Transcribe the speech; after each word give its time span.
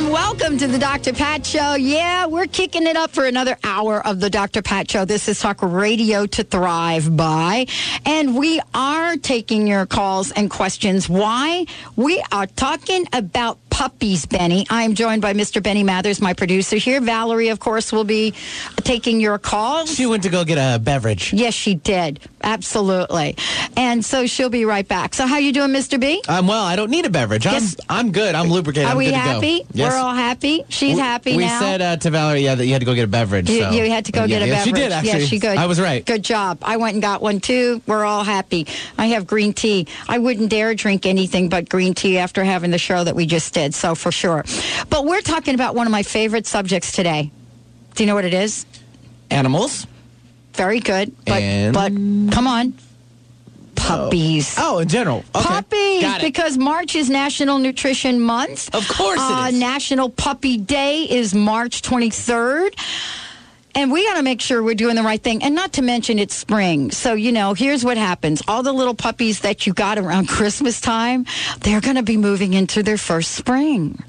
Everyone. 0.00 0.12
Welcome 0.12 0.58
to 0.58 0.66
the 0.66 0.78
Dr. 0.78 1.12
Pat 1.12 1.44
Show. 1.44 1.74
Yeah, 1.74 2.26
we're 2.26 2.46
kicking 2.46 2.86
it 2.86 2.96
up 2.96 3.10
for 3.10 3.26
another 3.26 3.56
hour 3.64 4.04
of 4.06 4.20
the 4.20 4.30
Dr. 4.30 4.62
Pat 4.62 4.90
Show. 4.90 5.04
This 5.04 5.28
is 5.28 5.38
Talk 5.40 5.58
Radio 5.62 6.26
to 6.26 6.42
Thrive 6.42 7.16
by. 7.16 7.66
And 8.06 8.36
we 8.36 8.60
are 8.74 9.16
taking 9.16 9.66
your 9.66 9.86
calls 9.86 10.32
and 10.32 10.50
questions. 10.50 11.08
Why? 11.08 11.66
We 11.96 12.22
are 12.32 12.46
talking 12.46 13.06
about 13.12 13.58
puppies, 13.84 14.26
Benny. 14.26 14.66
I'm 14.68 14.94
joined 14.94 15.22
by 15.22 15.32
Mr. 15.32 15.62
Benny 15.62 15.82
Mathers, 15.82 16.20
my 16.20 16.34
producer 16.34 16.76
here. 16.76 17.00
Valerie, 17.00 17.48
of 17.48 17.60
course, 17.60 17.92
will 17.92 18.04
be 18.04 18.34
taking 18.84 19.20
your 19.20 19.38
calls. 19.38 19.94
She 19.94 20.04
went 20.04 20.22
to 20.24 20.28
go 20.28 20.44
get 20.44 20.58
a 20.58 20.78
beverage. 20.78 21.32
Yes, 21.32 21.54
she 21.54 21.76
did. 21.76 22.20
Absolutely. 22.42 23.36
And 23.78 24.04
so 24.04 24.26
she'll 24.26 24.50
be 24.50 24.66
right 24.66 24.86
back. 24.86 25.14
So 25.14 25.26
how 25.26 25.38
you 25.38 25.52
doing, 25.54 25.70
Mr. 25.70 25.98
B? 25.98 26.22
I'm 26.28 26.46
well. 26.46 26.62
I 26.62 26.76
don't 26.76 26.90
need 26.90 27.06
a 27.06 27.10
beverage. 27.10 27.46
I'm, 27.46 27.62
I'm 27.88 28.12
good. 28.12 28.34
I'm 28.34 28.48
lubricated. 28.50 28.86
Are 28.88 28.92
I'm 28.92 28.98
we 28.98 29.06
good 29.06 29.14
happy? 29.14 29.64
Yes. 29.72 29.92
We're 29.94 29.98
all 29.98 30.14
happy. 30.14 30.64
She's 30.68 30.96
We- 30.96 31.00
happy 31.00 31.36
we 31.38 31.46
now. 31.46 31.58
said 31.60 31.80
uh, 31.80 31.96
to 31.98 32.10
Valerie, 32.10 32.40
yeah, 32.42 32.54
that 32.56 32.66
you 32.66 32.72
had 32.72 32.80
to 32.80 32.86
go 32.86 32.94
get 32.94 33.04
a 33.04 33.08
beverage. 33.08 33.48
You, 33.48 33.60
so- 33.62 33.70
you 33.70 33.90
had 33.90 34.04
to 34.06 34.12
go 34.12 34.20
Yeah, 34.22 34.26
get 34.26 34.42
a 34.42 34.46
yeah, 34.46 34.54
beverage. 34.56 34.64
She 34.76 34.82
did 34.82 34.92
actually. 34.92 35.20
Yeah, 35.20 35.26
she 35.26 35.38
good. 35.38 35.56
I 35.56 35.64
was 35.66 35.80
right. 35.80 36.04
Good 36.04 36.22
job. 36.22 36.58
I 36.62 36.76
went 36.76 36.94
and 36.94 37.02
got 37.02 37.22
one 37.22 37.40
too. 37.40 37.80
We're 37.86 38.04
all 38.04 38.24
happy. 38.24 38.66
I 38.98 39.06
have 39.06 39.26
green 39.26 39.54
tea. 39.54 39.86
I 40.06 40.18
wouldn't 40.18 40.50
dare 40.50 40.74
drink 40.74 41.06
anything 41.06 41.48
but 41.48 41.68
green 41.68 41.94
tea 41.94 42.18
after 42.18 42.44
having 42.44 42.70
the 42.70 42.78
show 42.78 43.04
that 43.04 43.16
we 43.16 43.24
just 43.26 43.54
did. 43.54 43.69
So 43.72 43.94
for 43.94 44.12
sure. 44.12 44.44
But 44.88 45.04
we're 45.04 45.20
talking 45.22 45.54
about 45.54 45.74
one 45.74 45.86
of 45.86 45.90
my 45.90 46.02
favorite 46.02 46.46
subjects 46.46 46.92
today. 46.92 47.30
Do 47.94 48.02
you 48.02 48.06
know 48.06 48.14
what 48.14 48.24
it 48.24 48.34
is? 48.34 48.66
Animals. 49.30 49.86
Very 50.54 50.80
good. 50.80 51.14
But 51.24 51.42
And- 51.42 51.74
but 51.74 51.92
come 52.34 52.46
on. 52.46 52.74
Puppies. 53.76 54.54
Oh, 54.58 54.78
in 54.78 54.88
general. 54.88 55.24
Okay. 55.34 55.44
Puppies, 55.48 56.18
because 56.20 56.58
March 56.58 56.94
is 56.94 57.08
National 57.08 57.58
Nutrition 57.58 58.20
Month. 58.20 58.74
Of 58.74 58.86
course 58.88 59.18
it 59.18 59.32
uh, 59.32 59.46
is. 59.48 59.58
National 59.58 60.10
Puppy 60.10 60.58
Day 60.58 61.04
is 61.04 61.34
March 61.34 61.80
23rd. 61.82 62.74
And 63.74 63.92
we 63.92 64.04
got 64.04 64.16
to 64.16 64.22
make 64.22 64.40
sure 64.40 64.62
we're 64.62 64.74
doing 64.74 64.96
the 64.96 65.02
right 65.02 65.22
thing. 65.22 65.42
And 65.42 65.54
not 65.54 65.74
to 65.74 65.82
mention 65.82 66.18
it's 66.18 66.34
spring. 66.34 66.90
So, 66.90 67.14
you 67.14 67.32
know, 67.32 67.54
here's 67.54 67.84
what 67.84 67.96
happens. 67.96 68.42
All 68.48 68.62
the 68.62 68.72
little 68.72 68.94
puppies 68.94 69.40
that 69.40 69.66
you 69.66 69.72
got 69.72 69.98
around 69.98 70.28
Christmas 70.28 70.80
time, 70.80 71.26
they're 71.60 71.80
going 71.80 71.96
to 71.96 72.02
be 72.02 72.16
moving 72.16 72.54
into 72.54 72.82
their 72.82 72.98
first 72.98 73.32
spring. 73.32 74.02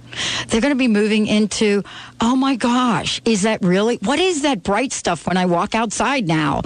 They're 0.48 0.62
going 0.62 0.73
to 0.73 0.78
be 0.78 0.88
moving 0.88 1.28
into, 1.28 1.84
oh 2.20 2.36
my 2.36 2.56
gosh, 2.56 3.22
is 3.26 3.44
that 3.44 3.64
really? 3.64 3.98
What 3.98 4.20
is 4.20 4.44
that 4.44 4.64
bright 4.64 4.92
stuff 4.92 5.28
when 5.28 5.38
I 5.38 5.45
walk 5.45 5.76
outside 5.76 6.28
now? 6.28 6.62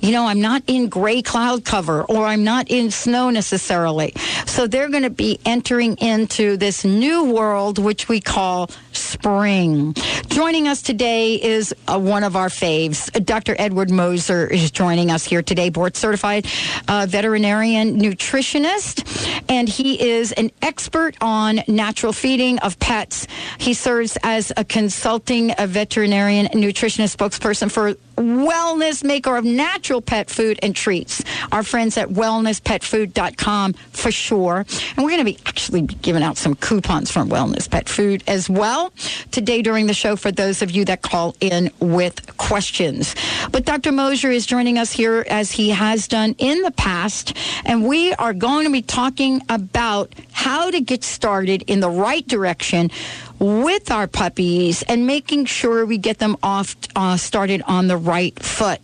You 0.00 0.12
know, 0.12 0.26
I'm 0.26 0.40
not 0.40 0.62
in 0.66 0.88
gray 0.88 1.22
cloud 1.22 1.64
cover 1.64 2.02
or 2.04 2.26
I'm 2.26 2.44
not 2.44 2.70
in 2.70 2.90
snow 2.90 3.30
necessarily. 3.30 4.12
So 4.46 4.66
they're 4.66 4.88
going 4.88 5.02
to 5.02 5.10
be 5.10 5.38
entering 5.44 5.96
into 5.98 6.56
this 6.56 6.84
new 6.84 7.24
world, 7.32 7.78
which 7.78 8.08
we 8.08 8.20
call 8.20 8.70
spring. 8.92 9.94
Joining 10.28 10.68
us 10.68 10.82
today 10.82 11.34
is 11.34 11.74
uh, 11.86 11.98
one 11.98 12.24
of 12.24 12.36
our 12.36 12.48
faves. 12.48 13.10
Dr. 13.24 13.56
Edward 13.58 13.90
Moser 13.90 14.46
is 14.46 14.70
joining 14.70 15.10
us 15.10 15.24
here 15.24 15.42
today, 15.42 15.70
board 15.70 15.96
certified 15.96 16.46
uh, 16.88 17.06
veterinarian 17.08 17.98
nutritionist, 17.98 19.04
and 19.48 19.68
he 19.68 20.10
is 20.10 20.32
an 20.32 20.50
expert 20.62 21.16
on 21.20 21.60
natural 21.68 22.12
feeding 22.12 22.58
of 22.60 22.78
pets. 22.88 23.26
He 23.58 23.74
serves 23.74 24.16
as 24.22 24.50
a 24.56 24.64
consulting 24.64 25.52
a 25.58 25.66
veterinarian 25.66 26.46
nutritionist 26.46 27.14
spokesperson 27.16 27.70
for 27.70 27.94
wellness 28.18 29.04
maker 29.04 29.36
of 29.36 29.44
natural 29.44 30.00
pet 30.00 30.30
food 30.30 30.58
and 30.62 30.74
treats. 30.74 31.22
Our 31.52 31.62
friends 31.62 31.96
at 31.96 32.08
wellnesspetfood.com 32.08 33.72
for 33.72 34.10
sure. 34.10 34.58
And 34.58 34.98
we're 34.98 35.10
going 35.10 35.18
to 35.18 35.24
be 35.24 35.38
actually 35.46 35.82
giving 35.82 36.22
out 36.22 36.36
some 36.36 36.54
coupons 36.54 37.10
from 37.10 37.28
Wellness 37.28 37.70
Pet 37.70 37.88
Food 37.88 38.22
as 38.26 38.48
well 38.48 38.92
today 39.30 39.62
during 39.62 39.86
the 39.86 39.94
show 39.94 40.16
for 40.16 40.30
those 40.30 40.62
of 40.62 40.70
you 40.70 40.84
that 40.86 41.02
call 41.02 41.34
in 41.40 41.70
with 41.80 42.36
questions. 42.36 43.14
But 43.50 43.64
Dr. 43.64 43.92
Moser 43.92 44.30
is 44.30 44.46
joining 44.46 44.78
us 44.78 44.92
here 44.92 45.24
as 45.28 45.52
he 45.52 45.70
has 45.70 46.08
done 46.08 46.34
in 46.38 46.62
the 46.62 46.70
past. 46.72 47.36
And 47.64 47.86
we 47.86 48.12
are 48.14 48.32
going 48.32 48.66
to 48.66 48.72
be 48.72 48.82
talking 48.82 49.42
about 49.48 50.14
how 50.32 50.70
to 50.70 50.80
get 50.80 51.04
started 51.04 51.64
in 51.66 51.80
the 51.80 51.90
right 51.90 52.26
direction 52.26 52.90
with 53.38 53.90
our 53.90 54.06
puppies 54.06 54.82
and 54.82 55.06
making 55.06 55.44
sure 55.44 55.86
we 55.86 55.98
get 55.98 56.18
them 56.18 56.36
off 56.42 56.76
uh, 56.96 57.16
started 57.16 57.62
on 57.66 57.86
the 57.86 57.96
right 58.08 58.36
foot. 58.42 58.80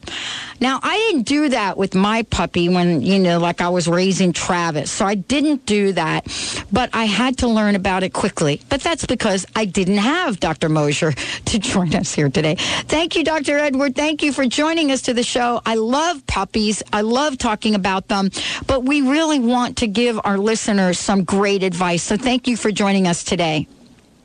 Now, 0.61 0.79
I 0.83 0.97
didn't 0.97 1.25
do 1.25 1.49
that 1.49 1.77
with 1.77 1.95
my 1.95 2.23
puppy 2.23 2.69
when, 2.69 3.03
you 3.03 3.19
know, 3.19 3.39
like 3.39 3.61
I 3.61 3.69
was 3.71 3.89
raising 3.89 4.33
Travis. 4.33 4.91
So 4.91 5.05
I 5.05 5.15
didn't 5.15 5.67
do 5.67 5.93
that, 5.93 6.27
but 6.71 6.91
I 6.93 7.05
had 7.07 7.39
to 7.39 7.49
learn 7.49 7.75
about 7.75 8.03
it 8.03 8.13
quickly. 8.13 8.61
But 8.69 8.81
that's 8.81 9.05
because 9.05 9.47
I 9.57 9.65
didn't 9.65 9.99
have 9.99 10.39
Dr. 10.39 10.69
Moser 10.69 11.13
to 11.47 11.59
join 11.59 11.95
us 11.95 12.15
here 12.15 12.29
today. 12.29 12.55
Thank 12.87 13.17
you, 13.17 13.25
Dr. 13.25 13.59
Edward. 13.59 13.97
Thank 13.97 14.23
you 14.23 14.33
for 14.33 14.47
joining 14.47 14.93
us 14.93 15.03
to 15.03 15.15
the 15.15 15.23
show. 15.25 15.61
I 15.67 15.75
love 15.75 16.27
puppies. 16.27 16.83
I 16.93 17.01
love 17.01 17.37
talking 17.39 17.75
about 17.75 18.09
them, 18.09 18.31
but 18.67 18.85
we 18.85 19.01
really 19.03 19.41
want 19.41 19.79
to 19.79 19.87
give 19.87 20.21
our 20.25 20.39
listeners 20.39 20.99
some 20.99 21.25
great 21.25 21.63
advice. 21.63 22.03
So 22.03 22.17
thank 22.17 22.47
you 22.47 22.57
for 22.57 22.71
joining 22.71 23.07
us 23.07 23.25
today. 23.25 23.67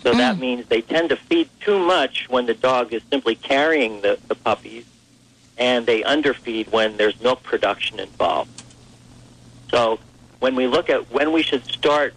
So 0.05 0.13
hmm. 0.13 0.19
that 0.19 0.39
means 0.39 0.67
they 0.67 0.81
tend 0.81 1.09
to 1.09 1.17
feed 1.17 1.49
too 1.59 1.81
much 1.81 2.29
when 2.29 2.47
the 2.47 2.55
dog 2.55 2.93
is 2.93 3.03
simply 3.11 3.35
carrying 3.35 4.01
the, 4.03 4.17
the 4.29 4.37
puppies, 4.37 4.85
and 5.59 5.87
they 5.87 6.05
underfeed 6.05 6.71
when 6.71 6.99
there's 6.99 7.21
milk 7.21 7.43
production 7.43 7.99
involved. 7.99 8.63
So 9.73 9.99
when 10.39 10.55
we 10.55 10.69
look 10.69 10.89
at 10.89 11.11
when 11.11 11.33
we 11.33 11.43
should 11.43 11.65
start 11.65 12.15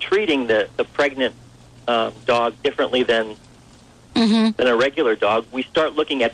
treating 0.00 0.46
the, 0.46 0.68
the 0.76 0.84
pregnant 0.84 1.34
um, 1.88 2.12
dog 2.24 2.54
differently 2.62 3.02
than 3.02 3.36
Mm-hmm. 4.16 4.52
than 4.56 4.66
a 4.66 4.74
regular 4.74 5.14
dog, 5.14 5.44
we 5.52 5.62
start 5.62 5.92
looking 5.92 6.22
at 6.22 6.32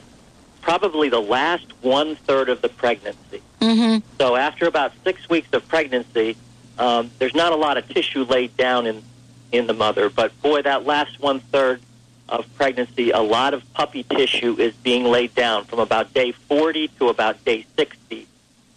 probably 0.60 1.08
the 1.08 1.20
last 1.20 1.66
one 1.82 2.14
third 2.14 2.48
of 2.48 2.62
the 2.62 2.68
pregnancy. 2.68 3.42
Mm-hmm. 3.60 4.06
So 4.18 4.36
after 4.36 4.68
about 4.68 4.92
six 5.02 5.28
weeks 5.28 5.48
of 5.52 5.66
pregnancy, 5.66 6.36
um, 6.78 7.10
there's 7.18 7.34
not 7.34 7.50
a 7.50 7.56
lot 7.56 7.78
of 7.78 7.88
tissue 7.88 8.22
laid 8.22 8.56
down 8.56 8.86
in 8.86 9.02
in 9.50 9.66
the 9.66 9.74
mother, 9.74 10.08
but 10.08 10.40
boy, 10.42 10.62
that 10.62 10.86
last 10.86 11.18
one 11.18 11.40
third 11.40 11.80
of 12.28 12.46
pregnancy, 12.54 13.10
a 13.10 13.20
lot 13.20 13.52
of 13.52 13.70
puppy 13.74 14.04
tissue 14.04 14.56
is 14.60 14.72
being 14.74 15.02
laid 15.04 15.34
down 15.34 15.64
from 15.64 15.80
about 15.80 16.14
day 16.14 16.30
40 16.30 16.86
to 17.00 17.08
about 17.08 17.44
day 17.44 17.66
60. 17.76 18.26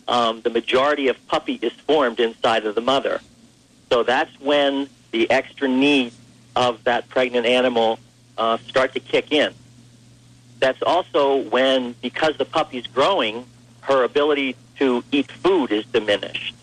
Um, 0.08 0.42
the 0.42 0.50
majority 0.50 1.08
of 1.08 1.28
puppy 1.28 1.60
is 1.62 1.72
formed 1.72 2.20
inside 2.20 2.66
of 2.66 2.74
the 2.74 2.82
mother. 2.82 3.22
So 3.90 4.04
that's 4.04 4.32
when 4.40 4.90
the 5.12 5.30
extra 5.30 5.68
needs 5.68 6.18
of 6.56 6.84
that 6.86 7.08
pregnant 7.10 7.46
animal 7.46 8.00
uh, 8.38 8.58
start 8.58 8.94
to 8.94 9.00
kick 9.00 9.32
in. 9.32 9.54
That's 10.60 10.82
also 10.82 11.38
when, 11.38 11.94
because 12.02 12.38
the 12.38 12.46
puppy's 12.46 12.88
growing, 12.88 13.46
her 13.82 14.04
ability 14.04 14.56
to 14.78 15.04
eat 15.12 15.32
food 15.32 15.72
is 15.72 15.86
diminished. 15.86 16.56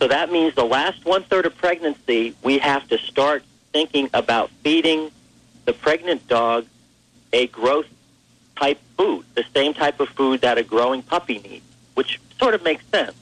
So 0.00 0.08
that 0.08 0.30
means 0.30 0.54
the 0.54 0.64
last 0.64 1.04
one 1.04 1.22
third 1.24 1.46
of 1.46 1.56
pregnancy, 1.56 2.34
we 2.42 2.58
have 2.58 2.86
to 2.88 2.98
start 2.98 3.42
thinking 3.72 4.10
about 4.14 4.50
feeding 4.62 5.10
the 5.64 5.72
pregnant 5.72 6.26
dog 6.28 6.66
a 7.32 7.46
growth 7.48 7.86
type 8.56 8.78
food, 8.96 9.24
the 9.34 9.44
same 9.54 9.74
type 9.74 10.00
of 10.00 10.08
food 10.10 10.40
that 10.40 10.58
a 10.58 10.62
growing 10.62 11.02
puppy 11.02 11.38
needs, 11.38 11.64
which 11.94 12.20
sort 12.38 12.54
of 12.54 12.62
makes 12.62 12.84
sense. 12.86 13.14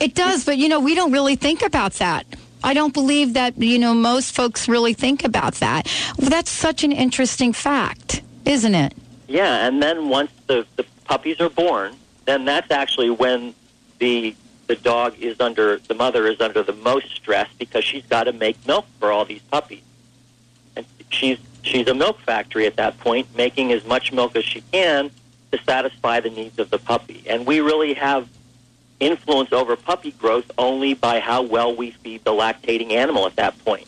It 0.00 0.14
does, 0.14 0.44
but 0.44 0.58
you 0.58 0.68
know, 0.68 0.80
we 0.80 0.94
don't 0.94 1.12
really 1.12 1.36
think 1.36 1.62
about 1.62 1.94
that. 1.94 2.26
I 2.64 2.74
don't 2.74 2.94
believe 2.94 3.34
that, 3.34 3.58
you 3.58 3.78
know, 3.78 3.92
most 3.92 4.34
folks 4.34 4.68
really 4.68 4.94
think 4.94 5.24
about 5.24 5.54
that. 5.56 5.92
Well, 6.18 6.30
that's 6.30 6.50
such 6.50 6.84
an 6.84 6.92
interesting 6.92 7.52
fact, 7.52 8.22
isn't 8.44 8.74
it? 8.74 8.94
Yeah, 9.26 9.66
and 9.66 9.82
then 9.82 10.08
once 10.08 10.30
the, 10.46 10.66
the 10.76 10.84
puppies 11.04 11.40
are 11.40 11.48
born, 11.48 11.96
then 12.24 12.44
that's 12.44 12.70
actually 12.70 13.10
when 13.10 13.54
the 13.98 14.34
the 14.68 14.76
dog 14.76 15.18
is 15.18 15.40
under 15.40 15.78
the 15.88 15.94
mother 15.94 16.26
is 16.26 16.40
under 16.40 16.62
the 16.62 16.72
most 16.72 17.10
stress 17.10 17.48
because 17.58 17.84
she's 17.84 18.06
got 18.06 18.24
to 18.24 18.32
make 18.32 18.56
milk 18.66 18.86
for 19.00 19.10
all 19.10 19.24
these 19.24 19.42
puppies. 19.42 19.82
And 20.76 20.86
she's 21.10 21.38
she's 21.62 21.88
a 21.88 21.94
milk 21.94 22.20
factory 22.20 22.66
at 22.66 22.76
that 22.76 22.98
point, 22.98 23.26
making 23.36 23.72
as 23.72 23.84
much 23.84 24.12
milk 24.12 24.36
as 24.36 24.44
she 24.44 24.62
can 24.72 25.10
to 25.50 25.58
satisfy 25.64 26.20
the 26.20 26.30
needs 26.30 26.58
of 26.58 26.70
the 26.70 26.78
puppy. 26.78 27.22
And 27.26 27.44
we 27.46 27.60
really 27.60 27.94
have 27.94 28.28
influence 29.02 29.52
over 29.52 29.76
puppy 29.76 30.12
growth 30.12 30.50
only 30.56 30.94
by 30.94 31.20
how 31.20 31.42
well 31.42 31.74
we 31.74 31.90
feed 31.90 32.24
the 32.24 32.30
lactating 32.30 32.92
animal 32.92 33.26
at 33.26 33.36
that 33.36 33.58
point. 33.64 33.86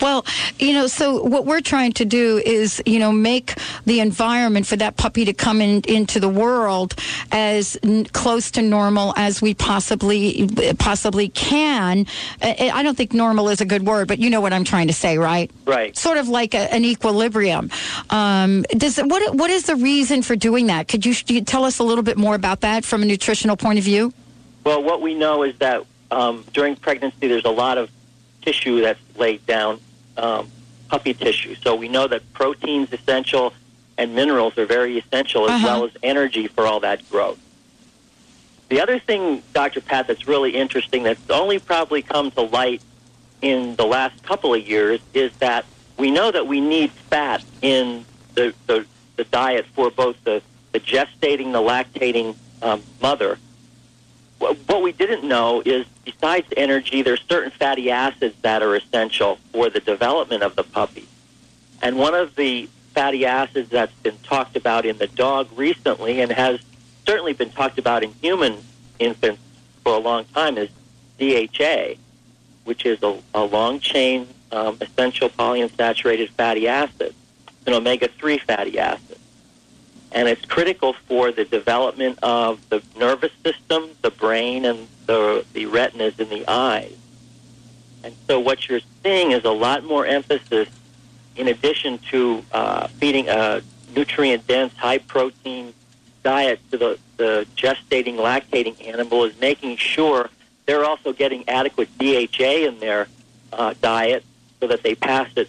Well, 0.00 0.24
you 0.58 0.72
know, 0.72 0.86
so 0.86 1.22
what 1.22 1.46
we're 1.46 1.60
trying 1.60 1.92
to 1.94 2.04
do 2.04 2.40
is, 2.44 2.82
you 2.86 2.98
know, 2.98 3.12
make 3.12 3.54
the 3.84 4.00
environment 4.00 4.66
for 4.66 4.76
that 4.76 4.96
puppy 4.96 5.24
to 5.24 5.32
come 5.32 5.60
in, 5.60 5.82
into 5.88 6.20
the 6.20 6.28
world 6.28 6.94
as 7.32 7.76
n- 7.82 8.04
close 8.06 8.50
to 8.52 8.62
normal 8.62 9.14
as 9.16 9.40
we 9.40 9.54
possibly 9.54 10.48
possibly 10.78 11.28
can. 11.28 12.06
I 12.42 12.70
I 12.74 12.82
don't 12.82 12.96
think 12.96 13.12
normal 13.12 13.48
is 13.48 13.60
a 13.60 13.64
good 13.64 13.86
word, 13.86 14.08
but 14.08 14.18
you 14.18 14.30
know 14.30 14.40
what 14.40 14.52
I'm 14.52 14.64
trying 14.64 14.88
to 14.88 14.94
say, 14.94 15.18
right? 15.18 15.50
Right. 15.66 15.96
Sort 15.96 16.18
of 16.18 16.28
like 16.28 16.54
a, 16.54 16.72
an 16.72 16.84
equilibrium. 16.84 17.70
Um, 18.10 18.62
does 18.70 18.98
what 18.98 19.34
what 19.34 19.50
is 19.50 19.64
the 19.64 19.76
reason 19.76 20.22
for 20.22 20.36
doing 20.36 20.66
that? 20.66 20.88
Could 20.88 21.06
you, 21.06 21.14
you 21.26 21.42
tell 21.42 21.64
us 21.64 21.78
a 21.78 21.84
little 21.84 22.04
bit 22.04 22.16
more 22.16 22.34
about 22.34 22.60
that 22.60 22.84
from 22.84 23.02
a 23.02 23.06
nutritional 23.06 23.56
point 23.56 23.78
of 23.78 23.84
view? 23.84 24.12
Well, 24.64 24.82
what 24.82 25.02
we 25.02 25.14
know 25.14 25.42
is 25.42 25.56
that 25.58 25.84
um, 26.10 26.44
during 26.52 26.76
pregnancy, 26.76 27.28
there's 27.28 27.44
a 27.44 27.50
lot 27.50 27.78
of 27.78 27.90
tissue 28.44 28.80
that's 28.80 29.00
laid 29.16 29.44
down, 29.46 29.80
um, 30.16 30.50
puppy 30.88 31.14
tissue. 31.14 31.54
So 31.56 31.74
we 31.74 31.88
know 31.88 32.06
that 32.06 32.22
protein's 32.34 32.92
essential 32.92 33.52
and 33.96 34.14
minerals 34.14 34.58
are 34.58 34.66
very 34.66 34.98
essential, 34.98 35.44
as 35.44 35.50
Uh-huh. 35.52 35.66
well 35.66 35.84
as 35.84 35.92
energy 36.02 36.46
for 36.48 36.66
all 36.66 36.80
that 36.80 37.08
growth. 37.10 37.38
The 38.68 38.80
other 38.80 38.98
thing, 38.98 39.42
Dr. 39.52 39.80
Pat, 39.80 40.06
that's 40.08 40.26
really 40.26 40.56
interesting 40.56 41.04
that's 41.04 41.30
only 41.30 41.58
probably 41.58 42.02
come 42.02 42.30
to 42.32 42.40
light 42.42 42.82
in 43.40 43.76
the 43.76 43.84
last 43.86 44.22
couple 44.24 44.52
of 44.54 44.66
years 44.66 45.00
is 45.12 45.30
that 45.38 45.64
we 45.96 46.10
know 46.10 46.30
that 46.30 46.46
we 46.46 46.60
need 46.60 46.90
fat 46.90 47.44
in 47.62 48.04
the, 48.34 48.52
the, 48.66 48.84
the 49.16 49.24
diet 49.24 49.66
for 49.74 49.90
both 49.90 50.16
the, 50.24 50.42
the 50.72 50.80
gestating, 50.80 51.52
the 51.52 51.60
lactating 51.60 52.34
um, 52.62 52.82
mother, 53.00 53.38
what 54.38 54.56
what 54.66 54.82
we 54.82 54.90
didn't 54.92 55.22
know 55.24 55.62
is 55.64 55.86
besides 56.04 56.46
energy, 56.56 57.02
there's 57.02 57.22
certain 57.28 57.50
fatty 57.50 57.90
acids 57.90 58.36
that 58.42 58.62
are 58.62 58.74
essential 58.74 59.38
for 59.52 59.70
the 59.70 59.80
development 59.80 60.42
of 60.42 60.56
the 60.56 60.64
puppy. 60.64 61.06
And 61.82 61.96
one 61.98 62.14
of 62.14 62.36
the 62.36 62.68
fatty 62.94 63.26
acids 63.26 63.70
that's 63.70 63.94
been 64.02 64.18
talked 64.18 64.56
about 64.56 64.86
in 64.86 64.98
the 64.98 65.06
dog 65.06 65.48
recently 65.56 66.20
and 66.20 66.30
has 66.30 66.60
certainly 67.06 67.32
been 67.32 67.50
talked 67.50 67.78
about 67.78 68.02
in 68.02 68.12
human 68.22 68.62
infants 68.98 69.42
for 69.82 69.94
a 69.94 69.98
long 69.98 70.24
time 70.26 70.56
is 70.56 70.70
DHA, 71.18 71.94
which 72.64 72.86
is 72.86 73.02
a, 73.02 73.18
a 73.34 73.44
long 73.44 73.80
chain 73.80 74.28
um, 74.52 74.78
essential 74.80 75.28
polyunsaturated 75.28 76.30
fatty 76.30 76.68
acid, 76.68 77.14
an 77.66 77.74
omega 77.74 78.08
3 78.08 78.38
fatty 78.38 78.78
acid 78.78 79.18
and 80.14 80.28
it's 80.28 80.44
critical 80.44 80.92
for 80.92 81.32
the 81.32 81.44
development 81.44 82.20
of 82.22 82.66
the 82.70 82.80
nervous 82.96 83.32
system, 83.44 83.90
the 84.00 84.12
brain, 84.12 84.64
and 84.64 84.86
the, 85.06 85.44
the 85.52 85.66
retinas 85.66 86.18
in 86.20 86.28
the 86.30 86.48
eyes. 86.48 86.96
And 88.04 88.14
so 88.28 88.38
what 88.38 88.68
you're 88.68 88.80
seeing 89.02 89.32
is 89.32 89.44
a 89.44 89.50
lot 89.50 89.82
more 89.82 90.06
emphasis, 90.06 90.68
in 91.34 91.48
addition 91.48 91.98
to 92.10 92.44
uh, 92.52 92.86
feeding 92.86 93.28
a 93.28 93.60
nutrient-dense, 93.96 94.74
high-protein 94.76 95.74
diet 96.22 96.60
to 96.70 96.78
the, 96.78 96.98
the 97.16 97.46
gestating, 97.56 98.14
lactating 98.14 98.86
animal, 98.86 99.24
is 99.24 99.38
making 99.40 99.76
sure 99.76 100.30
they're 100.66 100.84
also 100.84 101.12
getting 101.12 101.48
adequate 101.48 101.88
DHA 101.98 102.68
in 102.68 102.78
their 102.78 103.08
uh, 103.52 103.74
diet 103.80 104.24
so 104.60 104.68
that 104.68 104.82
they 104.82 104.94
pass 104.94 105.28
it 105.36 105.48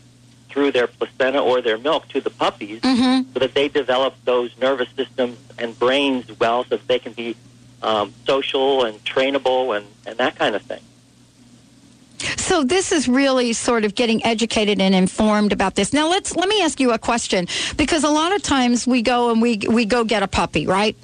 through 0.55 0.71
their 0.71 0.87
placenta 0.87 1.39
or 1.39 1.61
their 1.61 1.77
milk 1.77 2.07
to 2.07 2.21
the 2.21 2.29
puppies 2.29 2.79
Mm-hmm. 2.81 3.33
so 3.33 3.39
that 3.39 3.53
they 3.53 3.67
develop 3.67 4.15
those 4.23 4.49
nervous 4.57 4.89
systems 4.95 5.37
and 5.59 5.77
brains 5.77 6.25
well 6.39 6.63
so 6.63 6.77
that 6.77 6.87
they 6.87 6.97
can 6.97 7.11
be 7.11 7.35
um, 7.83 8.13
social 8.25 8.85
and 8.85 9.03
trainable 9.03 9.75
and, 9.75 9.85
and 10.07 10.17
that 10.17 10.35
kind 10.37 10.55
of 10.55 10.61
thing. 10.61 10.79
So 12.37 12.63
this 12.63 12.91
is 12.93 13.09
really 13.09 13.51
sort 13.53 13.83
of 13.83 13.95
getting 13.95 14.23
educated 14.25 14.79
and 14.79 14.95
informed 14.95 15.51
about 15.51 15.75
this. 15.75 15.91
Now 15.91 16.09
let's 16.09 16.35
let 16.35 16.47
me 16.47 16.61
ask 16.63 16.79
you 16.79 16.91
a 16.91 16.97
question 16.97 17.47
because 17.75 18.03
a 18.05 18.09
lot 18.09 18.33
of 18.33 18.41
times 18.41 18.87
we 18.87 19.01
go 19.01 19.31
and 19.31 19.41
we 19.41 19.59
we 19.69 19.83
go 19.85 20.03
get 20.05 20.23
a 20.23 20.27
puppy, 20.27 20.65
right? 20.65 20.95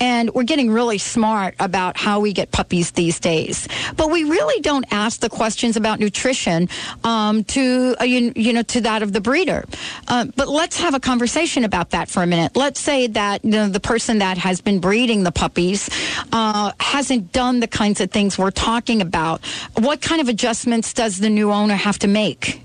And 0.00 0.30
we're 0.30 0.44
getting 0.44 0.70
really 0.70 0.98
smart 0.98 1.54
about 1.58 1.96
how 1.96 2.20
we 2.20 2.32
get 2.32 2.50
puppies 2.50 2.92
these 2.92 3.20
days. 3.20 3.68
But 3.96 4.10
we 4.10 4.24
really 4.24 4.60
don't 4.60 4.86
ask 4.92 5.20
the 5.20 5.28
questions 5.28 5.76
about 5.76 6.00
nutrition 6.00 6.68
um, 7.04 7.44
to 7.44 7.96
uh, 8.00 8.04
you, 8.04 8.32
you 8.36 8.52
know 8.52 8.62
to 8.62 8.80
that 8.82 9.02
of 9.02 9.12
the 9.12 9.20
breeder. 9.20 9.64
Uh, 10.08 10.26
but 10.36 10.48
let's 10.48 10.80
have 10.80 10.94
a 10.94 11.00
conversation 11.00 11.64
about 11.64 11.90
that 11.90 12.08
for 12.08 12.22
a 12.22 12.26
minute. 12.26 12.56
Let's 12.56 12.80
say 12.80 13.06
that 13.08 13.44
you 13.44 13.50
know, 13.50 13.68
the 13.68 13.80
person 13.80 14.18
that 14.18 14.38
has 14.38 14.60
been 14.60 14.80
breeding 14.80 15.22
the 15.22 15.32
puppies 15.32 15.88
uh, 16.32 16.72
hasn't 16.80 17.32
done 17.32 17.60
the 17.60 17.68
kinds 17.68 18.00
of 18.00 18.10
things 18.10 18.38
we're 18.38 18.50
talking 18.50 19.00
about. 19.00 19.44
What 19.78 20.00
kind 20.00 20.20
of 20.20 20.28
adjustments 20.28 20.92
does 20.92 21.18
the 21.18 21.30
new 21.30 21.52
owner 21.52 21.74
have 21.74 21.98
to 22.00 22.08
make? 22.08 22.62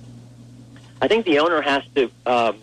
I 1.01 1.07
think 1.07 1.25
the 1.25 1.39
owner 1.39 1.61
has 1.61 1.83
to 1.95 2.09
um, 2.25 2.57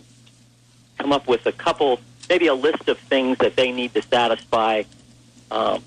come 0.97 1.11
up 1.11 1.27
with 1.27 1.45
a 1.45 1.51
couple, 1.51 1.99
maybe 2.29 2.47
a 2.47 2.53
list 2.53 2.87
of 2.87 2.97
things 2.99 3.37
that 3.39 3.55
they 3.55 3.71
need 3.71 3.93
to 3.93 4.01
satisfy 4.01 4.83
um, 5.51 5.83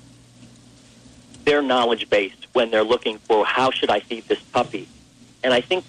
their 1.44 1.62
knowledge 1.62 2.08
base 2.10 2.34
when 2.52 2.70
they're 2.70 2.84
looking 2.84 3.18
for 3.18 3.44
how 3.44 3.70
should 3.70 3.90
I 3.90 4.00
feed 4.00 4.26
this 4.28 4.40
puppy. 4.52 4.88
And 5.42 5.52
I 5.52 5.60
think 5.60 5.84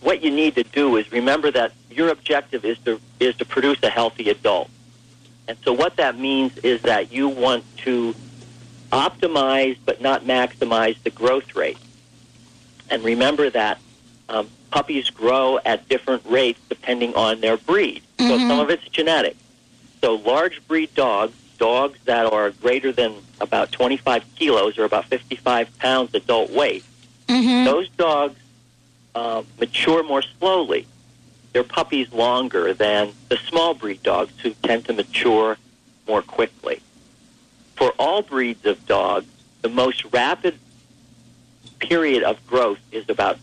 what 0.00 0.22
you 0.22 0.30
need 0.30 0.54
to 0.56 0.62
do 0.62 0.96
is 0.96 1.10
remember 1.12 1.50
that 1.50 1.72
your 1.90 2.08
objective 2.08 2.64
is 2.64 2.78
to 2.80 3.00
is 3.20 3.36
to 3.36 3.44
produce 3.44 3.82
a 3.82 3.90
healthy 3.90 4.30
adult. 4.30 4.68
And 5.46 5.56
so 5.64 5.72
what 5.72 5.96
that 5.96 6.18
means 6.18 6.56
is 6.58 6.82
that 6.82 7.12
you 7.12 7.28
want 7.28 7.64
to 7.78 8.14
optimize 8.92 9.76
but 9.84 10.00
not 10.00 10.24
maximize 10.24 10.96
the 11.02 11.10
growth 11.10 11.54
rate. 11.54 11.78
And 12.90 13.02
remember 13.02 13.50
that 13.50 13.78
um, 14.28 14.48
puppies 14.70 15.10
grow 15.10 15.58
at 15.64 15.88
different 15.88 16.22
rates 16.26 16.60
depending 16.68 17.14
on 17.14 17.40
their 17.40 17.56
breed. 17.56 18.02
So 18.18 18.38
Mhm. 18.38 18.48
some 18.48 18.60
of 18.60 18.70
it's 18.70 18.86
genetic. 18.88 19.36
So 20.04 20.16
large 20.16 20.60
breed 20.68 20.94
dogs, 20.94 21.34
dogs 21.56 21.98
that 22.04 22.30
are 22.30 22.50
greater 22.50 22.92
than 22.92 23.14
about 23.40 23.72
25 23.72 24.22
kilos 24.36 24.76
or 24.76 24.84
about 24.84 25.06
55 25.06 25.78
pounds 25.78 26.14
adult 26.14 26.50
weight, 26.50 26.84
Mm-hmm. 27.26 27.64
those 27.64 27.88
dogs 27.88 28.38
uh, 29.14 29.42
mature 29.58 30.02
more 30.02 30.20
slowly. 30.38 30.86
Their 31.54 31.64
puppies 31.64 32.12
longer 32.12 32.74
than 32.74 33.14
the 33.30 33.38
small 33.48 33.72
breed 33.72 34.02
dogs 34.02 34.38
who 34.42 34.50
tend 34.62 34.84
to 34.84 34.92
mature 34.92 35.56
more 36.06 36.20
quickly. 36.20 36.82
For 37.76 37.92
all 37.98 38.20
breeds 38.20 38.66
of 38.66 38.84
dogs, 38.84 39.24
the 39.62 39.70
most 39.70 40.04
rapid 40.12 40.58
period 41.78 42.22
of 42.24 42.46
growth 42.46 42.80
is 42.92 43.08
about 43.08 43.38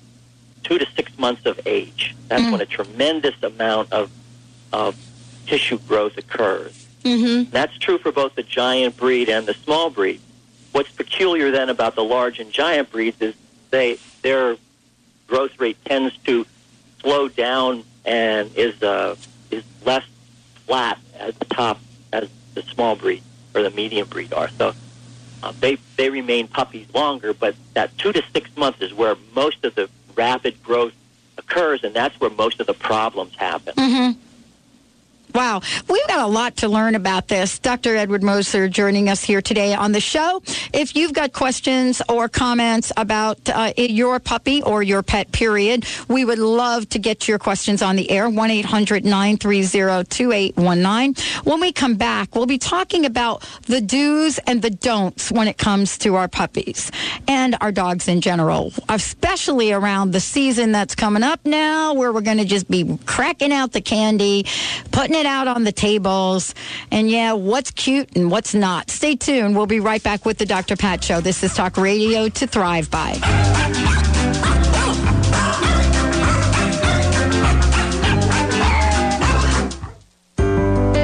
two 0.64 0.78
to 0.78 0.86
six 0.96 1.18
months 1.18 1.48
of 1.48 1.60
age. 1.66 2.16
That's 2.28 2.44
when 2.52 2.62
a 2.62 2.68
tremendous 2.68 3.42
amount 3.42 3.92
of, 3.92 4.12
of 4.72 4.96
tissue 5.52 5.80
growth 5.80 6.18
occurs. 6.18 6.88
Mm-hmm. 7.04 7.52
That's 7.52 7.78
true 7.78 7.98
for 7.98 8.14
both 8.14 8.36
the 8.36 8.44
giant 8.44 8.96
breed 8.96 9.28
and 9.28 9.46
the 9.46 9.54
small 9.54 9.90
breed. 9.90 10.22
What's 10.72 10.90
peculiar 10.92 11.52
then 11.52 11.68
about 11.70 11.96
the 11.96 12.06
large 12.06 12.40
and 12.40 12.54
giant 12.54 12.90
breeds 12.90 13.22
is 13.22 13.36
they 13.70 13.98
their 14.22 14.56
growth 15.28 15.60
rate 15.60 15.78
tends 15.84 16.18
to 16.20 16.46
slow 17.02 17.28
down 17.28 17.84
and 18.06 18.56
is 18.56 18.82
uh, 18.82 19.18
is 19.50 19.64
less 19.84 20.06
flat 20.66 20.98
at 21.20 21.38
the 21.38 21.46
top 21.46 21.82
as 22.14 22.30
the 22.54 22.62
small 22.62 22.96
breed 22.96 23.22
or 23.54 23.62
the 23.62 23.72
medium 23.72 24.08
breed 24.08 24.32
are. 24.32 24.50
So 24.52 24.74
uh, 25.44 25.52
they 25.60 25.76
they 25.98 26.10
remain 26.10 26.48
puppies 26.48 26.88
longer, 26.94 27.34
but 27.34 27.56
that 27.74 27.98
two 27.98 28.14
to 28.14 28.24
six 28.32 28.56
months 28.56 28.82
is 28.82 28.94
where 28.94 29.18
most 29.36 29.66
of 29.66 29.76
the 29.76 29.90
rapid 30.16 30.64
growth 30.64 30.94
occurs, 31.38 31.84
and 31.84 31.94
that's 31.94 32.18
where 32.22 32.30
most 32.30 32.62
of 32.62 32.68
the 32.68 32.74
problems 32.74 33.36
happen. 33.36 33.74
Mm-hmm. 33.76 34.31
Wow, 35.34 35.62
we've 35.88 36.08
got 36.08 36.20
a 36.20 36.28
lot 36.28 36.58
to 36.58 36.68
learn 36.68 36.96
about 36.96 37.30
this. 37.30 37.58
Dr. 37.60 37.96
Edward 37.96 38.22
Moser 38.22 38.68
joining 38.68 39.08
us 39.08 39.24
here 39.24 39.42
today 39.42 39.74
on 39.74 39.94
the 39.94 40.02
show. 40.02 40.42
If 40.74 40.96
you've 40.96 41.14
got 41.14 41.32
questions 41.32 42.02
or 42.10 42.28
comments 42.28 42.92
about 42.98 43.38
uh, 43.50 43.72
your 43.78 44.20
puppy 44.20 44.62
or 44.62 44.84
your 44.84 45.04
pet, 45.04 45.32
period, 45.32 45.86
we 46.10 46.26
would 46.26 46.40
love 46.40 46.90
to 46.90 47.00
get 47.00 47.28
your 47.30 47.40
questions 47.40 47.82
on 47.82 47.96
the 47.96 48.12
air. 48.12 48.30
1 48.30 48.52
800 48.52 49.06
930 49.06 50.04
2819. 50.10 51.44
When 51.46 51.62
we 51.62 51.72
come 51.72 51.96
back, 51.96 52.36
we'll 52.36 52.46
be 52.46 52.58
talking 52.58 53.06
about 53.06 53.48
the 53.68 53.80
do's 53.80 54.38
and 54.40 54.62
the 54.62 54.70
don'ts 54.70 55.32
when 55.32 55.48
it 55.48 55.58
comes 55.58 55.98
to 56.00 56.16
our 56.16 56.28
puppies 56.28 56.92
and 57.28 57.56
our 57.62 57.72
dogs 57.72 58.08
in 58.08 58.20
general, 58.20 58.74
especially 58.90 59.72
around 59.72 60.12
the 60.12 60.20
season 60.20 60.74
that's 60.74 60.96
coming 60.96 61.24
up 61.24 61.40
now, 61.46 61.94
where 61.94 62.12
we're 62.12 62.22
going 62.22 62.38
to 62.38 62.46
just 62.46 62.70
be 62.70 62.98
cracking 63.06 63.54
out 63.54 63.72
the 63.72 63.82
candy, 63.82 64.46
putting 64.92 65.21
it 65.22 65.28
out 65.28 65.48
on 65.48 65.64
the 65.64 65.72
tables, 65.72 66.54
and 66.90 67.10
yeah, 67.10 67.34
what's 67.34 67.72
cute 67.72 68.10
and 68.16 68.30
what's 68.30 68.54
not. 68.54 68.90
Stay 68.90 69.16
tuned. 69.16 69.56
We'll 69.56 69.68
be 69.68 69.80
right 69.80 70.02
back 70.02 70.26
with 70.26 70.40
the 70.40 70.46
Dr. 70.46 70.76
Pat 70.76 71.04
Show. 71.04 71.22
This 71.22 71.44
is 71.44 71.54
Talk 71.54 71.78
Radio 71.78 72.28
to 72.28 72.48
Thrive 72.48 72.90
By. 72.90 74.11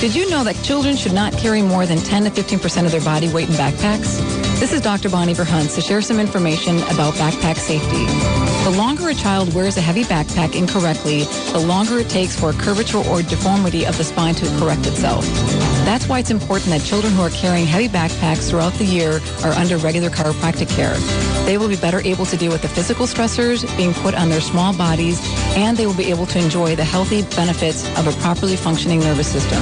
Did 0.00 0.14
you 0.14 0.30
know 0.30 0.42
that 0.44 0.56
children 0.64 0.96
should 0.96 1.12
not 1.12 1.34
carry 1.34 1.60
more 1.60 1.84
than 1.84 1.98
10 1.98 2.24
to 2.24 2.30
15% 2.30 2.86
of 2.86 2.90
their 2.90 3.02
body 3.02 3.30
weight 3.30 3.50
in 3.50 3.54
backpacks? 3.54 4.18
This 4.58 4.72
is 4.72 4.80
Dr. 4.80 5.10
Bonnie 5.10 5.34
Verhunt 5.34 5.74
to 5.74 5.82
share 5.82 6.00
some 6.00 6.18
information 6.18 6.78
about 6.84 7.12
backpack 7.14 7.56
safety. 7.56 8.06
The 8.64 8.74
longer 8.78 9.10
a 9.10 9.14
child 9.14 9.54
wears 9.54 9.76
a 9.76 9.82
heavy 9.82 10.04
backpack 10.04 10.54
incorrectly, 10.54 11.24
the 11.52 11.58
longer 11.58 11.98
it 11.98 12.08
takes 12.08 12.34
for 12.34 12.48
a 12.48 12.54
curvature 12.54 13.06
or 13.10 13.20
deformity 13.20 13.84
of 13.84 13.98
the 13.98 14.04
spine 14.04 14.34
to 14.36 14.46
correct 14.58 14.86
itself. 14.86 15.26
That's 15.90 16.06
why 16.08 16.20
it's 16.20 16.30
important 16.30 16.70
that 16.70 16.82
children 16.82 17.12
who 17.12 17.20
are 17.20 17.30
carrying 17.30 17.66
heavy 17.66 17.88
backpacks 17.88 18.48
throughout 18.48 18.72
the 18.74 18.84
year 18.84 19.18
are 19.42 19.50
under 19.54 19.76
regular 19.76 20.08
chiropractic 20.08 20.68
care. 20.68 20.94
They 21.46 21.58
will 21.58 21.68
be 21.68 21.74
better 21.74 22.00
able 22.02 22.26
to 22.26 22.36
deal 22.36 22.52
with 22.52 22.62
the 22.62 22.68
physical 22.68 23.06
stressors 23.06 23.66
being 23.76 23.92
put 23.94 24.14
on 24.14 24.28
their 24.28 24.40
small 24.40 24.72
bodies, 24.72 25.20
and 25.56 25.76
they 25.76 25.86
will 25.86 25.96
be 25.96 26.08
able 26.08 26.26
to 26.26 26.38
enjoy 26.38 26.76
the 26.76 26.84
healthy 26.84 27.22
benefits 27.34 27.84
of 27.98 28.06
a 28.06 28.12
properly 28.20 28.54
functioning 28.54 29.00
nervous 29.00 29.26
system. 29.26 29.60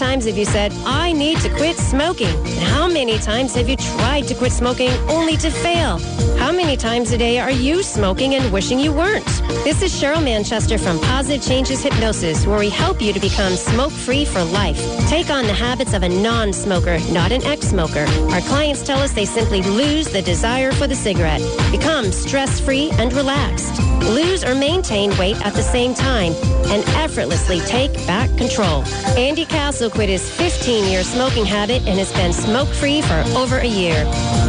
Times 0.00 0.24
have 0.24 0.38
you 0.38 0.46
said, 0.46 0.72
I 0.86 1.12
need 1.12 1.40
to 1.40 1.50
quit 1.50 1.76
smoking? 1.76 2.34
And 2.34 2.64
how 2.74 2.88
many 2.88 3.18
times 3.18 3.54
have 3.54 3.68
you 3.68 3.76
tried 3.76 4.22
to 4.28 4.34
quit 4.34 4.50
smoking 4.50 4.88
only 5.10 5.36
to 5.36 5.50
fail? 5.50 5.98
How 6.38 6.50
many 6.50 6.74
times 6.74 7.12
a 7.12 7.18
day 7.18 7.38
are 7.38 7.50
you 7.50 7.82
smoking 7.82 8.34
and 8.34 8.50
wishing 8.50 8.78
you 8.80 8.94
weren't? 8.94 9.26
This 9.62 9.82
is 9.82 9.92
Cheryl 9.92 10.24
Manchester 10.24 10.78
from 10.78 10.98
Positive 11.00 11.46
Changes 11.46 11.82
Hypnosis, 11.82 12.46
where 12.46 12.58
we 12.58 12.70
help 12.70 13.02
you 13.02 13.12
to 13.12 13.20
become 13.20 13.56
smoke 13.56 13.92
free 13.92 14.24
for 14.24 14.42
life. 14.42 14.78
Take 15.06 15.28
on 15.28 15.44
the 15.44 15.52
habits 15.52 15.92
of 15.92 16.02
a 16.02 16.08
non 16.08 16.54
smoker, 16.54 16.98
not 17.12 17.30
an 17.30 17.44
ex 17.44 17.68
smoker. 17.68 18.06
Our 18.32 18.40
clients 18.40 18.82
tell 18.82 19.00
us 19.00 19.12
they 19.12 19.26
simply 19.26 19.60
lose 19.60 20.08
the 20.08 20.22
desire 20.22 20.72
for 20.72 20.86
the 20.86 20.94
cigarette, 20.94 21.42
become 21.70 22.10
stress 22.10 22.58
free 22.58 22.88
and 22.92 23.12
relaxed, 23.12 23.78
lose 24.04 24.44
or 24.44 24.54
maintain 24.54 25.10
weight 25.18 25.36
at 25.44 25.52
the 25.52 25.62
same 25.62 25.92
time, 25.92 26.32
and 26.72 26.82
effortlessly 26.96 27.60
take 27.60 27.92
back 28.06 28.34
control. 28.38 28.82
Andy 29.18 29.44
Castle 29.44 29.89
quit 29.90 30.08
his 30.08 30.30
15-year 30.30 31.02
smoking 31.02 31.44
habit 31.44 31.86
and 31.86 31.98
has 31.98 32.10
been 32.12 32.32
smoke-free 32.32 33.02
for 33.02 33.22
over 33.36 33.58
a 33.58 33.66
year. 33.66 34.04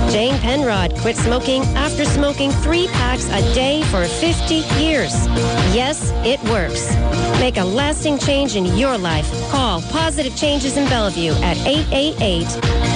Jane 0.10 0.40
Penrod 0.40 0.96
quit 0.98 1.18
smoking 1.18 1.64
after 1.76 2.06
smoking 2.06 2.52
three 2.52 2.88
packs 2.88 3.28
a 3.30 3.42
day 3.54 3.82
for 3.84 4.06
50 4.06 4.56
years. 4.82 5.14
Yes, 5.74 6.12
it 6.26 6.42
works. 6.50 6.96
Make 7.40 7.58
a 7.58 7.64
lasting 7.64 8.18
change 8.20 8.56
in 8.56 8.66
your 8.78 8.98
life. 8.98 9.30
Call 9.50 9.82
Positive 9.82 10.36
Changes 10.36 10.78
in 10.78 10.88
Bellevue 10.90 11.34
at 11.42 11.58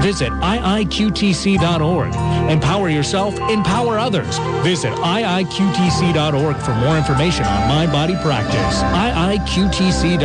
Visit 0.00 0.32
iiqtc.org. 0.32 2.14
Empower 2.50 2.88
yourself, 2.88 3.38
empower 3.50 3.98
others. 3.98 4.38
Visit 4.62 4.92
iiqtc.org 4.92 6.56
for 6.56 6.74
more 6.74 6.96
information 6.96 7.44
on 7.44 7.68
mind-body 7.68 8.16
practice. 8.16 8.82
iiqtc.org. 8.82 10.18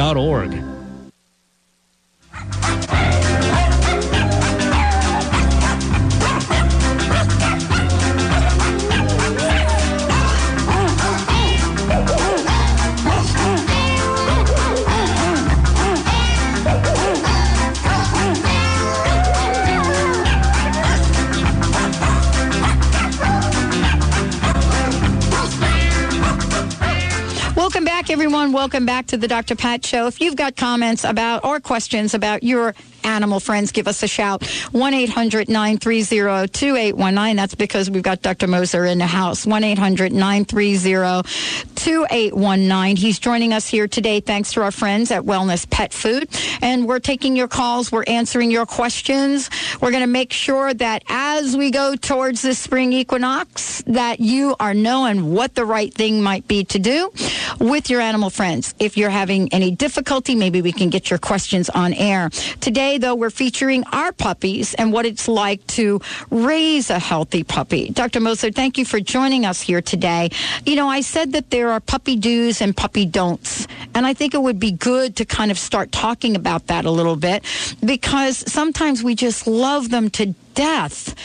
Welcome 28.54 28.86
back. 28.86 29.08
To 29.08 29.18
the 29.18 29.28
Dr. 29.28 29.56
Pat 29.56 29.84
Show. 29.84 30.06
If 30.06 30.22
you've 30.22 30.36
got 30.36 30.56
comments 30.56 31.04
about 31.04 31.44
or 31.44 31.60
questions 31.60 32.14
about 32.14 32.44
your 32.44 32.76
animal 33.04 33.40
friends, 33.40 33.72
give 33.72 33.88
us 33.88 34.04
a 34.04 34.08
shout. 34.08 34.46
1 34.72 34.94
800 34.94 35.50
930 35.50 36.48
2819. 36.50 37.36
That's 37.36 37.56
because 37.56 37.90
we've 37.90 38.04
got 38.04 38.22
Dr. 38.22 38.48
Moser 38.48 38.86
in 38.86 39.00
the 39.00 39.08
house. 39.08 39.48
1 39.48 39.64
800 39.64 40.14
930 40.14 41.28
2819. 41.76 42.96
He's 42.96 43.18
joining 43.18 43.54
us 43.54 43.68
here 43.68 43.88
today 43.88 44.20
thanks 44.20 44.54
to 44.54 44.62
our 44.62 44.72
friends 44.72 45.10
at 45.10 45.24
Wellness 45.24 45.68
Pet 45.68 45.92
Food. 45.92 46.30
And 46.62 46.88
we're 46.88 47.00
taking 47.00 47.36
your 47.36 47.48
calls, 47.48 47.92
we're 47.92 48.06
answering 48.06 48.52
your 48.52 48.68
questions. 48.68 49.50
We're 49.82 49.92
going 49.92 50.04
to 50.04 50.08
make 50.08 50.32
sure 50.32 50.74
that 50.76 51.04
as 51.10 51.58
we 51.58 51.72
go 51.72 51.96
towards 51.96 52.44
the 52.44 52.54
spring 52.54 52.94
equinox, 52.94 53.82
that 53.88 54.20
you 54.20 54.56
are 54.60 54.76
knowing 54.76 55.34
what 55.34 55.56
the 55.56 55.66
right 55.66 55.92
thing 55.92 56.22
might 56.22 56.48
be 56.48 56.64
to 56.66 56.78
do 56.78 57.12
with 57.60 57.90
your 57.90 58.00
animal 58.00 58.30
friends. 58.30 58.43
If 58.44 58.98
you're 58.98 59.10
having 59.10 59.48
any 59.54 59.72
difficulty, 59.72 60.36
maybe 60.36 60.62
we 60.62 60.74
can 60.74 60.90
get 60.90 61.10
your 61.10 61.18
questions 61.18 61.70
on 61.70 61.94
air. 61.94 62.30
Today, 62.60 62.98
though, 62.98 63.16
we're 63.16 63.30
featuring 63.30 63.86
our 63.94 64.12
puppies 64.12 64.74
and 64.74 64.92
what 64.92 65.06
it's 65.06 65.30
like 65.30 65.66
to 65.68 66.02
raise 66.30 66.90
a 66.90 67.00
healthy 67.00 67.46
puppy. 67.46 67.90
Dr. 67.92 68.20
Moser, 68.20 68.52
thank 68.52 68.78
you 68.78 68.84
for 68.84 69.00
joining 69.00 69.46
us 69.46 69.62
here 69.62 69.82
today. 69.82 70.30
You 70.66 70.76
know, 70.76 70.90
I 70.90 71.00
said 71.00 71.32
that 71.32 71.52
there 71.52 71.72
are 71.72 71.80
puppy 71.80 72.18
do's 72.18 72.62
and 72.62 72.76
puppy 72.76 73.06
don'ts, 73.06 73.66
and 73.96 74.06
I 74.06 74.14
think 74.14 74.34
it 74.34 74.42
would 74.42 74.60
be 74.60 74.72
good 74.72 75.16
to 75.16 75.26
kind 75.26 75.50
of 75.50 75.58
start 75.58 75.94
talking 75.94 76.36
about 76.36 76.68
that 76.68 76.84
a 76.84 76.92
little 76.92 77.16
bit 77.16 77.46
because 77.86 78.40
sometimes 78.52 79.02
we 79.02 79.16
just 79.16 79.48
love 79.48 79.90
them 79.90 80.10
to 80.10 80.36
death 80.54 81.16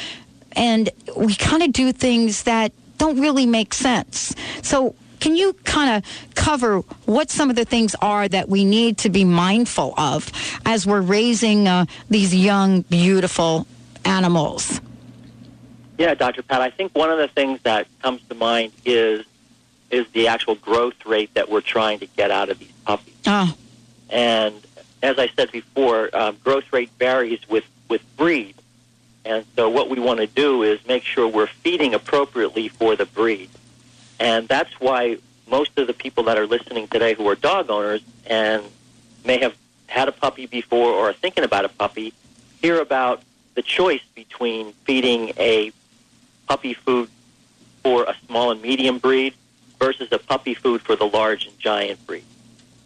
and 0.52 0.88
we 1.16 1.34
kind 1.34 1.64
of 1.64 1.72
do 1.72 1.92
things 1.92 2.44
that 2.44 2.72
don't 2.98 3.20
really 3.20 3.46
make 3.46 3.74
sense. 3.74 4.36
So, 4.62 4.94
can 5.20 5.36
you 5.36 5.52
kind 5.64 5.96
of 5.96 6.34
cover 6.34 6.80
what 7.06 7.30
some 7.30 7.50
of 7.50 7.56
the 7.56 7.64
things 7.64 7.94
are 8.00 8.28
that 8.28 8.48
we 8.48 8.64
need 8.64 8.98
to 8.98 9.10
be 9.10 9.24
mindful 9.24 9.94
of 9.98 10.30
as 10.64 10.86
we're 10.86 11.00
raising 11.00 11.66
uh, 11.66 11.86
these 12.08 12.34
young, 12.34 12.82
beautiful 12.82 13.66
animals? 14.04 14.80
Yeah, 15.98 16.14
Dr. 16.14 16.42
Pat, 16.42 16.60
I 16.60 16.70
think 16.70 16.94
one 16.94 17.10
of 17.10 17.18
the 17.18 17.28
things 17.28 17.60
that 17.62 17.86
comes 18.02 18.22
to 18.28 18.34
mind 18.34 18.72
is 18.84 19.24
is 19.90 20.06
the 20.12 20.28
actual 20.28 20.54
growth 20.54 21.06
rate 21.06 21.32
that 21.34 21.48
we're 21.48 21.62
trying 21.62 21.98
to 21.98 22.06
get 22.06 22.30
out 22.30 22.50
of 22.50 22.58
these 22.58 22.72
puppies. 22.84 23.14
Oh, 23.26 23.56
And 24.10 24.54
as 25.02 25.18
I 25.18 25.28
said 25.28 25.50
before, 25.50 26.14
um, 26.14 26.36
growth 26.44 26.70
rate 26.72 26.90
varies 26.98 27.40
with, 27.48 27.64
with 27.88 28.02
breed. 28.16 28.54
And 29.24 29.44
so 29.56 29.68
what 29.68 29.88
we 29.88 29.98
want 29.98 30.20
to 30.20 30.26
do 30.26 30.62
is 30.62 30.78
make 30.86 31.04
sure 31.04 31.26
we're 31.26 31.46
feeding 31.46 31.94
appropriately 31.94 32.68
for 32.68 32.96
the 32.96 33.06
breed. 33.06 33.48
And 34.20 34.48
that's 34.48 34.72
why 34.80 35.18
most 35.48 35.78
of 35.78 35.86
the 35.86 35.92
people 35.92 36.24
that 36.24 36.36
are 36.38 36.46
listening 36.46 36.88
today 36.88 37.14
who 37.14 37.26
are 37.28 37.34
dog 37.34 37.70
owners 37.70 38.02
and 38.26 38.62
may 39.24 39.38
have 39.38 39.56
had 39.86 40.08
a 40.08 40.12
puppy 40.12 40.46
before 40.46 40.92
or 40.92 41.10
are 41.10 41.12
thinking 41.12 41.44
about 41.44 41.64
a 41.64 41.68
puppy 41.68 42.12
hear 42.60 42.80
about 42.80 43.22
the 43.54 43.62
choice 43.62 44.02
between 44.14 44.72
feeding 44.84 45.32
a 45.38 45.72
puppy 46.46 46.74
food 46.74 47.08
for 47.82 48.04
a 48.04 48.14
small 48.26 48.50
and 48.50 48.60
medium 48.60 48.98
breed 48.98 49.34
versus 49.78 50.08
a 50.12 50.18
puppy 50.18 50.54
food 50.54 50.82
for 50.82 50.96
the 50.96 51.04
large 51.04 51.46
and 51.46 51.58
giant 51.58 52.04
breed. 52.06 52.24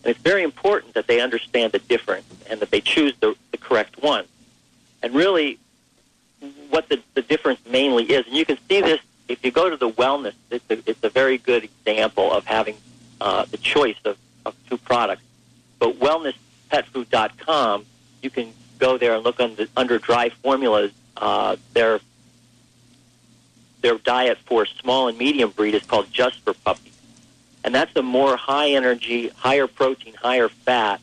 And 0.05 0.11
it's 0.11 0.21
very 0.21 0.43
important 0.43 0.95
that 0.95 1.07
they 1.07 1.21
understand 1.21 1.73
the 1.73 1.79
difference 1.79 2.27
and 2.51 2.61
that 2.61 2.71
they 2.71 2.81
choose 2.81 3.15
the, 3.21 3.35
the 3.51 3.57
correct 3.57 4.03
one. 4.03 4.25
And 5.03 5.15
really, 5.15 5.59
what 6.71 6.89
the, 6.89 7.01
the 7.15 7.23
difference 7.23 7.61
mainly 7.69 8.05
is, 8.05 8.27
and 8.27 8.37
you 8.37 8.45
can 8.45 8.59
see 8.69 8.81
this 8.81 9.01
if 9.33 9.43
you 9.43 9.51
go 9.51 9.71
to 9.71 9.77
the 9.77 9.89
wellness, 9.89 10.35
it's 10.51 10.65
a, 10.71 10.79
it's 10.89 11.03
a 11.03 11.09
very 11.09 11.39
good 11.39 11.65
example 11.65 12.31
of 12.31 12.45
having 12.45 12.77
uh, 13.21 13.47
the 13.47 13.57
choice 13.57 13.97
of, 14.05 14.19
of 14.45 14.55
two 14.69 14.77
products. 14.77 15.23
But 15.79 15.99
wellnesspetfood.com, 15.99 17.87
you 18.21 18.31
can 18.31 18.53
go 18.79 18.99
there 18.99 19.15
and 19.15 19.25
look 19.25 19.41
under, 19.41 19.67
under 19.75 19.99
dry 19.99 20.29
formulas. 20.29 20.93
Uh, 21.17 21.57
their 21.73 22.01
their 23.81 23.99
diet 23.99 24.39
for 24.47 24.65
small 24.65 25.09
and 25.09 25.19
medium 25.19 25.51
breed 25.51 25.75
is 25.75 25.83
called 25.83 26.09
just 26.13 26.39
for 26.41 26.55
puppies, 26.55 26.97
and 27.65 27.75
that's 27.75 27.95
a 27.97 28.03
more 28.03 28.37
high 28.37 28.71
energy, 28.71 29.29
higher 29.31 29.67
protein, 29.67 30.15
higher 30.15 30.49
fat 30.49 31.01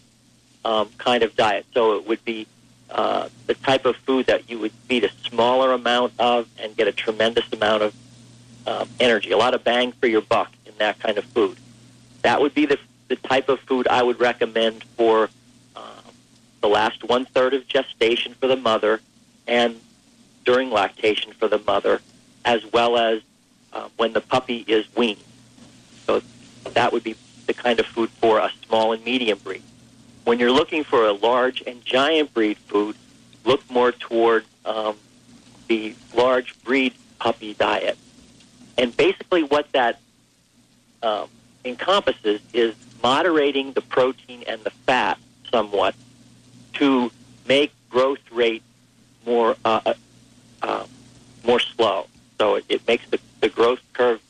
um, 0.63 0.89
kind 0.97 1.23
of 1.23 1.35
diet. 1.35 1.65
So 1.73 1.97
it 1.97 2.07
would 2.07 2.23
be 2.23 2.47
uh, 2.89 3.27
the 3.47 3.53
type 3.53 3.85
of 3.85 3.97
food 3.97 4.27
that 4.27 4.49
you 4.49 4.59
would 4.59 4.71
feed 4.87 5.03
a 5.03 5.11
smaller 5.27 5.73
amount 5.73 6.13
of 6.19 6.47
and 6.57 6.75
get 6.77 6.87
a 6.87 6.93
tremendous 6.93 7.51
amount 7.51 7.83
of 7.83 7.93
um, 8.67 8.89
energy, 8.99 9.31
a 9.31 9.37
lot 9.37 9.53
of 9.53 9.63
bang 9.63 9.91
for 9.93 10.07
your 10.07 10.21
buck 10.21 10.51
in 10.65 10.73
that 10.77 10.99
kind 10.99 11.17
of 11.17 11.25
food. 11.25 11.57
That 12.21 12.41
would 12.41 12.53
be 12.53 12.65
the, 12.65 12.77
the 13.07 13.15
type 13.15 13.49
of 13.49 13.59
food 13.61 13.87
I 13.87 14.03
would 14.03 14.19
recommend 14.19 14.83
for 14.95 15.29
um, 15.75 15.83
the 16.61 16.67
last 16.67 17.03
one 17.03 17.25
third 17.25 17.53
of 17.53 17.67
gestation 17.67 18.33
for 18.33 18.47
the 18.47 18.57
mother 18.57 18.99
and 19.47 19.79
during 20.45 20.71
lactation 20.71 21.33
for 21.33 21.47
the 21.47 21.59
mother, 21.59 22.01
as 22.45 22.65
well 22.71 22.97
as 22.97 23.21
uh, 23.73 23.87
when 23.97 24.13
the 24.13 24.21
puppy 24.21 24.63
is 24.67 24.85
weaned. 24.95 25.23
So 26.05 26.21
that 26.73 26.91
would 26.91 27.03
be 27.03 27.15
the 27.45 27.53
kind 27.53 27.79
of 27.79 27.85
food 27.85 28.09
for 28.09 28.39
a 28.39 28.51
small 28.67 28.93
and 28.93 29.03
medium 29.03 29.37
breed. 29.39 29.63
When 30.25 30.39
you're 30.39 30.51
looking 30.51 30.83
for 30.83 31.05
a 31.05 31.13
large 31.13 31.63
and 31.65 31.83
giant 31.83 32.33
breed 32.33 32.57
food, 32.57 32.95
look 33.45 33.67
more 33.69 33.91
toward 33.91 34.45
um, 34.65 34.95
the 35.67 35.95
large 36.13 36.61
breed 36.63 36.93
puppy 37.19 37.53
diet. 37.53 37.97
And 38.79 38.95
basically, 38.95 39.43
what 39.43 39.69
that 39.73 39.99
um, 41.03 41.27
encompasses 41.65 42.39
is 42.53 42.73
moderating 43.03 43.73
the 43.73 43.81
protein 43.81 44.45
and 44.47 44.63
the 44.63 44.69
fat 44.69 45.19
somewhat 45.51 45.95
to 46.73 47.11
make 47.45 47.73
growth 47.89 48.19
rate 48.31 48.63
more 49.25 49.57
uh, 49.65 49.81
uh, 49.85 49.93
uh, 50.61 50.85
more 51.45 51.59
slow. 51.59 52.07
So 52.37 52.55
it, 52.55 52.65
it 52.69 52.87
makes 52.87 53.05
the, 53.09 53.19
the 53.41 53.49
growth 53.49 53.81
curve 53.91 54.21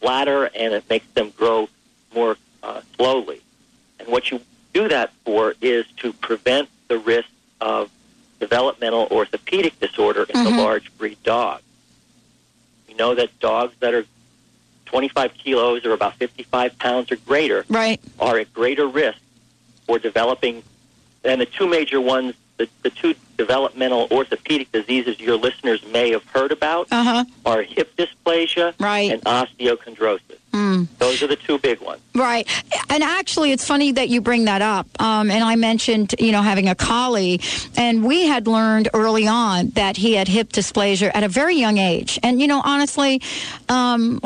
flatter 0.00 0.46
and 0.46 0.72
it 0.72 0.88
makes 0.88 1.06
them 1.08 1.30
grow 1.36 1.68
more 2.14 2.38
uh, 2.62 2.80
slowly. 2.96 3.42
And 3.98 4.08
what 4.08 4.30
you 4.30 4.40
do 4.72 4.88
that 4.88 5.12
for 5.26 5.54
is 5.60 5.84
to 5.98 6.14
prevent 6.14 6.70
the 6.88 6.98
risk 6.98 7.28
of 7.60 7.90
developmental 8.40 9.06
orthopedic 9.10 9.78
disorder 9.80 10.24
in 10.30 10.44
the 10.44 10.50
large 10.50 10.96
breed 10.96 11.22
dog. 11.24 11.60
We 12.92 12.98
know 12.98 13.14
that 13.14 13.38
dogs 13.40 13.74
that 13.80 13.94
are 13.94 14.04
25 14.84 15.32
kilos 15.34 15.86
or 15.86 15.92
about 15.92 16.14
55 16.16 16.78
pounds 16.78 17.10
or 17.10 17.16
greater 17.16 17.64
right. 17.70 17.98
are 18.20 18.38
at 18.38 18.52
greater 18.52 18.86
risk 18.86 19.18
for 19.86 19.98
developing, 19.98 20.62
and 21.24 21.40
the 21.40 21.46
two 21.46 21.66
major 21.66 22.02
ones, 22.02 22.34
the, 22.58 22.68
the 22.82 22.90
two 22.90 23.14
developmental 23.36 24.08
orthopedic 24.10 24.70
diseases 24.72 25.18
your 25.20 25.36
listeners 25.36 25.84
may 25.86 26.10
have 26.10 26.24
heard 26.26 26.52
about 26.52 26.88
Uh 26.90 27.02
huh. 27.02 27.24
are 27.46 27.62
hip 27.62 27.94
dysplasia 27.96 28.74
Right. 28.78 29.10
and 29.12 29.22
osteochondrosis. 29.24 30.20
Mm. 30.52 30.86
Those 30.98 31.22
are 31.22 31.26
the 31.26 31.36
two 31.36 31.58
big 31.58 31.80
ones. 31.80 32.02
Right. 32.14 32.46
And 32.90 33.02
actually, 33.02 33.52
it's 33.52 33.66
funny 33.66 33.92
that 33.92 34.10
you 34.10 34.20
bring 34.20 34.44
that 34.44 34.60
up. 34.60 34.86
Um, 35.00 35.30
and 35.30 35.42
I 35.42 35.56
mentioned, 35.56 36.14
you 36.18 36.30
know, 36.30 36.42
having 36.42 36.68
a 36.68 36.74
collie, 36.74 37.40
and 37.74 38.04
we 38.04 38.26
had 38.26 38.46
learned 38.46 38.90
early 38.92 39.26
on 39.26 39.68
that 39.70 39.96
he 39.96 40.12
had 40.12 40.28
hip 40.28 40.50
dysplasia 40.52 41.10
at 41.14 41.24
a 41.24 41.28
very 41.28 41.56
young 41.56 41.78
age. 41.78 42.18
And, 42.22 42.38
you 42.38 42.48
know, 42.48 42.60
honestly, 42.62 43.22
um, 43.70 44.20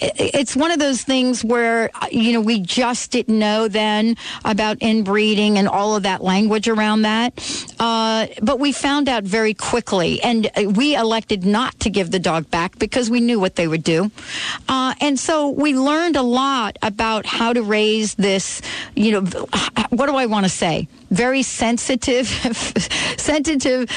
it's 0.00 0.54
one 0.54 0.70
of 0.70 0.78
those 0.78 1.02
things 1.02 1.44
where, 1.44 1.90
you 2.12 2.32
know, 2.32 2.40
we 2.40 2.60
just 2.60 3.10
didn't 3.10 3.36
know 3.36 3.66
then 3.66 4.14
about 4.44 4.76
inbreeding 4.80 5.58
and 5.58 5.66
all 5.66 5.96
of 5.96 6.04
that 6.04 6.22
language 6.22 6.68
around 6.68 7.02
that. 7.02 7.32
Uh, 7.80 8.28
but 8.40 8.51
we 8.58 8.72
found 8.72 9.08
out 9.08 9.24
very 9.24 9.54
quickly, 9.54 10.22
and 10.22 10.50
uh, 10.56 10.68
we 10.70 10.94
elected 10.94 11.44
not 11.44 11.78
to 11.80 11.90
give 11.90 12.10
the 12.10 12.18
dog 12.18 12.50
back 12.50 12.78
because 12.78 13.10
we 13.10 13.20
knew 13.20 13.38
what 13.38 13.56
they 13.56 13.68
would 13.68 13.82
do. 13.82 14.10
Uh, 14.68 14.94
and 15.00 15.18
so 15.18 15.48
we 15.48 15.76
learned 15.76 16.16
a 16.16 16.22
lot 16.22 16.76
about 16.82 17.26
how 17.26 17.52
to 17.52 17.62
raise 17.62 18.14
this, 18.14 18.62
you 18.94 19.12
know, 19.12 19.46
what 19.90 20.06
do 20.06 20.16
I 20.16 20.26
want 20.26 20.44
to 20.44 20.50
say? 20.50 20.88
Very 21.10 21.42
sensitive, 21.42 22.26
sensitive 23.16 23.90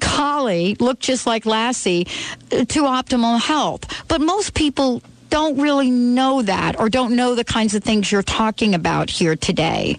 collie, 0.00 0.76
look 0.80 0.98
just 0.98 1.26
like 1.26 1.46
Lassie, 1.46 2.06
uh, 2.52 2.64
to 2.64 2.82
optimal 2.82 3.40
health. 3.40 4.06
But 4.08 4.20
most 4.20 4.54
people 4.54 5.02
don't 5.28 5.58
really 5.60 5.90
know 5.90 6.42
that 6.42 6.78
or 6.78 6.88
don't 6.88 7.16
know 7.16 7.34
the 7.34 7.44
kinds 7.44 7.74
of 7.74 7.82
things 7.82 8.10
you're 8.10 8.22
talking 8.22 8.74
about 8.74 9.10
here 9.10 9.36
today. 9.36 9.98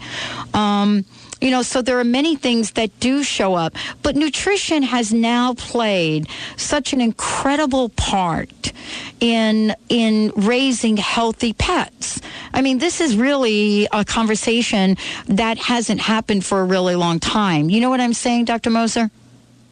Um, 0.53 1.05
you 1.41 1.51
know, 1.51 1.61
so 1.61 1.81
there 1.81 1.99
are 1.99 2.03
many 2.03 2.35
things 2.35 2.71
that 2.71 2.99
do 2.99 3.23
show 3.23 3.55
up, 3.55 3.75
but 4.01 4.15
nutrition 4.15 4.83
has 4.83 5.13
now 5.13 5.53
played 5.53 6.27
such 6.55 6.93
an 6.93 7.01
incredible 7.01 7.89
part 7.89 8.71
in 9.19 9.75
in 9.89 10.31
raising 10.35 10.97
healthy 10.97 11.53
pets. 11.53 12.19
I 12.53 12.61
mean, 12.61 12.79
this 12.79 13.01
is 13.01 13.15
really 13.15 13.87
a 13.91 14.03
conversation 14.03 14.97
that 15.27 15.57
hasn't 15.57 16.01
happened 16.01 16.45
for 16.45 16.61
a 16.61 16.63
really 16.63 16.95
long 16.95 17.19
time. 17.19 17.69
You 17.69 17.81
know 17.81 17.89
what 17.89 18.01
I'm 18.01 18.13
saying, 18.13 18.45
Dr. 18.45 18.69
Moser? 18.69 19.11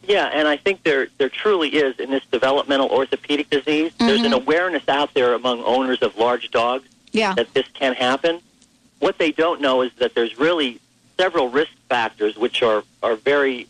Yeah, 0.06 0.30
and 0.32 0.46
I 0.46 0.56
think 0.56 0.84
there 0.84 1.08
there 1.18 1.28
truly 1.28 1.70
is 1.70 1.98
in 1.98 2.10
this 2.10 2.22
developmental 2.30 2.88
orthopedic 2.88 3.50
disease. 3.50 3.92
There's 3.98 4.20
an 4.20 4.26
mm-hmm. 4.26 4.34
awareness 4.34 4.88
out 4.88 5.14
there 5.14 5.34
among 5.34 5.64
owners 5.64 6.00
of 6.02 6.16
large 6.16 6.50
dogs 6.50 6.88
Yeah. 7.12 7.34
that 7.34 7.52
this 7.54 7.66
can 7.74 7.94
happen. 7.94 8.40
What 9.00 9.18
they 9.18 9.32
don't 9.32 9.60
know 9.60 9.82
is 9.82 9.92
that 9.98 10.14
there's 10.14 10.38
really 10.38 10.80
several 11.18 11.48
risk 11.48 11.70
factors 11.88 12.36
which 12.36 12.62
are 12.62 12.82
are 13.02 13.16
very 13.16 13.66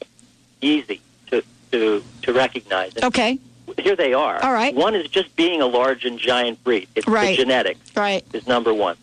easy 0.60 1.00
to 1.30 1.42
to 1.72 2.02
to 2.22 2.32
recognize. 2.32 2.94
And 2.96 3.04
Okay. 3.04 3.38
Here 3.78 3.96
they 3.96 4.14
are. 4.14 4.42
All 4.42 4.52
right. 4.52 4.74
One 4.74 4.94
is 4.94 5.08
just 5.08 5.34
being 5.36 5.60
a 5.60 5.66
large 5.66 6.04
and 6.04 6.18
giant 6.18 6.62
breed. 6.64 6.88
It's 6.94 7.06
Right. 7.06 7.30
the 7.36 7.42
genetics 7.42 7.80
Right. 7.94 8.24
is 8.32 8.46
number 8.46 8.72
one. 8.72 8.96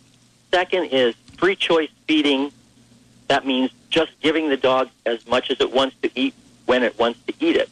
Second 0.52 0.86
is 0.86 1.16
free 1.38 1.56
choice 1.56 1.90
feeding. 2.08 2.52
That 3.28 3.46
means 3.46 3.72
just 3.90 4.12
giving 4.22 4.50
the 4.50 4.58
dog 4.58 4.90
as 5.06 5.26
much 5.28 5.52
as 5.52 5.60
it 5.60 5.72
wants 5.72 5.96
to 6.02 6.10
eat 6.16 6.34
when 6.66 6.82
it 6.84 6.98
wants 6.98 7.20
to 7.28 7.34
eat 7.40 7.56
it. 7.56 7.70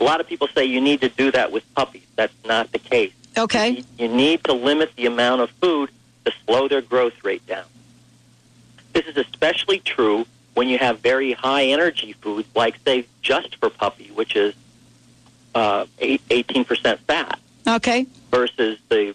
A 0.00 0.04
lot 0.04 0.20
of 0.20 0.26
people 0.26 0.48
say 0.54 0.64
you 0.64 0.80
need 0.80 1.00
to 1.02 1.08
do 1.08 1.30
that 1.30 1.52
with 1.52 1.62
puppies. 1.74 2.02
That's 2.16 2.34
not 2.44 2.72
the 2.72 2.78
case. 2.78 3.12
Okay. 3.38 3.70
You, 3.70 3.84
you 3.98 4.08
need 4.08 4.44
to 4.44 4.52
limit 4.52 4.90
the 4.96 5.06
amount 5.06 5.40
of 5.40 5.50
food 5.62 5.90
to 6.24 6.32
slow 6.46 6.68
their 6.68 6.82
growth 6.82 7.14
rate 7.24 7.46
down. 7.46 7.64
This 8.94 9.06
is 9.06 9.16
especially 9.16 9.80
true 9.80 10.24
when 10.54 10.68
you 10.68 10.78
have 10.78 11.00
very 11.00 11.32
high 11.32 11.64
energy 11.66 12.12
foods, 12.14 12.48
like, 12.54 12.76
say, 12.84 13.06
just 13.22 13.56
for 13.56 13.68
puppy, 13.68 14.10
which 14.14 14.36
is 14.36 14.54
uh, 15.54 15.84
18% 16.00 16.98
fat 17.00 17.38
Okay. 17.66 18.06
versus 18.30 18.78
the 18.88 19.14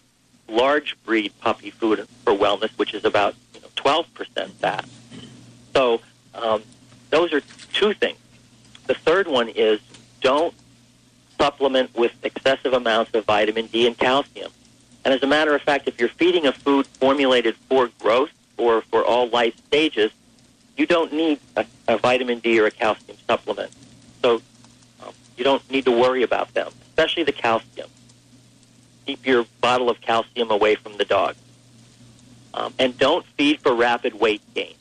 large 0.50 0.98
breed 1.06 1.32
puppy 1.40 1.70
food 1.70 2.06
for 2.26 2.34
wellness, 2.34 2.70
which 2.78 2.94
is 2.94 3.06
about 3.06 3.36
you 3.54 3.62
know, 3.62 3.68
12% 3.76 4.50
fat. 4.54 4.86
So 5.74 6.02
um, 6.36 6.62
those 7.10 7.32
are 7.32 7.42
two 7.74 7.94
things. 7.94 8.18
The 8.88 8.96
third 8.96 9.28
one 9.28 9.48
is 9.50 9.80
don't 10.22 10.54
supplement 11.38 11.96
with 11.96 12.12
excessive 12.24 12.74
amounts 12.74 13.14
of 13.14 13.24
vitamin 13.26 13.68
D 13.68 13.88
and 13.88 13.98
calcium. 13.98 14.52
And 15.06 15.14
as 15.14 15.24
a 15.24 15.28
matter 15.28 15.56
of 15.56 15.62
fact, 15.62 15.88
if 15.88 16.00
you're 16.00 16.10
feeding 16.10 16.48
a 16.48 16.52
food 16.52 16.86
formulated 16.86 17.56
for 17.70 17.90
growth 18.00 18.32
or 18.60 18.82
for 18.82 19.04
all 19.04 19.30
life 19.30 19.56
stages, 19.68 20.12
you 20.78 20.86
don't 20.86 21.12
need 21.14 21.40
a, 21.56 21.66
a 21.88 21.98
vitamin 21.98 22.40
D 22.40 22.60
or 22.60 22.66
a 22.66 22.72
calcium 22.72 23.18
supplement. 23.28 23.72
So 24.22 24.42
um, 25.04 25.14
you 25.38 25.44
don't 25.44 25.70
need 25.72 25.86
to 25.86 25.92
worry 25.92 26.24
about 26.24 26.54
them, 26.54 26.72
especially 26.90 27.24
the 27.24 27.32
calcium 27.32 27.90
keep 29.10 29.26
your 29.26 29.46
bottle 29.60 29.90
of 29.90 30.00
calcium 30.02 30.52
away 30.52 30.76
from 30.76 30.96
the 30.98 31.06
dog. 31.06 31.36
Um, 32.54 32.74
and 32.78 32.96
don't 32.96 33.26
feed 33.26 33.60
for 33.60 33.74
rapid 33.74 34.14
weight 34.20 34.42
gain. 34.54 34.76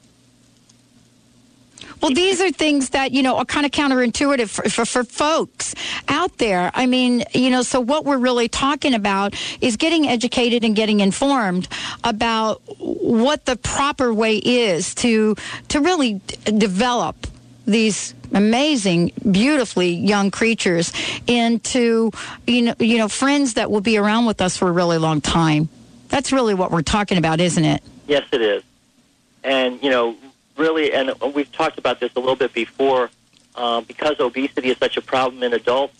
Well, 2.00 2.12
these 2.12 2.40
are 2.40 2.50
things 2.50 2.90
that, 2.90 3.12
you 3.12 3.22
know, 3.22 3.36
are 3.38 3.44
kind 3.44 3.66
of 3.66 3.72
counterintuitive 3.72 4.48
for, 4.48 4.68
for, 4.68 4.84
for 4.84 5.04
folks 5.04 5.74
out 6.08 6.38
there. 6.38 6.70
I 6.74 6.86
mean, 6.86 7.24
you 7.34 7.50
know, 7.50 7.62
so 7.62 7.80
what 7.80 8.04
we're 8.04 8.18
really 8.18 8.48
talking 8.48 8.94
about 8.94 9.34
is 9.60 9.76
getting 9.76 10.06
educated 10.06 10.64
and 10.64 10.76
getting 10.76 11.00
informed 11.00 11.68
about 12.04 12.62
what 12.78 13.44
the 13.46 13.56
proper 13.56 14.14
way 14.14 14.36
is 14.36 14.94
to, 14.96 15.34
to 15.68 15.80
really 15.80 16.20
develop 16.44 17.26
these 17.66 18.14
amazing, 18.32 19.12
beautifully 19.30 19.90
young 19.90 20.30
creatures 20.30 20.92
into, 21.26 22.10
you 22.46 22.62
know, 22.62 22.74
you 22.78 22.98
know, 22.98 23.08
friends 23.08 23.54
that 23.54 23.70
will 23.70 23.80
be 23.80 23.98
around 23.98 24.26
with 24.26 24.40
us 24.40 24.56
for 24.56 24.68
a 24.68 24.72
really 24.72 24.98
long 24.98 25.20
time. 25.20 25.68
That's 26.08 26.32
really 26.32 26.54
what 26.54 26.70
we're 26.70 26.82
talking 26.82 27.18
about, 27.18 27.40
isn't 27.40 27.64
it? 27.64 27.82
Yes, 28.06 28.26
it 28.32 28.40
is. 28.40 28.62
And, 29.44 29.82
you 29.82 29.90
know, 29.90 30.16
really, 30.58 30.92
and 30.92 31.12
we've 31.34 31.50
talked 31.52 31.78
about 31.78 32.00
this 32.00 32.12
a 32.16 32.20
little 32.20 32.36
bit 32.36 32.52
before, 32.52 33.10
um, 33.54 33.84
because 33.84 34.20
obesity 34.20 34.68
is 34.70 34.78
such 34.78 34.96
a 34.96 35.00
problem 35.02 35.42
in 35.42 35.54
adults, 35.54 35.94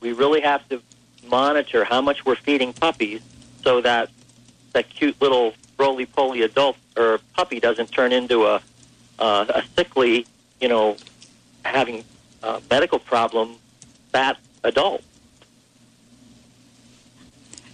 we 0.00 0.12
really 0.12 0.40
have 0.40 0.66
to 0.68 0.80
monitor 1.28 1.84
how 1.84 2.00
much 2.00 2.24
we're 2.24 2.36
feeding 2.36 2.72
puppies 2.72 3.20
so 3.64 3.80
that 3.80 4.10
that 4.72 4.88
cute 4.90 5.20
little 5.20 5.54
roly-poly 5.78 6.42
adult 6.42 6.76
or 6.96 7.18
puppy 7.34 7.58
doesn't 7.58 7.90
turn 7.90 8.12
into 8.12 8.44
a, 8.44 8.60
uh, 9.18 9.46
a 9.48 9.62
sickly, 9.74 10.26
you 10.60 10.68
know, 10.68 10.96
having 11.64 12.04
a 12.42 12.60
medical 12.70 12.98
problem 12.98 13.56
fat 14.12 14.36
adult. 14.62 15.02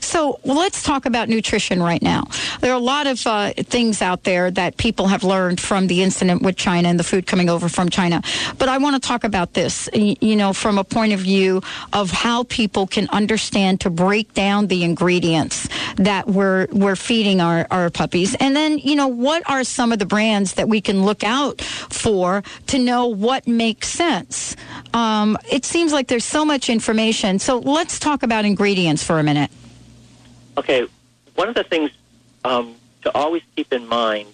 So 0.03 0.41
well, 0.43 0.57
let's 0.57 0.83
talk 0.83 1.07
about 1.07 1.29
nutrition 1.29 1.83
right 1.83 2.03
now. 2.03 2.25
There 2.61 2.73
are 2.73 2.77
a 2.77 2.79
lot 2.79 3.07
of 3.07 3.27
uh, 3.27 3.53
things 3.55 4.03
out 4.03 4.25
there 4.25 4.51
that 4.51 4.77
people 4.77 5.07
have 5.07 5.25
learned 5.25 5.61
from 5.61 5.87
the 5.87 6.03
incident 6.03 6.43
with 6.43 6.57
China 6.57 6.89
and 6.89 6.99
the 6.99 7.05
food 7.05 7.27
coming 7.27 7.49
over 7.49 7.69
from 7.69 7.89
China. 7.89 8.21
But 8.59 8.69
I 8.69 8.79
want 8.79 9.01
to 9.01 9.09
talk 9.09 9.25
about 9.25 9.55
this, 9.55 9.89
you 9.95 10.37
know, 10.37 10.53
from 10.53 10.77
a 10.79 10.85
point 10.85 11.13
of 11.13 11.21
view 11.21 11.63
of 11.93 12.11
how 12.11 12.45
people 12.45 12.87
can 12.87 13.09
understand 13.11 13.81
to 13.81 13.91
break 13.91 14.35
down 14.35 14.67
the 14.67 14.85
ingredients 14.85 15.69
that 15.97 16.27
we're 16.27 16.67
we're 16.73 16.97
feeding 16.97 17.41
our, 17.41 17.67
our 17.71 17.89
puppies. 17.91 18.35
And 18.37 18.57
then, 18.57 18.79
you 18.79 18.97
know, 18.97 19.09
what 19.09 19.49
are 19.49 19.65
some 19.65 19.93
of 19.93 19.99
the 19.99 20.07
brands 20.07 20.55
that 20.55 20.69
we 20.69 20.81
can 20.81 21.05
look 21.05 21.23
out 21.25 21.61
for 21.63 22.43
to 22.67 22.79
know 22.79 23.07
what 23.07 23.47
makes 23.47 23.89
sense? 23.89 24.57
Um, 24.93 25.39
it 25.51 25.65
seems 25.65 25.93
like 25.93 26.09
there's 26.09 26.25
so 26.25 26.45
much 26.45 26.69
information. 26.69 27.39
So 27.39 27.59
let's 27.59 27.99
talk 27.99 28.23
about 28.23 28.45
ingredients 28.45 29.03
for 29.03 29.19
a 29.19 29.23
minute. 29.23 29.51
Okay, 30.57 30.87
one 31.35 31.49
of 31.49 31.55
the 31.55 31.65
things 31.65 31.91
um, 32.45 32.75
to 33.03 33.15
always 33.15 33.43
keep 33.57 33.73
in 33.73 33.87
mind 33.87 34.29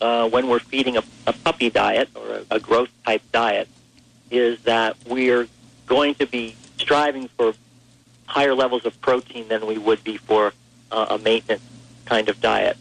uh, 0.00 0.28
when 0.28 0.48
we're 0.48 0.58
feeding 0.58 0.96
a, 0.96 1.02
a 1.26 1.32
puppy 1.32 1.70
diet 1.70 2.08
or 2.14 2.28
a, 2.50 2.56
a 2.56 2.60
growth 2.60 2.90
type 3.04 3.22
diet 3.32 3.68
is 4.30 4.60
that 4.62 4.96
we're 5.06 5.48
going 5.86 6.14
to 6.16 6.26
be 6.26 6.54
striving 6.78 7.28
for 7.28 7.54
higher 8.26 8.54
levels 8.54 8.84
of 8.84 9.00
protein 9.00 9.48
than 9.48 9.66
we 9.66 9.78
would 9.78 10.02
be 10.04 10.16
for 10.16 10.52
uh, 10.90 11.06
a 11.10 11.18
maintenance 11.18 11.62
kind 12.04 12.28
of 12.28 12.40
diet. 12.40 12.76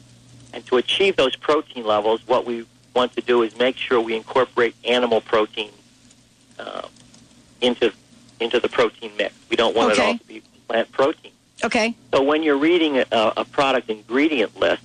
And 0.54 0.65
to 0.67 0.78
achieve 0.78 1.15
those 1.15 1.36
protein 1.36 1.86
levels, 1.86 2.26
what 2.28 2.45
we 2.45 2.65
want 2.93 3.13
to 3.15 3.21
do 3.21 3.41
is 3.43 3.58
make 3.58 3.78
sure 3.78 4.00
we 4.00 4.15
incorporate 4.15 4.76
animal 4.86 5.21
protein 5.21 5.71
uh, 6.60 6.88
into 7.62 7.91
into 8.39 8.60
the 8.60 8.69
protein 8.69 9.12
mix. 9.17 9.34
We 9.50 9.56
don't 9.56 9.76
want 9.76 9.93
it 9.93 10.00
all 10.00 10.17
to 10.17 10.26
be 10.26 10.41
plant 10.67 10.91
protein. 10.91 11.32
Okay. 11.63 11.96
So 12.13 12.22
when 12.22 12.44
you're 12.44 12.58
reading 12.58 12.98
a, 12.98 13.06
a 13.12 13.46
product 13.46 13.89
ingredient 13.89 14.60
list, 14.60 14.84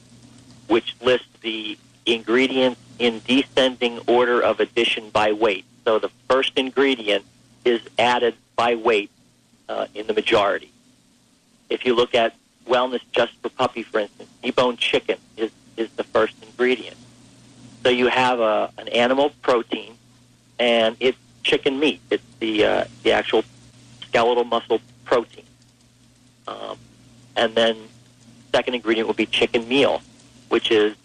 which 0.68 0.96
lists 1.00 1.26
the 1.42 1.76
ingredients 2.06 2.80
in 2.98 3.20
descending 3.26 3.98
order 4.06 4.40
of 4.40 4.60
addition 4.60 5.10
by 5.10 5.32
weight, 5.32 5.64
so 5.84 5.98
the 5.98 6.10
first 6.28 6.52
ingredient 6.56 7.24
is 7.64 7.80
added 7.98 8.34
by 8.56 8.74
weight 8.74 9.10
uh, 9.68 9.86
in 9.94 10.06
the 10.06 10.14
majority. 10.14 10.70
If 11.68 11.84
you 11.84 11.94
look 11.94 12.14
at 12.14 12.34
wellness 12.66 13.00
just 13.12 13.32
for 13.42 13.48
puppy, 13.48 13.82
for 13.82 13.98
instance, 13.98 14.28
deboned 14.42 14.78
chicken 14.78 15.18
is, 15.36 15.50
is 15.76 15.90
the 15.92 16.04
first 16.04 16.34
ingredient. 16.42 16.96
So 17.82 17.88
you 17.88 18.08
have 18.08 18.40
a, 18.40 18.70
an 18.78 18.88
animal 18.88 19.30
protein, 19.42 19.94
and 20.58 20.96
it's 21.00 21.18
chicken 21.42 21.78
meat. 21.80 22.00
It's 22.10 22.22
the 22.38 22.64
uh, 22.64 22.84
the 23.02 23.12
actual 23.12 23.42
skeletal 24.02 24.44
muscle 24.44 24.80
protein. 25.04 25.44
Um, 26.46 26.78
and 27.36 27.54
then 27.54 27.76
second 28.52 28.74
ingredient 28.74 29.08
would 29.08 29.16
be 29.16 29.26
chicken 29.26 29.68
meal, 29.68 30.02
which 30.48 30.70
is 30.70 30.96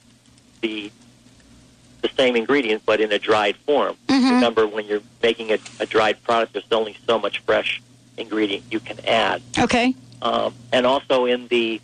the 0.61 0.91
the 2.01 2.09
same 2.15 2.35
ingredient 2.35 2.83
but 2.85 3.01
in 3.01 3.11
a 3.11 3.17
dried 3.17 3.55
form. 3.57 3.97
Remember, 4.35 4.67
when 4.67 4.85
you're 4.85 5.01
making 5.23 5.51
a, 5.51 5.57
a 5.79 5.85
dried 5.85 6.21
product, 6.23 6.53
there's 6.53 6.65
only 6.71 6.95
so 7.07 7.17
much 7.17 7.39
fresh 7.39 7.81
ingredient 8.17 8.63
you 8.69 8.79
can 8.79 9.03
add. 9.05 9.41
Okay. 9.57 9.95
Um, 10.21 10.53
and 10.71 10.85
also 10.85 11.25
in 11.25 11.47
the 11.47 11.81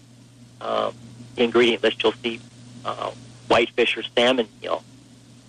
um, 0.59 0.93
ingredient 1.37 1.81
list, 1.83 2.01
you'll 2.03 2.13
see 2.13 2.39
uh, 2.85 3.11
whitefish 3.47 3.97
or 3.97 4.03
salmon 4.15 4.47
meal. 4.61 4.83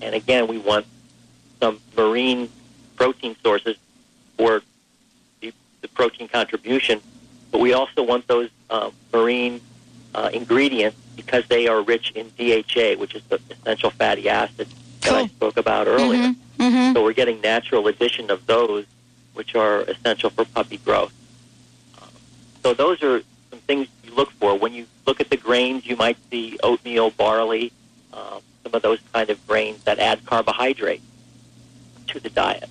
And 0.00 0.14
again, 0.14 0.46
we 0.48 0.58
want 0.58 0.86
some 1.60 1.80
marine 1.96 2.48
protein 2.96 3.36
sources 3.42 3.76
for 4.36 4.62
the, 5.40 5.52
the 5.80 5.88
protein 5.88 6.28
contribution, 6.28 7.00
but 7.52 7.60
we 7.60 7.74
also 7.74 8.02
want 8.02 8.26
those 8.26 8.48
um, 8.70 8.92
marine 9.12 9.60
uh, 10.14 10.30
ingredients 10.32 10.96
because 11.14 11.46
they 11.48 11.68
are 11.68 11.82
rich 11.82 12.10
in 12.12 12.30
DHA, 12.38 12.94
which 12.98 13.14
is 13.14 13.22
the 13.28 13.38
essential 13.50 13.90
fatty 13.90 14.28
acid 14.28 14.66
that 15.02 15.12
I 15.12 15.26
spoke 15.26 15.56
about 15.58 15.86
earlier. 15.86 16.34
Mm-hmm. 16.58 16.94
So 16.94 17.04
we're 17.04 17.12
getting 17.12 17.40
natural 17.40 17.86
addition 17.88 18.30
of 18.30 18.46
those, 18.46 18.86
which 19.34 19.54
are 19.54 19.82
essential 19.82 20.30
for 20.30 20.44
puppy 20.46 20.78
growth. 20.78 21.12
Um, 22.00 22.08
So 22.62 22.72
those 22.74 23.02
are 23.02 23.20
some 23.50 23.58
things 23.60 23.88
you 24.02 24.14
look 24.14 24.30
for 24.32 24.56
when 24.58 24.72
you 24.72 24.86
look 25.06 25.20
at 25.20 25.28
the 25.28 25.36
grains. 25.36 25.86
You 25.86 25.96
might 25.96 26.16
see 26.30 26.58
oatmeal, 26.62 27.10
barley, 27.10 27.72
um, 28.12 28.40
some 28.62 28.74
of 28.74 28.80
those 28.82 29.00
kind 29.12 29.28
of 29.28 29.46
grains 29.46 29.82
that 29.84 29.98
add 29.98 30.24
carbohydrate 30.24 31.02
to 32.08 32.20
the 32.20 32.30
diet. 32.30 32.68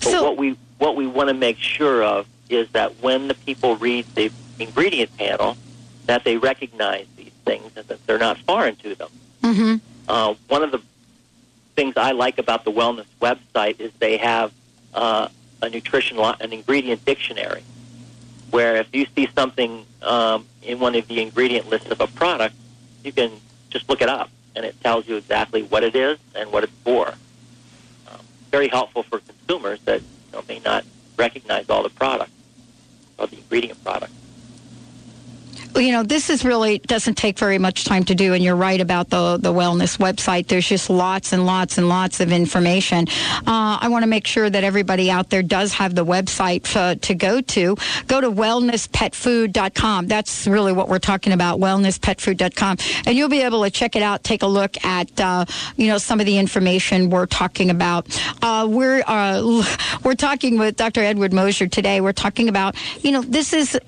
But 0.00 0.02
So- 0.10 0.22
what 0.24 0.36
we 0.38 0.56
what 0.78 0.94
we 0.94 1.06
want 1.06 1.28
to 1.28 1.34
make 1.34 1.58
sure 1.58 2.02
of 2.02 2.26
is 2.48 2.68
that 2.70 3.00
when 3.02 3.28
the 3.28 3.34
people 3.34 3.76
read 3.76 4.06
the 4.14 4.30
ingredient 4.58 5.16
panel, 5.16 5.56
that 6.06 6.24
they 6.24 6.36
recognize 6.36 7.06
these 7.16 7.32
things 7.44 7.72
and 7.76 7.86
that 7.88 8.04
they're 8.06 8.18
not 8.18 8.38
foreign 8.38 8.76
to 8.76 8.94
them. 8.94 9.08
Mm-hmm. 9.42 9.76
Uh, 10.08 10.34
one 10.48 10.62
of 10.62 10.70
the 10.70 10.80
things 11.74 11.96
I 11.96 12.12
like 12.12 12.38
about 12.38 12.64
the 12.64 12.72
wellness 12.72 13.06
website 13.20 13.80
is 13.80 13.92
they 13.98 14.16
have 14.16 14.52
uh, 14.94 15.28
a 15.62 15.68
nutrition 15.68 16.16
lo- 16.16 16.34
an 16.40 16.52
ingredient 16.52 17.04
dictionary, 17.04 17.62
where 18.50 18.76
if 18.76 18.94
you 18.94 19.06
see 19.14 19.28
something 19.34 19.84
um, 20.02 20.46
in 20.62 20.78
one 20.78 20.94
of 20.94 21.06
the 21.08 21.20
ingredient 21.20 21.68
lists 21.68 21.90
of 21.90 22.00
a 22.00 22.06
product, 22.06 22.54
you 23.04 23.12
can 23.12 23.30
just 23.70 23.88
look 23.88 24.00
it 24.00 24.08
up, 24.08 24.30
and 24.54 24.64
it 24.64 24.80
tells 24.80 25.06
you 25.06 25.16
exactly 25.16 25.62
what 25.62 25.82
it 25.82 25.94
is 25.94 26.18
and 26.34 26.50
what 26.52 26.64
it's 26.64 26.72
for. 26.84 27.08
Um, 27.08 28.20
very 28.50 28.68
helpful 28.68 29.02
for 29.02 29.18
consumers 29.18 29.80
that 29.82 30.00
you 30.00 30.32
know, 30.32 30.42
may 30.48 30.60
not 30.60 30.84
recognize 31.16 31.68
all 31.68 31.82
the 31.82 31.90
products 31.90 32.32
or 33.18 33.26
the 33.26 33.36
ingredient 33.36 33.82
products. 33.82 34.12
You 35.74 35.92
know, 35.92 36.02
this 36.02 36.30
is 36.30 36.44
really 36.44 36.78
doesn't 36.78 37.16
take 37.16 37.38
very 37.38 37.58
much 37.58 37.84
time 37.84 38.04
to 38.04 38.14
do, 38.14 38.32
and 38.32 38.42
you're 38.42 38.56
right 38.56 38.80
about 38.80 39.10
the 39.10 39.36
the 39.36 39.52
wellness 39.52 39.98
website. 39.98 40.46
There's 40.46 40.68
just 40.68 40.88
lots 40.88 41.32
and 41.32 41.44
lots 41.46 41.78
and 41.78 41.88
lots 41.88 42.20
of 42.20 42.32
information. 42.32 43.06
Uh, 43.46 43.78
I 43.80 43.88
want 43.88 44.02
to 44.02 44.06
make 44.06 44.26
sure 44.26 44.48
that 44.48 44.64
everybody 44.64 45.10
out 45.10 45.30
there 45.30 45.42
does 45.42 45.74
have 45.74 45.94
the 45.94 46.04
website 46.04 46.74
uh, 46.76 46.94
to 47.02 47.14
go 47.14 47.40
to. 47.40 47.76
Go 48.06 48.20
to 48.20 48.30
wellnesspetfood.com. 48.30 50.06
That's 50.06 50.46
really 50.46 50.72
what 50.72 50.88
we're 50.88 50.98
talking 50.98 51.32
about. 51.32 51.60
Wellnesspetfood.com, 51.60 52.78
and 53.06 53.16
you'll 53.16 53.28
be 53.28 53.42
able 53.42 53.62
to 53.64 53.70
check 53.70 53.96
it 53.96 54.02
out. 54.02 54.24
Take 54.24 54.42
a 54.42 54.46
look 54.46 54.82
at 54.84 55.20
uh, 55.20 55.44
you 55.76 55.88
know 55.88 55.98
some 55.98 56.20
of 56.20 56.26
the 56.26 56.38
information 56.38 57.10
we're 57.10 57.26
talking 57.26 57.70
about. 57.70 58.06
Uh, 58.42 58.66
we're 58.70 59.02
uh, 59.06 59.64
we're 60.04 60.14
talking 60.14 60.58
with 60.58 60.76
Dr. 60.76 61.00
Edward 61.02 61.32
Moser 61.32 61.66
today. 61.66 62.00
We're 62.00 62.12
talking 62.12 62.48
about 62.48 62.76
you 63.02 63.12
know 63.12 63.22
this 63.22 63.52
is 63.52 63.78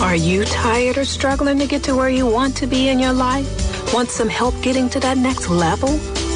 Are 0.00 0.16
you 0.16 0.44
tired 0.46 0.96
or 0.96 1.04
struggling 1.04 1.58
to 1.58 1.66
get 1.66 1.82
to 1.84 1.94
where 1.94 2.08
you 2.08 2.26
want 2.26 2.56
to 2.56 2.66
be 2.66 2.88
in 2.88 2.98
your 2.98 3.12
life? 3.12 3.92
Want 3.92 4.08
some 4.08 4.30
help 4.30 4.54
getting 4.62 4.88
to 4.90 5.00
that 5.00 5.18
next 5.18 5.50
level? 5.50 5.90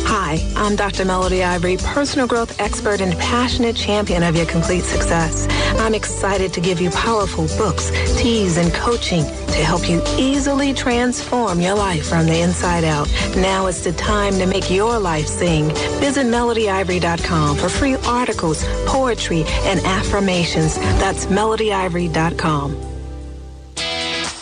Hi, 0.07 0.39
I'm 0.55 0.77
Dr. 0.77 1.07
Melody 1.07 1.43
Ivory, 1.43 1.79
personal 1.79 2.27
growth 2.27 2.61
expert 2.61 3.01
and 3.01 3.19
passionate 3.19 3.75
champion 3.75 4.23
of 4.23 4.37
your 4.37 4.45
complete 4.45 4.85
success. 4.85 5.49
I'm 5.81 5.95
excited 5.95 6.53
to 6.53 6.61
give 6.61 6.79
you 6.79 6.91
powerful 6.91 7.47
books, 7.57 7.91
teas, 8.21 8.59
and 8.59 8.73
coaching 8.75 9.25
to 9.25 9.65
help 9.65 9.89
you 9.89 10.03
easily 10.19 10.75
transform 10.75 11.59
your 11.59 11.75
life 11.75 12.07
from 12.07 12.27
the 12.27 12.41
inside 12.43 12.85
out. 12.85 13.09
Now 13.35 13.67
is 13.67 13.83
the 13.83 13.93
time 13.93 14.35
to 14.35 14.47
make 14.47 14.71
your 14.71 14.99
life 14.99 15.27
sing. 15.27 15.71
Visit 16.01 16.27
melodyivory.com 16.27 17.57
for 17.57 17.71
free 17.71 17.97
articles, 18.07 18.63
poetry, 18.87 19.45
and 19.65 19.81
affirmations. 19.81 20.77
That's 21.01 21.27
melodyivory.com. 21.27 22.94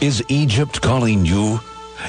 Is 0.00 0.22
Egypt 0.28 0.80
calling 0.80 1.26
you? 1.26 1.58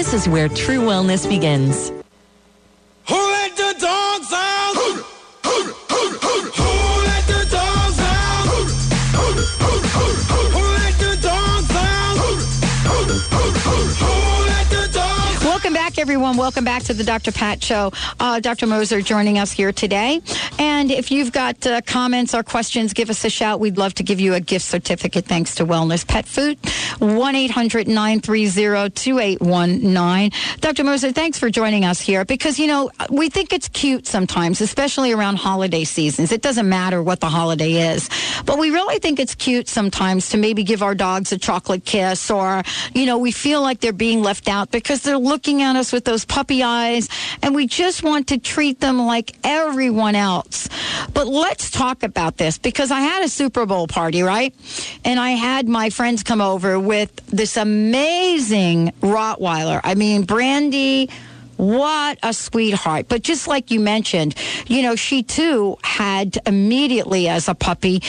is 0.00 0.26
where 0.26 0.48
true 0.48 0.78
wellness 0.78 1.28
begins. 1.28 1.92
Everyone. 16.00 16.38
Welcome 16.38 16.64
back 16.64 16.82
to 16.84 16.94
the 16.94 17.04
Dr. 17.04 17.30
Pat 17.30 17.62
Show. 17.62 17.92
Uh, 18.18 18.40
Dr. 18.40 18.66
Moser 18.66 19.02
joining 19.02 19.38
us 19.38 19.52
here 19.52 19.70
today. 19.70 20.22
And 20.58 20.90
if 20.90 21.10
you've 21.10 21.30
got 21.30 21.66
uh, 21.66 21.82
comments 21.82 22.34
or 22.34 22.42
questions, 22.42 22.94
give 22.94 23.10
us 23.10 23.22
a 23.26 23.28
shout. 23.28 23.60
We'd 23.60 23.76
love 23.76 23.92
to 23.96 24.02
give 24.02 24.18
you 24.18 24.32
a 24.32 24.40
gift 24.40 24.64
certificate 24.64 25.26
thanks 25.26 25.56
to 25.56 25.66
Wellness 25.66 26.08
Pet 26.08 26.24
Food. 26.24 26.58
1 27.00 27.34
800 27.34 27.86
930 27.86 28.90
2819. 28.90 30.30
Dr. 30.60 30.84
Moser, 30.84 31.12
thanks 31.12 31.38
for 31.38 31.50
joining 31.50 31.84
us 31.84 32.00
here 32.00 32.24
because, 32.24 32.58
you 32.58 32.66
know, 32.66 32.90
we 33.10 33.28
think 33.28 33.52
it's 33.52 33.68
cute 33.68 34.06
sometimes, 34.06 34.62
especially 34.62 35.12
around 35.12 35.36
holiday 35.36 35.84
seasons. 35.84 36.32
It 36.32 36.40
doesn't 36.40 36.68
matter 36.68 37.02
what 37.02 37.20
the 37.20 37.28
holiday 37.28 37.92
is, 37.92 38.08
but 38.46 38.58
we 38.58 38.70
really 38.70 38.98
think 39.00 39.20
it's 39.20 39.34
cute 39.34 39.68
sometimes 39.68 40.30
to 40.30 40.38
maybe 40.38 40.64
give 40.64 40.82
our 40.82 40.94
dogs 40.94 41.30
a 41.32 41.36
chocolate 41.36 41.84
kiss 41.84 42.30
or, 42.30 42.62
you 42.94 43.04
know, 43.04 43.18
we 43.18 43.32
feel 43.32 43.60
like 43.60 43.80
they're 43.80 43.92
being 43.92 44.22
left 44.22 44.48
out 44.48 44.70
because 44.70 45.02
they're 45.02 45.18
looking 45.18 45.60
at 45.60 45.76
us 45.76 45.89
with 45.92 46.04
those 46.04 46.24
puppy 46.24 46.62
eyes 46.62 47.08
and 47.42 47.54
we 47.54 47.66
just 47.66 48.02
want 48.02 48.28
to 48.28 48.38
treat 48.38 48.80
them 48.80 48.98
like 48.98 49.36
everyone 49.44 50.14
else. 50.14 50.68
But 51.12 51.26
let's 51.26 51.70
talk 51.70 52.02
about 52.02 52.36
this 52.36 52.58
because 52.58 52.90
I 52.90 53.00
had 53.00 53.24
a 53.24 53.28
Super 53.28 53.66
Bowl 53.66 53.86
party, 53.86 54.22
right? 54.22 54.54
And 55.04 55.18
I 55.18 55.30
had 55.30 55.68
my 55.68 55.90
friends 55.90 56.22
come 56.22 56.40
over 56.40 56.78
with 56.78 57.14
this 57.26 57.56
amazing 57.56 58.92
Rottweiler. 59.00 59.80
I 59.82 59.94
mean, 59.94 60.24
Brandy. 60.24 61.10
What 61.56 62.18
a 62.22 62.32
sweetheart. 62.32 63.06
But 63.06 63.20
just 63.20 63.46
like 63.46 63.70
you 63.70 63.80
mentioned, 63.80 64.34
you 64.66 64.80
know, 64.80 64.96
she 64.96 65.22
too 65.22 65.76
had 65.84 66.38
immediately 66.46 67.28
as 67.28 67.50
a 67.50 67.54
puppy 67.54 68.00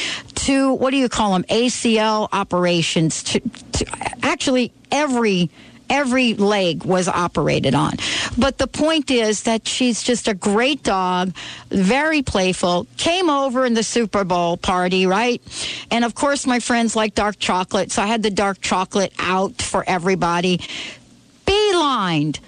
two, 0.41 0.73
what 0.73 0.91
do 0.91 0.97
you 0.97 1.09
call 1.09 1.33
them, 1.33 1.43
ACL 1.43 2.27
operations. 2.31 3.23
To, 3.23 3.39
to 3.73 3.85
actually, 4.23 4.71
every 4.91 5.49
every 5.91 6.33
leg 6.33 6.85
was 6.85 7.07
operated 7.07 7.75
on. 7.75 7.93
But 8.37 8.57
the 8.57 8.65
point 8.65 9.11
is 9.11 9.43
that 9.43 9.67
she's 9.67 10.01
just 10.01 10.27
a 10.27 10.33
great 10.33 10.81
dog, 10.81 11.35
very 11.69 12.23
playful, 12.23 12.87
came 12.97 13.29
over 13.29 13.65
in 13.65 13.73
the 13.73 13.83
Super 13.83 14.23
Bowl 14.23 14.57
party, 14.57 15.05
right? 15.05 15.41
And 15.91 16.05
of 16.05 16.15
course, 16.15 16.47
my 16.47 16.59
friends 16.59 16.95
like 16.95 17.13
dark 17.13 17.37
chocolate, 17.37 17.91
so 17.91 18.01
I 18.01 18.07
had 18.07 18.23
the 18.23 18.31
dark 18.31 18.61
chocolate 18.61 19.13
out 19.19 19.61
for 19.61 19.83
everybody. 19.85 20.61
Beelined, 21.45 22.39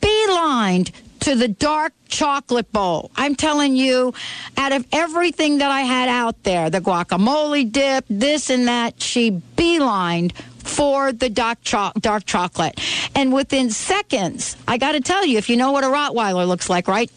beelined 0.00 0.92
to 1.20 1.34
the 1.36 1.48
dark 1.48 1.92
chocolate 2.08 2.70
bowl. 2.72 3.10
I'm 3.16 3.36
telling 3.36 3.76
you, 3.76 4.12
out 4.56 4.72
of 4.72 4.86
everything 4.92 5.58
that 5.58 5.70
I 5.70 5.82
had 5.82 6.08
out 6.08 6.42
there, 6.42 6.68
the 6.68 6.80
guacamole 6.80 7.70
dip, 7.70 8.04
this 8.08 8.50
and 8.50 8.68
that, 8.68 9.00
she 9.00 9.30
beelined 9.56 10.32
for 10.62 11.12
the 11.12 11.28
dark, 11.28 11.58
cho- 11.62 11.92
dark 12.00 12.24
chocolate. 12.24 12.80
And 13.14 13.32
within 13.32 13.70
seconds, 13.70 14.56
I 14.66 14.78
got 14.78 14.92
to 14.92 15.00
tell 15.00 15.26
you, 15.26 15.38
if 15.38 15.50
you 15.50 15.56
know 15.56 15.72
what 15.72 15.84
a 15.84 15.88
Rottweiler 15.88 16.46
looks 16.46 16.70
like, 16.70 16.88
right? 16.88 17.10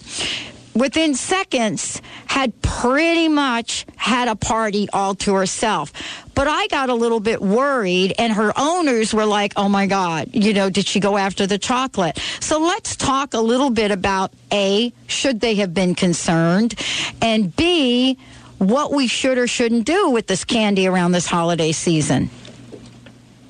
Within 0.73 1.15
seconds, 1.15 2.01
had 2.25 2.61
pretty 2.61 3.29
much 3.29 3.85
had 3.95 4.27
a 4.27 4.35
party 4.35 4.89
all 4.91 5.15
to 5.15 5.33
herself. 5.35 5.93
But 6.33 6.49
I 6.49 6.67
got 6.67 6.89
a 6.89 6.93
little 6.93 7.21
bit 7.21 7.41
worried, 7.41 8.13
and 8.19 8.33
her 8.33 8.51
owners 8.57 9.13
were 9.13 9.25
like, 9.25 9.53
oh 9.55 9.69
my 9.69 9.87
God, 9.87 10.31
you 10.33 10.53
know, 10.53 10.69
did 10.69 10.85
she 10.85 10.99
go 10.99 11.15
after 11.15 11.47
the 11.47 11.57
chocolate? 11.57 12.19
So 12.41 12.59
let's 12.59 12.97
talk 12.97 13.33
a 13.33 13.39
little 13.39 13.69
bit 13.69 13.91
about 13.91 14.33
A, 14.51 14.91
should 15.07 15.39
they 15.39 15.55
have 15.55 15.73
been 15.73 15.95
concerned? 15.95 16.75
And 17.21 17.55
B, 17.55 18.17
what 18.57 18.91
we 18.91 19.07
should 19.07 19.37
or 19.37 19.47
shouldn't 19.47 19.85
do 19.85 20.09
with 20.09 20.27
this 20.27 20.43
candy 20.43 20.87
around 20.87 21.13
this 21.13 21.27
holiday 21.27 21.71
season. 21.71 22.29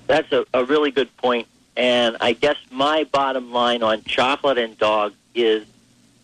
That's 0.07 0.31
a, 0.31 0.45
a 0.53 0.65
really 0.65 0.91
good 0.91 1.15
point. 1.17 1.47
And 1.77 2.17
I 2.21 2.33
guess 2.33 2.57
my 2.71 3.03
bottom 3.05 3.51
line 3.51 3.83
on 3.83 4.03
chocolate 4.03 4.57
and 4.57 4.77
dogs 4.77 5.15
is 5.33 5.65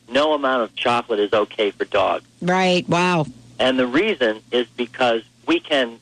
no 0.09 0.33
amount 0.33 0.63
of 0.63 0.75
chocolate 0.75 1.19
is 1.19 1.33
okay 1.33 1.71
for 1.71 1.85
dogs. 1.85 2.25
Right. 2.41 2.87
Wow. 2.87 3.25
And 3.59 3.77
the 3.77 3.87
reason 3.87 4.41
is 4.51 4.67
because 4.67 5.23
we 5.45 5.59
can 5.59 5.99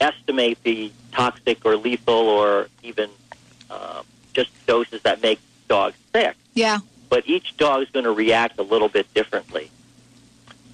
estimate 0.00 0.62
the 0.62 0.92
toxic 1.12 1.64
or 1.64 1.76
lethal 1.76 2.14
or 2.14 2.68
even 2.82 3.10
uh, 3.70 4.02
just 4.32 4.50
doses 4.66 5.02
that 5.02 5.22
make 5.22 5.38
dogs 5.68 5.96
sick. 6.12 6.36
Yeah. 6.54 6.78
But 7.08 7.28
each 7.28 7.56
dog 7.56 7.82
is 7.82 7.90
going 7.90 8.04
to 8.04 8.12
react 8.12 8.58
a 8.58 8.62
little 8.62 8.88
bit 8.88 9.12
differently. 9.14 9.70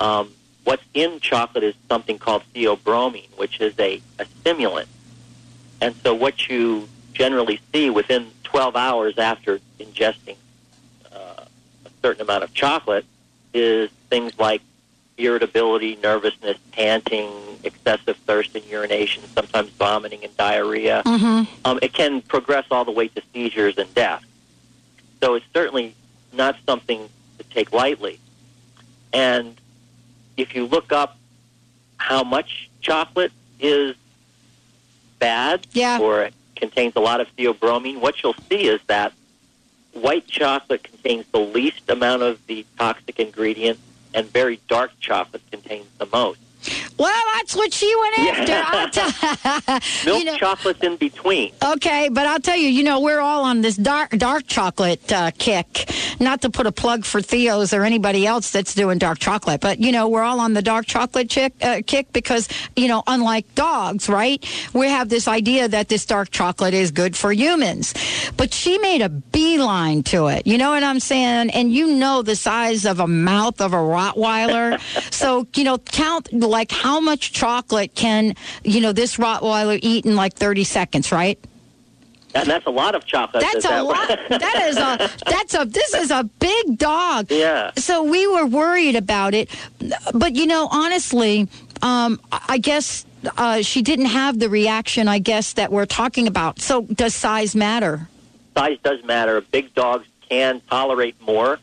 Um, 0.01 0.33
what's 0.65 0.85
in 0.95 1.21
chocolate 1.21 1.65
is 1.65 1.75
something 1.89 2.19
called 2.19 2.43
theobromine, 2.55 3.29
which 3.37 3.61
is 3.61 3.75
a, 3.79 4.01
a 4.19 4.25
stimulant. 4.41 4.89
And 5.81 5.95
so 5.97 6.15
what 6.15 6.49
you 6.49 6.89
generally 7.13 7.61
see 7.73 7.91
within 7.91 8.31
12 8.45 8.77
hours 8.77 9.19
after 9.19 9.61
ingesting 9.79 10.37
uh, 11.13 11.45
a 11.85 11.91
certain 12.03 12.23
amount 12.23 12.45
of 12.45 12.55
chocolate 12.55 13.05
is 13.55 13.91
things 14.11 14.39
like 14.39 14.63
irritability, 15.17 15.97
nervousness, 16.03 16.57
panting, 16.73 17.31
excessive 17.65 18.17
thirst 18.19 18.55
and 18.55 18.65
urination, 18.67 19.23
sometimes 19.35 19.71
vomiting 19.71 20.25
and 20.25 20.37
diarrhea. 20.37 21.03
Mm-hmm. 21.05 21.53
Um, 21.65 21.79
it 21.83 21.93
can 21.93 22.23
progress 22.23 22.67
all 22.71 22.85
the 22.85 22.93
way 22.93 23.09
to 23.09 23.23
seizures 23.33 23.77
and 23.79 23.93
death. 23.95 24.25
So 25.21 25.35
it's 25.35 25.47
certainly 25.53 25.95
not 26.33 26.57
something 26.67 27.09
to 27.39 27.45
take 27.45 27.73
lightly. 27.73 28.21
And 29.13 29.61
if 30.37 30.55
you 30.55 30.67
look 30.67 30.93
up 30.93 31.17
how 31.97 32.23
much 32.23 32.71
chocolate 32.81 33.33
is 33.59 33.97
bad 35.19 35.67
Yeah. 35.73 35.99
or 36.01 36.23
it 36.25 36.35
contains 36.57 36.95
a 36.97 37.01
lot 37.01 37.21
of 37.21 37.29
theobromine, 37.37 37.99
what 38.01 38.23
you'll 38.23 38.35
see 38.49 38.67
is 38.67 38.81
that 38.87 39.13
white 39.93 40.27
chocolate 40.27 40.83
contains 40.85 41.27
the 41.33 41.41
least 41.41 41.89
amount 41.89 42.23
of 42.23 42.45
the 42.47 42.65
toxic 42.79 43.19
ingredient 43.19 43.79
and 44.15 44.31
very 44.31 44.61
dark 44.69 44.93
chocolate 45.01 45.43
contains 45.51 45.87
the 45.99 46.07
most. 46.07 46.39
Well, 46.99 47.23
that's 47.35 47.55
what 47.55 47.73
she 47.73 47.95
went 48.01 48.19
after. 48.19 48.47
Tell- 48.93 49.81
Milk 50.05 50.19
you 50.19 50.25
know, 50.25 50.37
chocolate's 50.37 50.83
in 50.83 50.97
between. 50.97 51.53
Okay, 51.65 52.09
but 52.11 52.27
I'll 52.27 52.41
tell 52.41 52.57
you, 52.57 52.69
you 52.69 52.83
know, 52.83 53.01
we're 53.01 53.21
all 53.21 53.45
on 53.45 53.61
this 53.61 53.77
dark 53.77 54.11
dark 54.11 54.47
chocolate 54.47 55.11
uh, 55.13 55.31
kick. 55.39 55.91
Not 56.21 56.43
to 56.43 56.51
put 56.51 56.67
a 56.67 56.73
plug 56.73 57.05
for 57.05 57.23
Theo's 57.23 57.73
or 57.73 57.85
anybody 57.85 58.27
else 58.27 58.51
that's 58.51 58.75
doing 58.75 58.99
dark 58.99 59.19
chocolate, 59.19 59.61
but 59.61 59.79
you 59.79 59.93
know, 59.93 60.09
we're 60.09 60.23
all 60.23 60.41
on 60.41 60.55
the 60.55 60.63
dark 60.63 60.87
chocolate 60.87 61.31
chick, 61.31 61.53
uh, 61.63 61.83
kick 61.87 62.13
because 62.13 62.49
you 62.77 62.89
know, 62.89 63.03
unlike 63.07 63.55
dogs, 63.55 64.09
right? 64.09 64.45
We 64.75 64.89
have 64.89 65.09
this 65.09 65.29
idea 65.29 65.69
that 65.69 65.89
this 65.89 66.05
dark 66.07 66.31
chocolate 66.31 66.75
is 66.75 66.91
good 66.91 67.17
for 67.17 67.33
humans, 67.33 67.95
but 68.37 68.53
she 68.53 68.79
made 68.79 69.03
a 69.03 69.09
beeline 69.09 70.03
to 70.05 70.27
it. 70.27 70.47
You 70.47 70.59
know 70.59 70.71
what 70.71 70.83
I'm 70.83 71.01
saying? 71.01 71.51
And 71.51 71.73
you 71.73 71.95
know 71.95 72.23
the 72.23 72.37
size 72.37 72.85
of 72.85 73.01
a 73.01 73.07
mouth 73.07 73.61
of 73.61 73.73
a 73.73 73.77
Rottweiler, 73.77 74.81
so 75.13 75.47
you 75.55 75.65
know, 75.65 75.79
count 75.79 76.29
like 76.59 76.73
how 76.73 76.99
much 76.99 77.33
chocolate 77.33 77.95
can 77.95 78.35
you 78.65 78.81
know 78.81 78.93
this 78.93 79.17
Rottweiler 79.17 79.79
eat 79.81 80.05
in 80.05 80.17
like 80.17 80.35
30 80.35 80.65
seconds, 80.65 81.13
right? 81.13 81.39
And 82.35 82.49
that's 82.49 82.67
a 82.67 82.71
lot 82.71 82.95
of 82.95 83.07
chocolate. 83.07 83.43
That's 83.43 83.65
a 83.65 83.69
that 83.69 83.85
lot. 83.85 84.09
That 84.29 84.67
is 84.69 84.77
a. 84.77 85.11
That's 85.31 85.55
a. 85.55 85.65
This 85.65 85.95
is 85.95 86.11
a 86.11 86.25
big 86.25 86.77
dog. 86.77 87.31
Yeah. 87.31 87.71
So 87.77 88.03
we 88.03 88.27
were 88.27 88.45
worried 88.45 88.97
about 88.97 89.35
it, 89.35 89.49
but 90.13 90.37
you 90.37 90.47
know, 90.47 90.69
honestly, 90.71 91.49
um, 91.81 92.21
I 92.31 92.59
guess 92.59 93.07
uh, 93.39 93.63
she 93.63 93.81
didn't 93.83 94.07
have 94.07 94.39
the 94.39 94.51
reaction. 94.51 95.09
I 95.09 95.21
guess 95.21 95.55
that 95.55 95.73
we're 95.73 95.87
talking 95.87 96.27
about. 96.27 96.61
So 96.61 96.83
does 96.83 97.15
size 97.15 97.55
matter? 97.55 98.09
size 98.59 98.79
does 98.83 99.05
matter. 99.05 99.41
Big 99.41 99.73
dogs 99.75 100.07
can 100.29 100.61
tolerate 100.69 101.21
more 101.21 101.59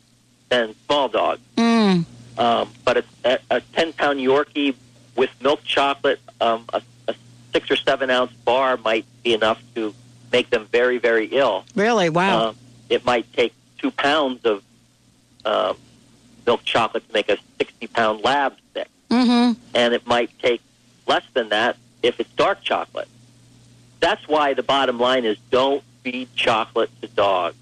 than 0.50 0.74
small 0.86 1.10
dogs. 1.10 1.42
Mm. 1.58 2.06
Um, 2.38 2.70
but 2.84 2.98
a, 2.98 3.04
a, 3.24 3.40
a 3.52 3.62
10 3.62 3.94
pound 3.94 4.20
Yorkie 4.20 4.76
with 5.16 5.30
milk 5.42 5.64
chocolate, 5.64 6.20
um, 6.42 6.66
a, 6.74 6.82
a 7.08 7.16
six 7.54 7.72
or 7.72 7.76
seven 7.76 8.10
ounce 8.10 8.32
bar 8.44 8.78
might 8.78 9.06
be 9.24 9.34
enough 9.34 9.62
to 9.76 9.94
make 10.32 10.50
them 10.50 10.66
very, 10.72 10.98
very 10.98 11.28
ill. 11.28 11.66
Really? 11.76 12.10
Wow. 12.10 12.50
Um, 12.50 12.56
it 12.90 13.06
might 13.06 13.32
take 13.34 13.54
two 13.78 13.92
pounds 13.92 14.46
of 14.46 14.64
um, 15.46 15.78
milk 16.46 16.64
chocolate 16.64 17.08
to 17.08 17.14
make 17.14 17.30
a 17.30 17.38
60 17.58 17.88
pound 17.88 18.24
lab 18.24 18.56
sick. 18.74 18.88
mm-hmm. 19.10 19.60
And 19.74 19.94
it 19.94 20.06
might 20.06 20.38
take 20.40 20.62
less 21.08 21.24
than 21.34 21.50
that 21.50 21.78
if 22.04 22.20
it's 22.20 22.32
dark 22.34 22.62
chocolate. 22.62 23.08
That's 24.00 24.28
why 24.28 24.54
the 24.54 24.64
bottom 24.64 25.00
line 25.00 25.26
is 25.26 25.38
don't 25.50 25.84
feed 26.04 26.30
chocolate 26.36 26.90
to 27.02 27.08
dogs. 27.08 27.56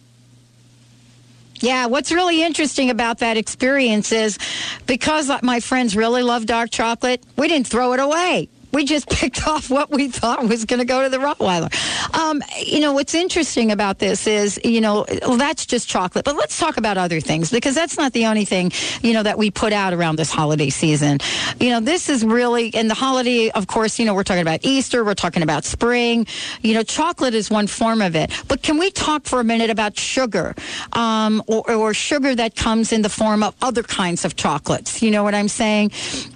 Yeah, 1.60 1.86
what's 1.86 2.12
really 2.12 2.44
interesting 2.44 2.90
about 2.90 3.20
that 3.20 3.38
experience 3.38 4.12
is 4.12 4.38
because 4.86 5.32
my 5.42 5.60
friends 5.60 5.96
really 5.96 6.24
love 6.24 6.46
dark 6.46 6.72
chocolate, 6.72 7.24
we 7.38 7.48
didn't 7.48 7.68
throw 7.68 7.94
it 7.94 8.00
away. 8.00 8.50
We 8.74 8.86
just 8.86 9.08
picked 9.10 9.48
off 9.48 9.70
what 9.70 9.92
we 9.92 10.08
thought 10.10 10.44
was 10.48 10.66
going 10.66 10.80
to 10.80 10.86
go 10.86 11.04
to 11.04 11.10
the 11.10 11.18
Rottweiler. 11.18 11.72
Um, 12.18 12.42
you 12.58 12.80
know, 12.80 12.94
what's 12.94 13.14
interesting 13.14 13.72
about 13.72 14.00
this 14.00 14.28
is, 14.28 14.60
you 14.64 14.82
know, 14.82 15.06
that's 15.38 15.66
just 15.66 15.88
chocolate. 15.88 16.26
But 16.26 16.36
let's 16.36 16.60
talk 16.60 16.78
about 16.78 16.98
other 16.98 17.22
things 17.22 17.52
because 17.52 17.76
that's 17.76 17.98
not 17.98 18.14
the 18.14 18.26
only 18.26 18.46
thing, 18.46 18.72
you 19.02 19.14
know, 19.14 19.24
that 19.24 19.38
we 19.38 19.52
put 19.52 19.74
out 19.74 19.94
around 19.94 20.18
this 20.18 20.32
holiday 20.32 20.70
season. 20.70 21.20
You 21.60 21.70
know, 21.70 21.80
this 21.80 22.10
is 22.10 22.26
really, 22.26 22.74
and 22.74 22.90
the 22.90 22.96
holiday, 22.96 23.52
of 23.52 23.68
course, 23.68 24.00
you 24.00 24.06
know, 24.06 24.14
we're 24.14 24.24
talking 24.24 24.42
about 24.42 24.62
Easter, 24.64 25.04
we're 25.04 25.14
talking 25.14 25.44
about 25.44 25.66
spring. 25.66 26.26
You 26.62 26.74
know, 26.74 26.84
chocolate 26.84 27.34
is 27.34 27.50
one 27.50 27.68
form 27.68 28.02
of 28.02 28.16
it. 28.16 28.32
But 28.48 28.64
can 28.64 28.78
we 28.78 28.92
talk 28.92 29.26
for 29.26 29.40
a 29.40 29.44
minute 29.44 29.70
about 29.70 29.98
sugar 29.98 30.56
um, 30.94 31.44
or, 31.48 31.70
or 31.72 31.94
sugar 31.94 32.36
that 32.36 32.56
comes 32.56 32.92
in 32.92 33.02
the 33.02 33.10
form 33.10 33.44
of 33.44 33.56
other 33.62 33.84
kinds 33.84 34.26
of 34.26 34.36
chocolates? 34.36 35.02
You 35.02 35.12
know 35.12 35.24
what 35.24 35.36
I'm 35.36 35.48
saying? 35.48 35.92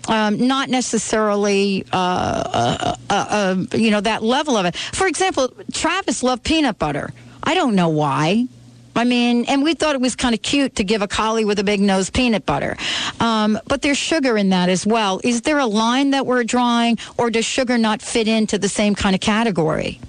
Um, 0.08 0.48
not 0.48 0.70
necessarily, 0.70 1.86
uh, 1.92 1.96
uh, 1.98 2.96
uh, 3.10 3.14
uh, 3.72 3.78
you 3.78 3.92
know, 3.92 4.00
that 4.02 4.24
level 4.24 4.56
of 4.56 4.66
it. 4.66 4.76
For 4.76 5.06
example, 5.08 5.54
Travis 5.74 6.24
loved 6.24 6.44
peanut 6.44 6.80
butter. 6.80 7.12
I 7.44 7.56
don't 7.56 7.76
know 7.76 7.90
why. 7.90 8.48
I 8.96 9.04
mean, 9.04 9.46
and 9.46 9.64
we 9.64 9.74
thought 9.76 9.94
it 9.96 10.02
was 10.02 10.16
kind 10.16 10.34
of 10.34 10.42
cute 10.42 10.78
to 10.78 10.84
give 10.84 11.02
a 11.04 11.08
collie 11.08 11.46
with 11.46 11.60
a 11.60 11.64
big 11.64 11.82
nose 11.82 12.10
peanut 12.10 12.46
butter. 12.46 12.78
Um, 13.20 13.60
but 13.68 13.82
there's 13.84 13.98
sugar 13.98 14.38
in 14.38 14.50
that 14.50 14.70
as 14.70 14.88
well. 14.88 15.22
Is 15.24 15.42
there 15.42 15.60
a 15.60 15.68
line 15.68 16.12
that 16.12 16.26
we're 16.26 16.44
drawing, 16.44 16.98
or 17.18 17.30
does 17.30 17.46
sugar 17.46 17.78
not 17.78 18.02
fit 18.02 18.28
into 18.28 18.58
the 18.58 18.70
same 18.70 18.96
kind 18.96 19.14
of 19.14 19.22
category? 19.22 20.00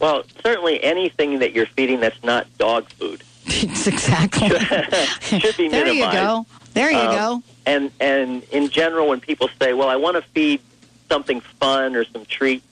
Well, 0.00 0.24
certainly 0.42 0.82
anything 0.82 1.38
that 1.38 1.52
you're 1.52 1.66
feeding 1.66 2.00
that's 2.00 2.20
not 2.24 2.46
dog 2.58 2.88
food 2.90 3.22
exactly 3.46 4.48
should 5.38 5.56
be 5.56 5.68
There 5.68 5.86
you 5.86 6.10
go. 6.10 6.44
There 6.74 6.90
you 6.90 6.98
Um, 6.98 7.14
go. 7.14 7.42
And 7.66 7.90
and 8.00 8.42
in 8.50 8.68
general, 8.68 9.08
when 9.08 9.20
people 9.20 9.48
say, 9.60 9.72
"Well, 9.72 9.88
I 9.88 9.96
want 9.96 10.16
to 10.16 10.22
feed 10.22 10.60
something 11.08 11.40
fun 11.40 11.94
or 11.96 12.04
some 12.04 12.24
treat," 12.24 12.62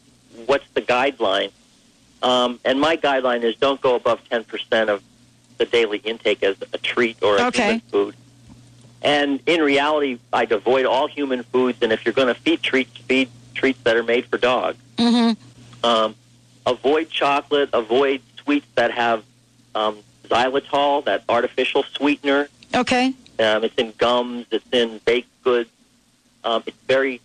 what's 0.46 0.68
the 0.74 0.82
guideline? 0.82 1.52
Um, 2.22 2.58
and 2.64 2.80
my 2.80 2.96
guideline 2.96 3.42
is 3.44 3.56
don't 3.56 3.80
go 3.80 3.94
above 3.94 4.20
ten 4.28 4.44
percent 4.44 4.90
of 4.90 5.02
the 5.58 5.64
daily 5.66 5.98
intake 5.98 6.42
as 6.42 6.56
a 6.72 6.78
treat 6.78 7.22
or 7.22 7.36
a 7.38 7.46
Okay. 7.46 7.62
human 7.64 7.80
food. 7.80 8.14
And 9.02 9.40
in 9.46 9.62
reality, 9.62 10.18
I'd 10.32 10.52
avoid 10.52 10.84
all 10.86 11.06
human 11.06 11.42
foods. 11.44 11.78
And 11.82 11.92
if 11.92 12.04
you're 12.04 12.12
going 12.12 12.28
to 12.28 12.34
feed 12.34 12.62
treats, 12.62 12.90
feed 13.08 13.28
treats 13.54 13.78
that 13.84 13.96
are 13.96 14.02
made 14.02 14.26
for 14.26 14.36
dogs. 14.38 14.78
Mm-hmm. 14.96 15.86
Um, 15.86 16.14
avoid 16.66 17.08
chocolate. 17.10 17.70
Avoid 17.72 18.20
sweets 18.42 18.66
that 18.74 18.90
have 18.90 19.22
um, 19.74 19.98
xylitol, 20.28 21.04
that 21.06 21.24
artificial 21.28 21.82
sweetener. 21.84 22.48
Okay. 22.74 23.14
Um, 23.40 23.64
it's 23.64 23.74
in 23.76 23.92
gums. 23.96 24.46
It's 24.50 24.64
in 24.70 25.00
baked 25.04 25.42
goods. 25.42 25.70
Um, 26.44 26.62
it's 26.66 26.76
very. 26.86 27.20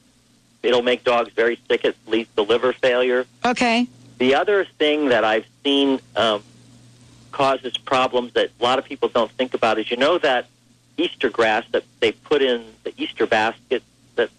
It'll 0.63 0.81
make 0.81 1.03
dogs 1.03 1.31
very 1.33 1.59
sick. 1.67 1.85
It 1.85 1.95
leads 2.07 2.33
to 2.35 2.41
liver 2.41 2.73
failure. 2.73 3.25
Okay. 3.43 3.87
The 4.17 4.35
other 4.35 4.65
thing 4.65 5.09
that 5.09 5.23
I've 5.23 5.45
seen 5.63 5.99
um, 6.15 6.41
causes 7.31 7.77
problems 7.77 8.33
that 8.33 8.49
a 8.59 8.63
lot 8.63 8.79
of 8.79 8.85
people 8.85 9.09
don't 9.09 9.31
think 9.31 9.53
about 9.53 9.77
is 9.77 9.91
you 9.91 9.97
know 9.97 10.17
that 10.19 10.47
Easter 10.97 11.29
grass 11.29 11.65
that 11.71 11.83
they 11.99 12.13
put 12.13 12.41
in 12.41 12.65
the 12.83 12.93
Easter 12.97 13.27
basket 13.27 13.83
that 14.15 14.29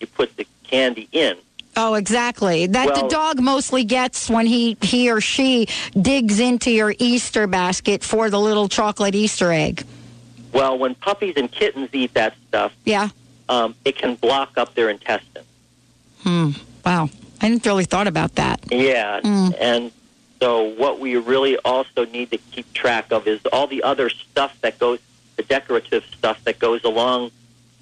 you 0.00 0.06
put 0.06 0.36
the 0.36 0.46
candy 0.64 1.08
in. 1.12 1.36
Oh, 1.78 1.94
exactly. 1.94 2.66
That 2.66 2.94
the 2.94 3.06
dog 3.08 3.38
mostly 3.38 3.84
gets 3.84 4.30
when 4.30 4.46
he 4.46 4.78
he 4.80 5.10
or 5.10 5.20
she 5.20 5.68
digs 6.00 6.40
into 6.40 6.70
your 6.70 6.94
Easter 6.98 7.46
basket 7.46 8.02
for 8.02 8.30
the 8.30 8.40
little 8.40 8.68
chocolate 8.68 9.14
Easter 9.14 9.52
egg. 9.52 9.84
Well, 10.56 10.78
when 10.78 10.94
puppies 10.94 11.34
and 11.36 11.52
kittens 11.52 11.90
eat 11.92 12.14
that 12.14 12.34
stuff, 12.48 12.72
Yeah. 12.86 13.10
um, 13.50 13.74
it 13.84 13.98
can 13.98 14.14
block 14.14 14.56
up 14.56 14.74
their 14.74 14.88
intestines. 14.88 15.44
Hmm. 16.22 16.50
Wow. 16.84 17.10
I 17.42 17.50
didn't 17.50 17.66
really 17.66 17.84
thought 17.84 18.06
about 18.06 18.36
that. 18.36 18.60
Yeah, 18.70 19.20
Mm. 19.20 19.54
and 19.60 19.92
so 20.40 20.62
what 20.62 20.98
we 20.98 21.16
really 21.16 21.58
also 21.58 22.06
need 22.06 22.30
to 22.30 22.38
keep 22.52 22.72
track 22.72 23.12
of 23.12 23.26
is 23.28 23.38
all 23.52 23.66
the 23.66 23.82
other 23.82 24.08
stuff 24.08 24.56
that 24.62 24.78
goes, 24.78 24.98
the 25.36 25.42
decorative 25.42 26.04
stuff 26.16 26.42
that 26.44 26.58
goes 26.58 26.82
along 26.84 27.32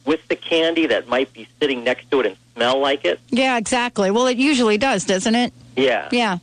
with 0.05 0.27
the 0.27 0.35
candy 0.37 0.87
that 0.87 1.07
might 1.09 1.33
be 1.33 1.47
sitting 1.61 1.85
next 1.85 2.11
to 2.11 2.20
it 2.20 2.27
and 2.27 2.37
smell 2.57 2.81
like 2.81 3.05
it. 3.05 3.20
Yeah, 3.31 3.57
exactly. 3.57 4.11
Well, 4.11 4.27
it 4.27 4.37
usually 4.37 4.79
does, 4.79 5.05
doesn't 5.05 5.35
it? 5.37 5.53
Yeah. 5.77 6.09
Yeah. 6.11 6.39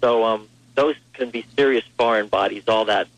So 0.00 0.24
um, 0.24 0.48
those 0.74 0.96
can 1.14 1.30
be 1.30 1.44
serious 1.56 1.84
foreign 1.96 2.26
bodies. 2.26 2.64
All 2.66 2.84
that 2.86 3.06
that 3.06 3.08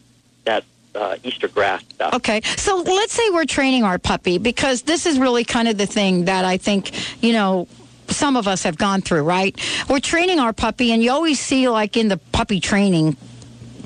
uh, 0.98 1.16
Easter 1.22 1.48
grass 1.48 1.82
stuff. 1.82 2.14
Okay. 2.14 2.40
So 2.56 2.78
let's 2.78 3.12
say 3.12 3.22
we're 3.30 3.44
training 3.44 3.84
our 3.84 3.98
puppy 3.98 4.38
because 4.38 4.82
this 4.82 5.06
is 5.06 5.18
really 5.18 5.44
kind 5.44 5.68
of 5.68 5.78
the 5.78 5.86
thing 5.86 6.24
that 6.26 6.44
I 6.44 6.56
think, 6.56 6.92
you 7.22 7.32
know, 7.32 7.68
some 8.08 8.36
of 8.36 8.48
us 8.48 8.62
have 8.62 8.76
gone 8.78 9.02
through, 9.02 9.22
right? 9.22 9.58
We're 9.88 10.00
training 10.00 10.38
our 10.38 10.52
puppy, 10.52 10.92
and 10.92 11.02
you 11.02 11.10
always 11.10 11.38
see, 11.38 11.68
like 11.68 11.96
in 11.96 12.08
the 12.08 12.16
puppy 12.16 12.58
training 12.58 13.16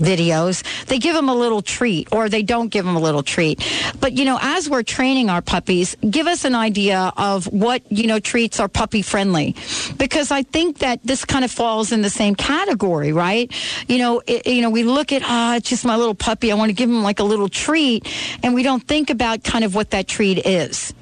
videos, 0.02 0.62
they 0.86 0.98
give 0.98 1.14
them 1.14 1.28
a 1.28 1.34
little 1.34 1.62
treat 1.62 2.08
or 2.12 2.28
they 2.28 2.42
don't 2.42 2.68
give 2.68 2.84
them 2.84 2.96
a 2.96 3.00
little 3.00 3.22
treat. 3.22 3.62
But, 4.00 4.12
you 4.12 4.24
know, 4.24 4.38
as 4.40 4.68
we're 4.68 4.82
training 4.82 5.30
our 5.30 5.42
puppies, 5.42 5.96
give 6.08 6.26
us 6.26 6.44
an 6.44 6.54
idea 6.54 7.12
of 7.16 7.46
what, 7.46 7.82
you 7.90 8.06
know, 8.06 8.18
treats 8.18 8.60
are 8.60 8.68
puppy 8.68 9.02
friendly. 9.02 9.54
Because 9.96 10.30
I 10.30 10.42
think 10.42 10.78
that 10.78 11.00
this 11.04 11.24
kind 11.24 11.44
of 11.44 11.50
falls 11.50 11.92
in 11.92 12.02
the 12.02 12.10
same 12.10 12.34
category, 12.34 13.12
right? 13.12 13.52
You 13.88 13.98
know, 13.98 14.22
it, 14.26 14.46
you 14.46 14.62
know, 14.62 14.70
we 14.70 14.82
look 14.82 15.12
at, 15.12 15.22
ah, 15.24 15.56
it's 15.56 15.68
just 15.68 15.84
my 15.84 15.96
little 15.96 16.14
puppy. 16.14 16.52
I 16.52 16.54
want 16.54 16.70
to 16.70 16.74
give 16.74 16.90
him 16.90 17.02
like 17.02 17.20
a 17.20 17.24
little 17.24 17.48
treat. 17.48 18.06
And 18.42 18.54
we 18.54 18.62
don't 18.62 18.86
think 18.86 19.10
about 19.10 19.44
kind 19.44 19.64
of 19.64 19.74
what 19.74 19.90
that 19.90 20.08
treat 20.08 20.46
is. 20.46 20.92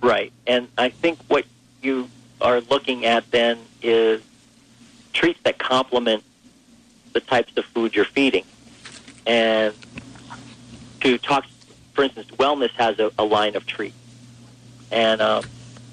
Right. 0.00 0.32
And 0.46 0.68
I 0.76 0.90
think 0.90 1.18
what 1.28 1.44
you 1.82 2.08
are 2.40 2.60
looking 2.60 3.04
at 3.04 3.30
then 3.30 3.58
is 3.82 4.22
treats 5.12 5.40
that 5.42 5.58
complement 5.58 6.22
the 7.18 7.26
types 7.26 7.56
of 7.56 7.64
food 7.64 7.96
you're 7.96 8.04
feeding. 8.04 8.44
And 9.26 9.74
to 11.00 11.18
talk, 11.18 11.44
for 11.94 12.04
instance, 12.04 12.28
Wellness 12.32 12.70
has 12.72 12.98
a, 13.00 13.10
a 13.18 13.24
line 13.24 13.56
of 13.56 13.66
treats. 13.66 13.96
And 14.92 15.20
um, 15.20 15.44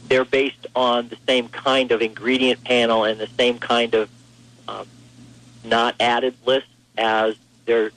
they're 0.07 0.26
based 0.26 0.67
on 0.76 1.09
the 1.09 1.17
same 1.28 1.49
kind 1.49 1.91
of 1.91 2.01
ingredient 2.01 2.63
panel 2.63 3.05
and 3.05 3.19
the 3.19 3.28
same 3.28 3.57
kind 3.57 3.95
of 3.95 4.09
um, 4.67 4.88
not 5.63 5.95
added 5.99 6.36
list 6.45 6.67
as 6.97 7.36
their 7.65 7.91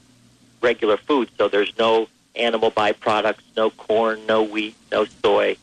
regular 0.62 0.96
food. 0.96 1.28
So 1.36 1.48
there's 1.48 1.76
no 1.78 2.08
animal 2.34 2.70
byproducts, 2.70 3.42
no 3.56 3.68
corn, 3.70 4.24
no 4.26 4.42
wheat, 4.42 4.74
no 4.90 5.04
soy, 5.04 5.56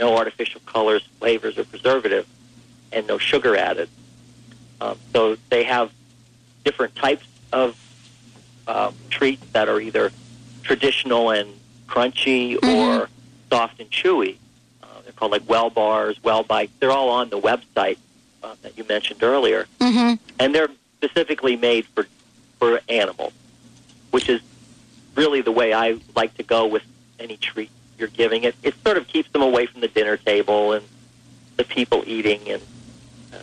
no 0.00 0.16
artificial 0.16 0.60
colors, 0.66 1.08
flavors, 1.20 1.56
or 1.56 1.64
preservatives, 1.64 2.28
and 2.92 3.06
no 3.06 3.16
sugar 3.16 3.56
added. 3.56 3.88
Um, 4.80 4.98
so 5.12 5.36
they 5.50 5.64
have 5.64 5.90
different 6.66 6.96
types 6.96 7.24
of 7.52 7.76
um, 8.66 8.92
treats 9.08 9.46
that 9.52 9.68
are 9.68 9.80
either 9.80 10.10
traditional 10.64 11.30
and 11.30 11.48
crunchy 11.86 12.56
or 12.62 13.08
soft 13.48 13.78
and 13.78 13.88
chewy. 13.88 14.36
Uh, 14.82 14.86
they're 15.04 15.12
called 15.12 15.30
like 15.30 15.48
well 15.48 15.70
bars, 15.70 16.20
well 16.24 16.42
bites. 16.42 16.72
They're 16.80 16.90
all 16.90 17.08
on 17.08 17.30
the 17.30 17.38
website 17.40 17.98
uh, 18.42 18.56
that 18.62 18.76
you 18.76 18.84
mentioned 18.84 19.22
earlier, 19.22 19.66
Mm-hmm. 19.78 20.14
and 20.40 20.52
they're 20.54 20.68
specifically 20.96 21.54
made 21.56 21.86
for 21.86 22.06
for 22.58 22.80
animals, 22.88 23.32
which 24.10 24.28
is 24.28 24.40
really 25.14 25.42
the 25.42 25.52
way 25.52 25.72
I 25.72 25.98
like 26.16 26.34
to 26.34 26.42
go 26.42 26.66
with 26.66 26.82
any 27.20 27.36
treat 27.36 27.70
you're 27.98 28.08
giving. 28.08 28.42
It 28.42 28.56
it 28.64 28.74
sort 28.84 28.96
of 28.96 29.06
keeps 29.06 29.30
them 29.30 29.42
away 29.42 29.66
from 29.66 29.82
the 29.82 29.88
dinner 29.88 30.16
table 30.16 30.72
and 30.72 30.84
the 31.56 31.62
people 31.64 32.02
eating, 32.08 32.40
and 32.50 32.62
uh, 33.32 33.36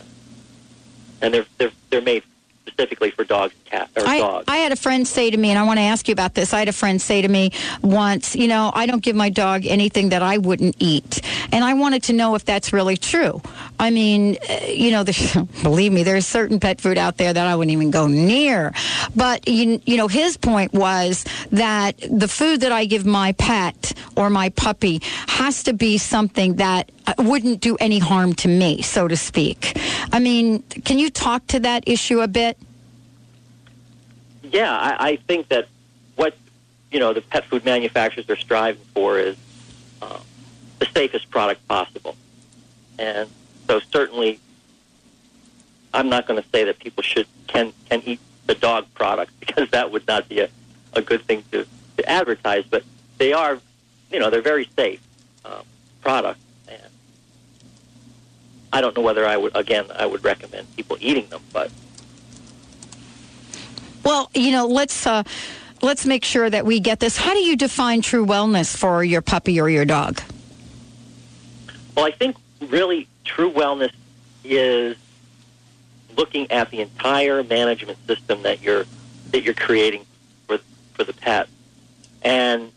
and 1.22 1.32
they're 1.32 1.46
they're 1.56 1.72
they're 1.88 2.02
made 2.02 2.22
specifically 2.66 3.10
for 3.10 3.24
dogs 3.24 3.54
cats 3.74 3.96
or 3.96 4.06
I, 4.06 4.18
dogs. 4.18 4.44
I 4.48 4.56
had 4.58 4.72
a 4.72 4.76
friend 4.76 5.06
say 5.06 5.30
to 5.30 5.36
me, 5.36 5.50
and 5.50 5.58
I 5.58 5.62
want 5.64 5.78
to 5.78 5.82
ask 5.82 6.08
you 6.08 6.12
about 6.12 6.34
this. 6.34 6.52
I 6.52 6.58
had 6.60 6.68
a 6.68 6.72
friend 6.72 7.00
say 7.00 7.22
to 7.22 7.28
me 7.28 7.52
once, 7.82 8.34
you 8.34 8.48
know, 8.48 8.70
I 8.74 8.86
don't 8.86 9.02
give 9.02 9.16
my 9.16 9.30
dog 9.30 9.66
anything 9.66 10.10
that 10.10 10.22
I 10.22 10.38
wouldn't 10.38 10.76
eat. 10.78 11.20
And 11.52 11.64
I 11.64 11.74
wanted 11.74 12.02
to 12.04 12.12
know 12.12 12.34
if 12.34 12.44
that's 12.44 12.72
really 12.72 12.96
true. 12.96 13.40
I 13.78 13.90
mean, 13.90 14.36
uh, 14.48 14.60
you 14.66 14.90
know, 14.90 15.04
believe 15.62 15.92
me, 15.92 16.02
there's 16.02 16.26
certain 16.26 16.60
pet 16.60 16.80
food 16.80 16.98
out 16.98 17.16
there 17.16 17.32
that 17.32 17.46
I 17.46 17.56
wouldn't 17.56 17.72
even 17.72 17.90
go 17.90 18.06
near. 18.06 18.72
But, 19.14 19.48
you, 19.48 19.80
you 19.84 19.96
know, 19.96 20.08
his 20.08 20.36
point 20.36 20.72
was 20.72 21.24
that 21.50 21.98
the 22.10 22.28
food 22.28 22.60
that 22.60 22.72
I 22.72 22.84
give 22.84 23.06
my 23.06 23.32
pet 23.32 23.92
or 24.16 24.30
my 24.30 24.50
puppy 24.50 25.00
has 25.28 25.62
to 25.64 25.72
be 25.72 25.98
something 25.98 26.56
that 26.56 26.90
uh, 27.06 27.14
wouldn't 27.18 27.60
do 27.60 27.76
any 27.80 27.98
harm 27.98 28.34
to 28.34 28.48
me, 28.48 28.82
so 28.82 29.08
to 29.08 29.16
speak. 29.16 29.78
I 30.12 30.20
mean, 30.20 30.62
can 30.84 30.98
you 30.98 31.10
talk 31.10 31.46
to 31.48 31.60
that 31.60 31.84
issue 31.86 32.20
a 32.20 32.28
bit? 32.28 32.56
Yeah, 34.54 34.72
I, 34.72 35.08
I 35.08 35.16
think 35.16 35.48
that 35.48 35.66
what 36.14 36.36
you 36.92 37.00
know 37.00 37.12
the 37.12 37.22
pet 37.22 37.44
food 37.46 37.64
manufacturers 37.64 38.30
are 38.30 38.36
striving 38.36 38.80
for 38.94 39.18
is 39.18 39.36
uh, 40.00 40.20
the 40.78 40.86
safest 40.94 41.28
product 41.28 41.66
possible, 41.66 42.14
and 42.96 43.28
so 43.66 43.80
certainly, 43.90 44.38
I'm 45.92 46.08
not 46.08 46.28
going 46.28 46.40
to 46.40 46.48
say 46.50 46.62
that 46.62 46.78
people 46.78 47.02
should 47.02 47.26
can 47.48 47.72
can 47.90 48.00
eat 48.06 48.20
the 48.46 48.54
dog 48.54 48.86
products 48.94 49.32
because 49.40 49.68
that 49.72 49.90
would 49.90 50.06
not 50.06 50.28
be 50.28 50.38
a, 50.38 50.48
a 50.92 51.02
good 51.02 51.22
thing 51.22 51.42
to, 51.50 51.66
to 51.96 52.08
advertise. 52.08 52.64
But 52.64 52.84
they 53.18 53.32
are, 53.32 53.58
you 54.12 54.20
know, 54.20 54.30
they're 54.30 54.40
very 54.40 54.68
safe 54.76 55.00
um, 55.44 55.64
products, 56.00 56.38
and 56.68 56.92
I 58.72 58.80
don't 58.80 58.96
know 58.96 59.02
whether 59.02 59.26
I 59.26 59.36
would 59.36 59.56
again 59.56 59.86
I 59.96 60.06
would 60.06 60.22
recommend 60.22 60.76
people 60.76 60.96
eating 61.00 61.26
them, 61.26 61.42
but 61.52 61.72
Well, 64.04 64.30
you 64.34 64.52
know, 64.52 64.66
let's 64.66 65.06
uh, 65.06 65.22
let's 65.82 66.04
make 66.06 66.24
sure 66.24 66.48
that 66.50 66.66
we 66.66 66.80
get 66.80 67.00
this. 67.00 67.16
How 67.16 67.32
do 67.32 67.40
you 67.40 67.56
define 67.56 68.02
true 68.02 68.26
wellness 68.26 68.76
for 68.76 69.02
your 69.02 69.22
puppy 69.22 69.60
or 69.60 69.68
your 69.68 69.84
dog? 69.84 70.20
well, 71.94 72.06
I 72.06 72.10
think 72.10 72.36
really 72.60 73.08
true 73.24 73.50
wellness 73.50 73.92
is 74.42 74.96
looking 76.16 76.50
at 76.50 76.70
the 76.70 76.80
entire 76.80 77.42
management 77.42 77.98
system 78.06 78.42
that 78.42 78.62
you're 78.62 78.84
that 79.30 79.42
you're 79.42 79.54
creating 79.54 80.04
for 80.46 80.58
for 80.94 81.04
the 81.04 81.12
pet. 81.12 81.48
And 82.22 82.72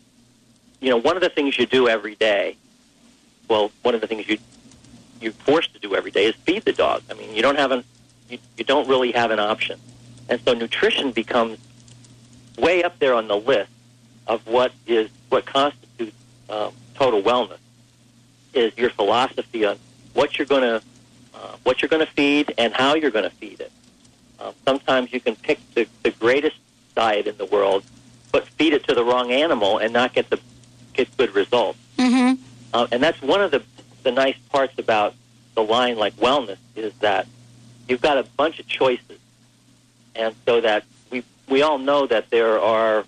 you 0.80 0.90
know, 0.90 0.96
one 0.96 1.16
of 1.16 1.22
the 1.22 1.28
things 1.28 1.58
you 1.58 1.66
do 1.66 1.88
every 1.88 2.14
day, 2.14 2.56
well, 3.48 3.72
one 3.82 3.94
of 3.94 4.00
the 4.00 4.06
things 4.06 4.28
you 4.28 4.38
you're 5.20 5.32
forced 5.32 5.74
to 5.74 5.80
do 5.80 5.96
every 5.96 6.12
day 6.12 6.26
is 6.26 6.34
feed 6.36 6.64
the 6.64 6.72
dog. 6.72 7.02
I 7.10 7.14
mean, 7.14 7.34
you 7.34 7.42
don't 7.42 7.58
have 7.58 7.72
an 7.72 7.84
you, 8.28 8.38
you 8.56 8.64
don't 8.64 8.88
really 8.88 9.12
have 9.12 9.30
an 9.30 9.40
option. 9.40 9.80
And 10.28 10.40
so 10.42 10.52
nutrition 10.52 11.12
becomes 11.12 11.58
way 12.58 12.82
up 12.82 12.98
there 12.98 13.14
on 13.14 13.28
the 13.28 13.36
list 13.36 13.70
of 14.26 14.46
what 14.46 14.72
is 14.86 15.10
what 15.28 15.46
constitutes 15.46 16.16
um, 16.50 16.72
total 16.94 17.22
wellness 17.22 17.58
is 18.52 18.76
your 18.76 18.90
philosophy 18.90 19.64
on 19.64 19.78
what 20.14 20.38
you're 20.38 20.46
going 20.46 20.62
to 20.62 20.82
uh, 21.34 21.56
what 21.62 21.80
you're 21.80 21.88
going 21.88 22.04
to 22.04 22.12
feed 22.12 22.52
and 22.58 22.74
how 22.74 22.94
you're 22.94 23.10
going 23.10 23.28
to 23.28 23.36
feed 23.36 23.60
it. 23.60 23.72
Um, 24.40 24.54
sometimes 24.64 25.12
you 25.12 25.20
can 25.20 25.36
pick 25.36 25.58
the, 25.74 25.86
the 26.02 26.10
greatest 26.10 26.56
diet 26.94 27.26
in 27.26 27.36
the 27.36 27.44
world, 27.44 27.84
but 28.32 28.46
feed 28.46 28.72
it 28.72 28.84
to 28.84 28.94
the 28.94 29.04
wrong 29.04 29.30
animal 29.30 29.78
and 29.78 29.92
not 29.92 30.12
get 30.12 30.30
the 30.30 30.40
get 30.92 31.14
good 31.16 31.34
results. 31.34 31.78
Mm-hmm. 31.96 32.42
Uh, 32.72 32.86
and 32.92 33.02
that's 33.02 33.20
one 33.22 33.40
of 33.40 33.50
the 33.50 33.62
the 34.02 34.12
nice 34.12 34.36
parts 34.50 34.78
about 34.78 35.14
the 35.54 35.62
line 35.62 35.96
like 35.96 36.14
wellness 36.16 36.58
is 36.76 36.92
that 37.00 37.26
you've 37.88 38.00
got 38.00 38.18
a 38.18 38.22
bunch 38.36 38.60
of 38.60 38.66
choices, 38.66 39.17
and 40.18 40.34
so 40.44 40.60
that 40.60 40.84
we 41.10 41.24
we 41.48 41.62
all 41.62 41.78
know 41.78 42.06
that 42.06 42.28
there 42.28 42.60
are 42.60 43.04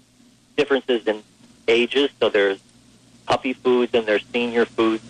differences 0.57 1.07
in 1.07 1.23
ages. 1.69 2.11
So 2.19 2.31
there's 2.31 2.61
puppy 3.27 3.53
foods 3.53 3.95
and 3.95 4.07
there's 4.07 4.25
senior 4.33 4.65
foods. 4.65 5.05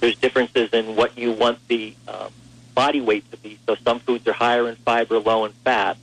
There's 0.00 0.16
differences 0.16 0.70
in 0.72 0.96
what 0.96 1.18
you 1.18 1.32
want 1.32 1.58
the 1.68 1.94
um, 2.08 2.32
body 2.74 3.00
weight 3.00 3.30
to 3.30 3.36
be. 3.36 3.58
So 3.66 3.74
some 3.84 4.00
foods 4.00 4.26
are 4.26 4.32
higher 4.32 4.68
in 4.68 4.76
fiber, 4.76 5.18
low 5.18 5.44
in 5.44 5.52
fat. 5.52 5.96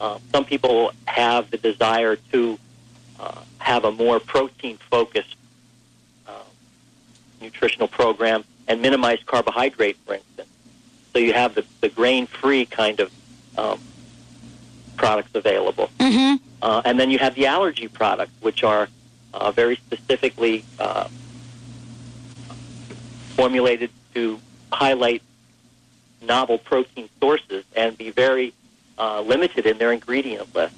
Um, 0.00 0.20
some 0.32 0.44
people 0.44 0.92
have 1.06 1.50
the 1.50 1.58
desire 1.58 2.16
to 2.32 2.58
uh, 3.18 3.42
have 3.58 3.84
a 3.84 3.92
more 3.92 4.18
protein 4.18 4.78
focused 4.90 5.36
uh, 6.26 6.32
nutritional 7.40 7.86
program 7.86 8.44
and 8.66 8.80
minimize 8.80 9.18
carbohydrate, 9.26 9.96
for 10.06 10.14
instance. 10.14 10.48
So 11.12 11.18
you 11.18 11.32
have 11.34 11.54
the, 11.54 11.64
the 11.80 11.88
grain 11.88 12.26
free 12.26 12.64
kind 12.64 13.00
of 13.00 13.12
um, 13.58 13.80
products 15.00 15.34
available. 15.34 15.88
Mm-hmm. 15.98 16.36
Uh, 16.60 16.82
and 16.84 17.00
then 17.00 17.10
you 17.10 17.18
have 17.18 17.34
the 17.34 17.46
allergy 17.46 17.88
products, 17.88 18.32
which 18.42 18.62
are 18.62 18.86
uh, 19.32 19.50
very 19.50 19.76
specifically 19.76 20.62
uh, 20.78 21.08
formulated 23.34 23.90
to 24.14 24.38
highlight 24.70 25.22
novel 26.20 26.58
protein 26.58 27.08
sources 27.18 27.64
and 27.74 27.96
be 27.96 28.10
very 28.10 28.52
uh, 28.98 29.22
limited 29.22 29.64
in 29.64 29.78
their 29.78 29.90
ingredient 29.90 30.54
list. 30.54 30.74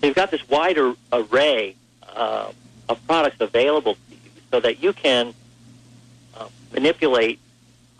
So 0.00 0.06
you've 0.06 0.16
got 0.16 0.30
this 0.30 0.48
wide 0.48 0.78
array 1.12 1.76
uh, 2.02 2.50
of 2.88 3.06
products 3.06 3.36
available 3.40 3.94
to 3.94 4.14
you 4.14 4.30
so 4.50 4.60
that 4.60 4.82
you 4.82 4.94
can 4.94 5.34
uh, 6.34 6.48
manipulate, 6.72 7.38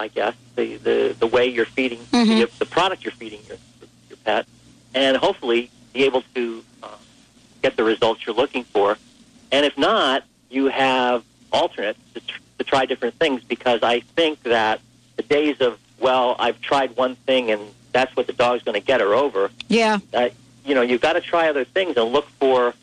I 0.01 0.09
guess, 0.09 0.35
the, 0.57 0.77
the, 0.77 1.17
the 1.19 1.27
way 1.27 1.45
you're 1.47 1.67
feeding, 1.67 2.01
the, 2.11 2.51
the 2.59 2.67
product 2.67 3.05
you're 3.05 3.13
feeding 3.13 3.41
your, 3.47 3.59
your 4.09 4.17
pet, 4.25 4.47
and 4.95 5.17
hopefully 5.17 5.71
be 5.93 6.05
able 6.05 6.23
to 6.35 6.65
uh, 6.83 6.89
get 7.63 7.77
the 7.77 7.85
results 7.85 8.25
you're 8.27 8.35
looking 8.35 8.65
for. 8.65 8.97
And 9.53 9.67
if 9.67 9.77
not, 9.77 10.25
you 10.51 10.67
have 10.67 11.25
alternates 11.53 11.99
to, 12.15 12.21
tr- 12.21 12.41
to 12.59 12.65
try 12.65 12.87
different 12.87 13.15
things 13.17 13.43
because 13.43 13.83
I 13.83 14.01
think 14.01 14.43
that 14.45 14.81
the 15.17 15.23
days 15.23 15.61
of, 15.61 15.79
well, 15.99 16.37
I've 16.39 16.61
tried 16.61 16.97
one 16.97 17.15
thing 17.15 17.51
and 17.51 17.61
that's 17.93 18.15
what 18.17 18.27
the 18.27 18.33
dog's 18.33 18.63
going 18.63 18.81
to 18.81 18.85
get 18.85 19.01
are 19.01 19.15
over. 19.15 19.51
Yeah. 19.69 19.99
Uh, 20.13 20.31
you 20.65 20.75
know, 20.75 20.83
you've 20.83 21.01
got 21.01 21.13
to 21.13 21.21
try 21.21 21.49
other 21.49 21.65
things 21.65 21.97
and 21.97 22.11
look 22.11 22.29
for 22.41 22.75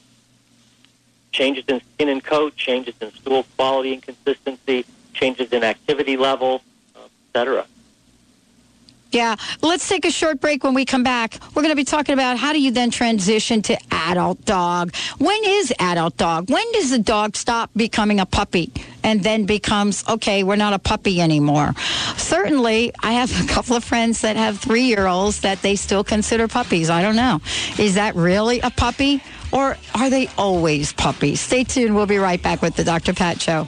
changes 1.32 1.66
in 1.68 1.82
skin 1.94 2.10
and 2.10 2.24
coat, 2.24 2.56
changes 2.56 2.94
in 3.02 3.12
stool 3.14 3.46
quality 3.56 3.94
and 3.94 4.02
consistency, 4.02 4.86
changes 5.14 5.52
in 5.52 5.64
activity 5.64 6.16
level, 6.18 6.62
uh, 6.96 7.00
et 7.04 7.10
cetera. 7.34 7.66
Yeah. 9.12 9.36
Let's 9.62 9.88
take 9.88 10.06
a 10.06 10.12
short 10.12 10.40
break 10.40 10.64
when 10.64 10.74
we 10.74 10.86
come 10.86 11.04
back. 11.04 11.38
We're 11.54 11.62
going 11.62 11.72
to 11.72 11.76
be 11.76 11.84
talking 11.84 12.14
about 12.14 12.38
how 12.38 12.54
do 12.54 12.62
you 12.62 12.72
then 12.72 12.92
transition 12.92 13.62
to 13.64 13.78
adult 13.92 14.44
dog? 14.46 14.96
When 15.18 15.40
is 15.44 15.74
adult 15.80 16.18
dog? 16.18 16.50
When 16.50 16.72
does 16.72 16.92
the 16.92 17.00
dog 17.00 17.36
stop 17.36 17.70
becoming 17.76 18.20
a 18.20 18.26
puppy 18.26 18.72
and 19.04 19.22
then 19.22 19.46
becomes, 19.46 20.08
okay, 20.08 20.44
we're 20.44 20.56
not 20.56 20.74
a 20.74 20.80
puppy 20.80 21.20
anymore? 21.20 21.74
Certainly, 22.16 22.94
I 23.04 23.14
have 23.14 23.44
a 23.44 23.48
couple 23.48 23.76
of 23.76 23.84
friends 23.84 24.22
that 24.22 24.38
have 24.38 24.60
three 24.60 24.84
year 24.84 25.08
olds 25.08 25.42
that 25.42 25.62
they 25.62 25.76
still 25.76 26.04
consider 26.04 26.48
puppies. 26.48 26.90
I 26.90 27.02
don't 27.02 27.18
know. 27.18 27.42
Is 27.78 27.96
that 27.96 28.16
really 28.16 28.62
a 28.62 28.72
puppy? 28.72 29.22
Or 29.52 29.78
are 29.94 30.10
they 30.10 30.30
always 30.38 30.94
puppies? 30.94 31.42
Stay 31.42 31.66
tuned. 31.66 31.94
We'll 31.96 32.06
be 32.06 32.18
right 32.18 32.42
back 32.42 32.62
with 32.62 32.78
the 32.78 32.86
Dr. 32.86 33.14
Pat 33.14 33.42
Show. 33.42 33.68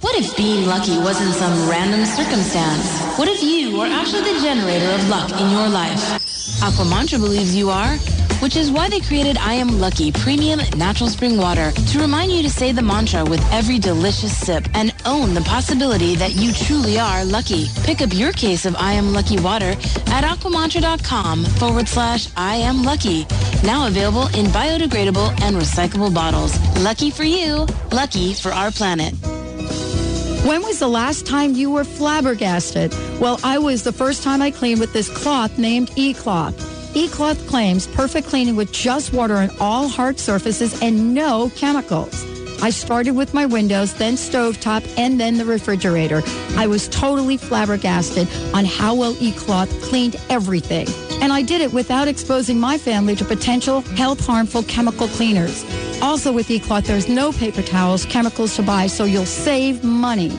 What 0.00 0.14
if 0.14 0.36
being 0.36 0.66
lucky 0.66 0.96
wasn't 0.98 1.34
some 1.34 1.68
random 1.68 2.04
circumstance? 2.06 3.02
What 3.18 3.26
if 3.26 3.42
you 3.42 3.76
were 3.76 3.86
actually 3.86 4.32
the 4.32 4.40
generator 4.40 4.90
of 4.92 5.08
luck 5.08 5.28
in 5.32 5.50
your 5.50 5.68
life? 5.68 5.98
Aquamantra 6.62 7.18
believes 7.18 7.54
you 7.56 7.68
are, 7.70 7.96
which 8.40 8.56
is 8.56 8.70
why 8.70 8.88
they 8.88 9.00
created 9.00 9.36
I 9.38 9.54
Am 9.54 9.80
Lucky 9.80 10.12
Premium 10.12 10.60
Natural 10.76 11.10
Spring 11.10 11.36
Water 11.36 11.72
to 11.72 11.98
remind 11.98 12.30
you 12.30 12.42
to 12.42 12.50
say 12.50 12.70
the 12.70 12.80
mantra 12.80 13.24
with 13.24 13.44
every 13.52 13.80
delicious 13.80 14.36
sip 14.36 14.68
and 14.74 14.94
own 15.04 15.34
the 15.34 15.40
possibility 15.40 16.14
that 16.14 16.36
you 16.36 16.52
truly 16.52 17.00
are 17.00 17.24
lucky. 17.24 17.66
Pick 17.82 18.00
up 18.00 18.14
your 18.14 18.30
case 18.30 18.66
of 18.66 18.76
I 18.76 18.92
Am 18.92 19.12
Lucky 19.12 19.40
water 19.40 19.72
at 20.06 20.22
aquamantra.com 20.22 21.44
forward 21.44 21.88
slash 21.88 22.28
I 22.36 22.56
Am 22.56 22.84
Lucky. 22.84 23.26
Now 23.64 23.88
available 23.88 24.26
in 24.38 24.46
biodegradable 24.46 25.40
and 25.42 25.56
recyclable 25.56 26.14
bottles. 26.14 26.56
Lucky 26.76 27.10
for 27.10 27.24
you, 27.24 27.66
lucky 27.90 28.32
for 28.32 28.52
our 28.52 28.70
planet. 28.70 29.12
When 30.44 30.62
was 30.62 30.78
the 30.78 30.88
last 30.88 31.26
time 31.26 31.54
you 31.54 31.70
were 31.70 31.84
flabbergasted? 31.84 32.92
Well, 33.20 33.38
I 33.44 33.58
was 33.58 33.82
the 33.82 33.92
first 33.92 34.22
time 34.22 34.40
I 34.40 34.50
cleaned 34.50 34.80
with 34.80 34.92
this 34.92 35.08
cloth 35.08 35.58
named 35.58 35.90
E-Cloth. 35.96 36.96
E-Cloth 36.96 37.46
claims 37.48 37.86
perfect 37.86 38.28
cleaning 38.28 38.56
with 38.56 38.72
just 38.72 39.12
water 39.12 39.34
on 39.36 39.50
all 39.60 39.88
hard 39.88 40.18
surfaces 40.18 40.80
and 40.80 41.12
no 41.12 41.50
chemicals. 41.54 42.24
I 42.62 42.70
started 42.70 43.12
with 43.12 43.34
my 43.34 43.46
windows, 43.46 43.94
then 43.94 44.14
stovetop, 44.14 44.88
and 44.96 45.20
then 45.20 45.38
the 45.38 45.44
refrigerator. 45.44 46.22
I 46.56 46.66
was 46.66 46.88
totally 46.88 47.36
flabbergasted 47.36 48.26
on 48.54 48.64
how 48.64 48.94
well 48.94 49.16
E-Cloth 49.20 49.70
cleaned 49.82 50.16
everything. 50.30 50.86
And 51.20 51.32
I 51.32 51.42
did 51.42 51.60
it 51.60 51.72
without 51.72 52.08
exposing 52.08 52.60
my 52.60 52.78
family 52.78 53.16
to 53.16 53.24
potential 53.24 53.80
health 53.80 54.24
harmful 54.24 54.62
chemical 54.62 55.08
cleaners. 55.08 55.64
Also 56.00 56.32
with 56.32 56.50
E-Cloth, 56.50 56.86
there's 56.86 57.08
no 57.08 57.32
paper 57.32 57.62
towels, 57.62 58.04
chemicals 58.04 58.54
to 58.56 58.62
buy, 58.62 58.86
so 58.86 59.04
you'll 59.04 59.26
save 59.26 59.82
money. 59.82 60.30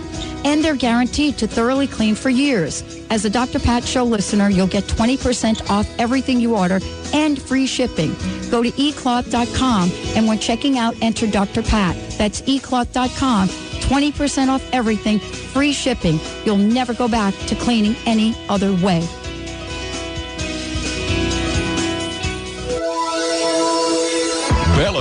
And 0.45 0.63
they're 0.63 0.75
guaranteed 0.75 1.37
to 1.39 1.47
thoroughly 1.47 1.85
clean 1.85 2.15
for 2.15 2.29
years. 2.29 2.81
As 3.09 3.25
a 3.25 3.29
Dr. 3.29 3.59
Pat 3.59 3.83
Show 3.83 4.05
listener, 4.05 4.49
you'll 4.49 4.67
get 4.67 4.85
20% 4.85 5.69
off 5.69 5.87
everything 5.99 6.39
you 6.39 6.55
order 6.55 6.79
and 7.13 7.41
free 7.41 7.67
shipping. 7.67 8.15
Go 8.49 8.63
to 8.63 8.71
ecloth.com 8.71 9.91
and 10.15 10.27
when 10.27 10.39
checking 10.39 10.77
out, 10.77 10.95
enter 11.01 11.27
Dr. 11.27 11.61
Pat. 11.61 11.97
That's 12.17 12.41
ecloth.com. 12.41 13.49
20% 13.49 14.47
off 14.47 14.63
everything, 14.71 15.19
free 15.19 15.73
shipping. 15.73 16.19
You'll 16.45 16.57
never 16.57 16.93
go 16.93 17.07
back 17.07 17.33
to 17.47 17.55
cleaning 17.55 17.95
any 18.05 18.33
other 18.47 18.73
way. 18.75 19.05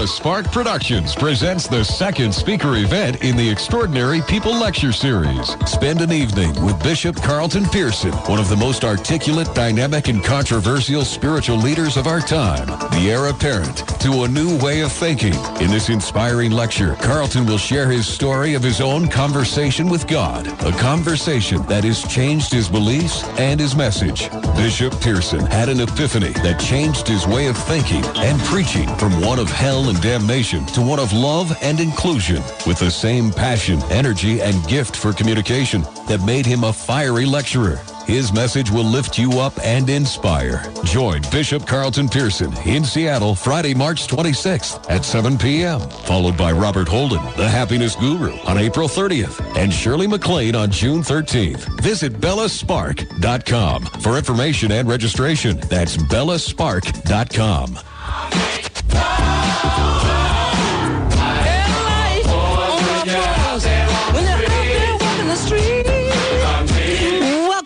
Spark 0.08 0.50
Productions 0.50 1.14
presents 1.14 1.68
the 1.68 1.84
second 1.84 2.34
speaker 2.34 2.76
event 2.76 3.22
in 3.22 3.36
the 3.36 3.48
Extraordinary 3.48 4.22
People 4.22 4.52
Lecture 4.52 4.90
Series. 4.90 5.54
Spend 5.70 6.00
an 6.00 6.12
evening 6.12 6.50
with 6.64 6.82
Bishop 6.82 7.14
Carlton 7.16 7.66
Pearson, 7.66 8.12
one 8.12 8.40
of 8.40 8.48
the 8.48 8.56
most 8.56 8.84
articulate, 8.84 9.54
dynamic, 9.54 10.08
and 10.08 10.24
controversial 10.24 11.04
spiritual 11.04 11.58
leaders 11.58 11.96
of 11.96 12.06
our 12.06 12.20
time, 12.20 12.66
the 12.66 13.10
heir 13.10 13.26
apparent 13.26 13.86
to 14.00 14.22
a 14.22 14.28
new 14.28 14.58
way 14.58 14.80
of 14.80 14.90
thinking. 14.90 15.34
In 15.60 15.70
this 15.70 15.90
inspiring 15.90 16.52
lecture, 16.52 16.94
Carlton 17.00 17.46
will 17.46 17.58
share 17.58 17.90
his 17.90 18.06
story 18.06 18.54
of 18.54 18.62
his 18.62 18.80
own 18.80 19.08
conversation 19.08 19.88
with 19.88 20.06
God, 20.06 20.46
a 20.64 20.72
conversation 20.78 21.64
that 21.66 21.84
has 21.84 22.02
changed 22.02 22.50
his 22.50 22.68
beliefs 22.68 23.24
and 23.38 23.60
his 23.60 23.76
message. 23.76 24.30
Bishop 24.56 24.98
Pearson 25.00 25.44
had 25.46 25.68
an 25.68 25.80
epiphany 25.80 26.32
that 26.42 26.58
changed 26.58 27.06
his 27.06 27.26
way 27.26 27.46
of 27.46 27.56
thinking 27.56 28.04
and 28.16 28.40
preaching 28.42 28.88
from 28.96 29.20
one 29.20 29.38
of 29.38 29.50
hell 29.50 29.88
and 29.88 29.97
damnation 29.98 30.64
to 30.66 30.80
one 30.80 30.98
of 30.98 31.12
love 31.12 31.56
and 31.62 31.80
inclusion 31.80 32.42
with 32.66 32.78
the 32.78 32.90
same 32.90 33.30
passion, 33.30 33.80
energy, 33.90 34.40
and 34.40 34.66
gift 34.68 34.96
for 34.96 35.12
communication 35.12 35.82
that 36.06 36.22
made 36.24 36.46
him 36.46 36.64
a 36.64 36.72
fiery 36.72 37.24
lecturer. 37.26 37.80
His 38.06 38.32
message 38.32 38.70
will 38.70 38.84
lift 38.84 39.18
you 39.18 39.38
up 39.38 39.52
and 39.62 39.90
inspire. 39.90 40.64
Join 40.84 41.20
Bishop 41.30 41.66
Carlton 41.66 42.08
Pearson 42.08 42.56
in 42.64 42.82
Seattle 42.82 43.34
Friday, 43.34 43.74
March 43.74 44.06
26th 44.06 44.90
at 44.90 45.04
7 45.04 45.36
p.m., 45.36 45.80
followed 45.80 46.36
by 46.38 46.52
Robert 46.52 46.88
Holden, 46.88 47.22
the 47.36 47.48
Happiness 47.48 47.94
Guru, 47.96 48.38
on 48.46 48.56
April 48.56 48.88
30th, 48.88 49.38
and 49.56 49.70
Shirley 49.70 50.06
MacLaine 50.06 50.54
on 50.54 50.70
June 50.70 51.02
13th. 51.02 51.82
Visit 51.82 52.14
bellaspark.com 52.14 53.84
for 54.00 54.16
information 54.16 54.72
and 54.72 54.88
registration. 54.88 55.58
That's 55.68 55.98
bellaspark.com. 55.98 57.78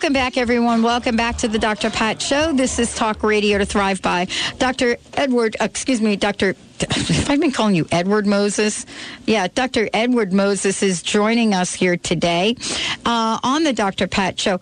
Welcome 0.03 0.13
back, 0.13 0.35
everyone. 0.35 0.83
Welcome 0.83 1.15
back 1.15 1.37
to 1.37 1.47
the 1.47 1.57
Dr. 1.57 1.89
Pat 1.89 2.21
Show. 2.21 2.51
This 2.51 2.77
is 2.77 2.93
Talk 2.93 3.23
Radio 3.23 3.57
to 3.57 3.65
Thrive 3.65 4.01
by. 4.01 4.27
Dr. 4.59 4.97
Edward, 5.13 5.55
uh, 5.61 5.63
excuse 5.63 6.01
me, 6.01 6.17
Dr. 6.17 6.55
I've 7.29 7.39
been 7.39 7.51
calling 7.53 7.73
you 7.73 7.87
Edward 7.89 8.27
Moses. 8.27 8.85
Yeah, 9.25 9.47
Dr. 9.47 9.89
Edward 9.93 10.33
Moses 10.33 10.83
is 10.83 11.01
joining 11.01 11.53
us 11.53 11.73
here 11.73 11.95
today 11.95 12.57
uh, 13.05 13.39
on 13.43 13.63
the 13.63 13.71
Dr. 13.71 14.07
Pat 14.07 14.37
Show. 14.37 14.59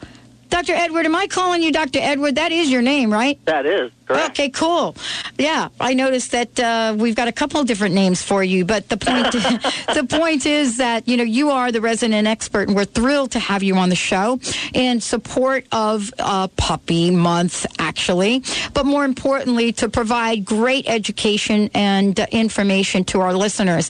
Dr. 0.51 0.73
Edward, 0.73 1.05
am 1.05 1.15
I 1.15 1.27
calling 1.27 1.63
you 1.63 1.71
Dr. 1.71 1.99
Edward? 2.01 2.35
That 2.35 2.51
is 2.51 2.69
your 2.69 2.81
name, 2.81 3.11
right? 3.11 3.39
That 3.45 3.65
is 3.65 3.89
correct. 4.05 4.31
Okay, 4.31 4.49
cool. 4.49 4.97
Yeah, 5.39 5.69
I 5.79 5.93
noticed 5.93 6.31
that 6.31 6.59
uh, 6.59 6.93
we've 6.97 7.15
got 7.15 7.29
a 7.29 7.31
couple 7.31 7.61
of 7.61 7.67
different 7.67 7.95
names 7.95 8.21
for 8.21 8.43
you, 8.43 8.65
but 8.65 8.89
the 8.89 8.97
point 8.97 9.31
the 9.95 10.05
point 10.07 10.45
is 10.45 10.77
that 10.77 11.07
you 11.07 11.15
know 11.15 11.23
you 11.23 11.49
are 11.51 11.71
the 11.71 11.79
resident 11.79 12.27
expert, 12.27 12.67
and 12.67 12.75
we're 12.75 12.85
thrilled 12.85 13.31
to 13.31 13.39
have 13.39 13.63
you 13.63 13.75
on 13.77 13.87
the 13.87 13.95
show 13.95 14.39
in 14.73 14.99
support 14.99 15.65
of 15.71 16.13
uh, 16.19 16.49
Puppy 16.49 17.11
Month, 17.11 17.65
actually, 17.79 18.43
but 18.73 18.85
more 18.85 19.05
importantly, 19.05 19.71
to 19.71 19.87
provide 19.87 20.43
great 20.43 20.87
education 20.87 21.69
and 21.73 22.19
uh, 22.19 22.25
information 22.31 23.05
to 23.05 23.21
our 23.21 23.33
listeners. 23.33 23.89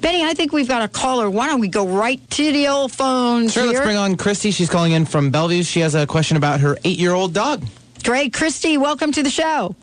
Benny, 0.00 0.24
I 0.24 0.32
think 0.34 0.52
we've 0.52 0.68
got 0.68 0.82
a 0.82 0.88
caller. 0.88 1.28
Why 1.28 1.46
don't 1.48 1.60
we 1.60 1.68
go 1.68 1.86
right 1.86 2.20
to 2.30 2.52
the 2.52 2.68
old 2.68 2.92
phones 2.92 3.52
Sure, 3.52 3.64
here? 3.64 3.72
let's 3.72 3.84
bring 3.84 3.96
on 3.96 4.16
Christy. 4.16 4.50
She's 4.50 4.70
calling 4.70 4.92
in 4.92 5.04
from 5.06 5.30
Bellevue. 5.30 5.62
She 5.64 5.80
has 5.80 5.94
a 5.94 6.06
question 6.06 6.36
about 6.36 6.60
her 6.60 6.78
eight-year-old 6.84 7.34
dog. 7.34 7.64
Great, 8.04 8.32
Christy. 8.32 8.78
Welcome 8.78 9.10
to 9.12 9.22
the 9.22 9.30
show. 9.30 9.74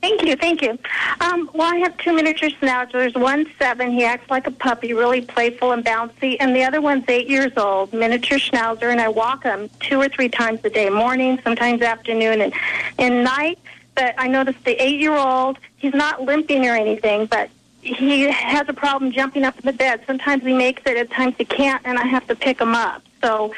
Thank 0.00 0.22
you, 0.24 0.34
thank 0.34 0.62
you. 0.62 0.78
Um, 1.20 1.50
well, 1.52 1.74
I 1.74 1.76
have 1.76 1.94
two 1.98 2.14
miniature 2.14 2.48
schnauzers. 2.48 3.14
One's 3.20 3.48
seven. 3.58 3.90
He 3.90 4.02
acts 4.02 4.30
like 4.30 4.46
a 4.46 4.50
puppy, 4.50 4.94
really 4.94 5.20
playful 5.20 5.72
and 5.72 5.84
bouncy. 5.84 6.38
And 6.40 6.56
the 6.56 6.64
other 6.64 6.80
one's 6.80 7.04
eight 7.08 7.28
years 7.28 7.52
old, 7.58 7.92
miniature 7.92 8.38
schnauzer. 8.38 8.90
And 8.90 8.98
I 8.98 9.08
walk 9.08 9.42
him 9.42 9.68
two 9.80 10.00
or 10.00 10.08
three 10.08 10.30
times 10.30 10.60
a 10.64 10.70
day, 10.70 10.88
morning, 10.88 11.38
sometimes 11.44 11.82
afternoon, 11.82 12.40
and 12.40 12.54
and 12.98 13.22
night. 13.24 13.58
But 13.94 14.14
I 14.16 14.26
noticed 14.28 14.64
the 14.64 14.82
eight-year-old, 14.82 15.58
he's 15.76 15.92
not 15.92 16.22
limping 16.22 16.66
or 16.66 16.74
anything, 16.74 17.26
but 17.26 17.50
he 17.82 18.22
has 18.30 18.68
a 18.68 18.72
problem 18.72 19.10
jumping 19.12 19.44
up 19.44 19.58
in 19.58 19.64
the 19.64 19.72
bed. 19.72 20.02
Sometimes 20.06 20.42
he 20.42 20.52
makes 20.52 20.82
it, 20.84 20.96
at 20.96 21.10
times 21.10 21.34
he 21.38 21.44
can't, 21.44 21.80
and 21.84 21.98
I 21.98 22.06
have 22.06 22.26
to 22.28 22.34
pick 22.34 22.60
him 22.60 22.74
up. 22.74 23.02
So, 23.22 23.54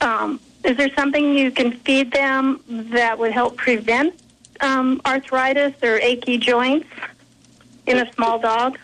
um, 0.00 0.40
is 0.64 0.76
there 0.76 0.90
something 0.94 1.34
you 1.34 1.50
can 1.50 1.72
feed 1.72 2.10
them 2.12 2.60
that 2.66 3.18
would 3.18 3.32
help 3.32 3.56
prevent 3.56 4.18
um, 4.60 5.00
arthritis 5.04 5.74
or 5.82 5.96
achy 5.96 6.38
joints 6.38 6.88
in 7.86 7.98
a 7.98 8.12
small 8.14 8.38
dog? 8.38 8.78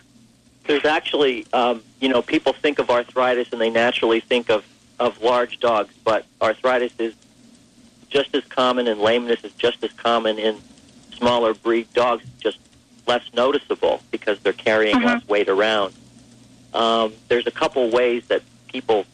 There's 0.65 0.85
actually, 0.85 1.47
um, 1.53 1.81
you 1.99 2.07
know, 2.07 2.21
people 2.21 2.53
think 2.53 2.79
of 2.79 2.89
arthritis 2.89 3.51
and 3.51 3.59
they 3.59 3.69
naturally 3.69 4.19
think 4.19 4.49
of, 4.49 4.63
of 4.99 5.21
large 5.21 5.59
dogs, 5.59 5.93
but 6.03 6.25
arthritis 6.41 6.93
is 6.99 7.15
just 8.09 8.35
as 8.35 8.43
common 8.45 8.87
and 8.87 8.99
lameness 8.99 9.43
is 9.43 9.53
just 9.53 9.83
as 9.83 9.91
common 9.93 10.37
in 10.37 10.57
smaller 11.13 11.53
breed 11.53 11.91
dogs, 11.93 12.23
just 12.39 12.59
less 13.11 13.23
noticeable 13.33 14.01
because 14.11 14.39
they're 14.39 14.53
carrying 14.69 14.95
Uh-huh. 14.95 15.05
less 15.15 15.27
weight 15.27 15.49
around. 15.49 15.93
Um, 16.73 17.13
there's 17.27 17.47
a 17.47 17.51
couple 17.51 17.89
ways 17.89 18.23
that 18.27 18.41
people 18.67 19.05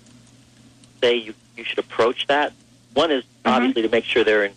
say 1.02 1.16
you, 1.16 1.34
you 1.58 1.64
should 1.64 1.80
approach 1.80 2.28
that. 2.28 2.54
One 2.94 3.12
is 3.12 3.24
obviously 3.46 3.82
to 3.82 3.90
make 3.90 4.04
sure 4.06 4.24
they're 4.24 4.46
in, 4.46 4.54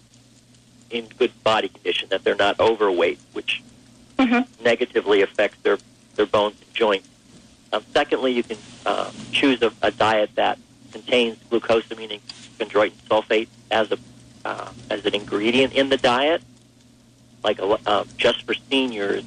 in 0.90 1.06
good 1.18 1.32
body 1.42 1.68
condition, 1.68 2.08
that 2.10 2.22
they're 2.24 2.34
not 2.48 2.60
overweight, 2.60 3.18
which 3.32 3.62
negatively 4.62 5.22
affects 5.22 5.58
their, 5.62 5.78
their 6.16 6.26
bones 6.26 6.56
and 6.60 6.74
joints. 6.74 7.08
Um, 7.72 7.82
secondly, 7.94 8.32
you 8.32 8.42
can 8.42 8.58
uh, 8.84 9.10
choose 9.32 9.62
a, 9.62 9.72
a 9.80 9.90
diet 9.90 10.30
that 10.34 10.58
contains 10.92 11.38
glucosamine 11.50 12.10
and 12.12 12.20
chondroitin 12.58 12.92
sulfate 13.08 13.48
as 13.70 13.90
a 13.92 13.98
uh, 14.44 14.70
as 14.90 15.04
an 15.06 15.14
ingredient 15.14 15.72
in 15.74 15.88
the 15.90 15.96
diet, 15.98 16.42
like 17.42 17.58
a, 17.58 17.78
um, 17.90 18.08
just 18.16 18.42
for 18.42 18.54
seniors. 18.70 19.24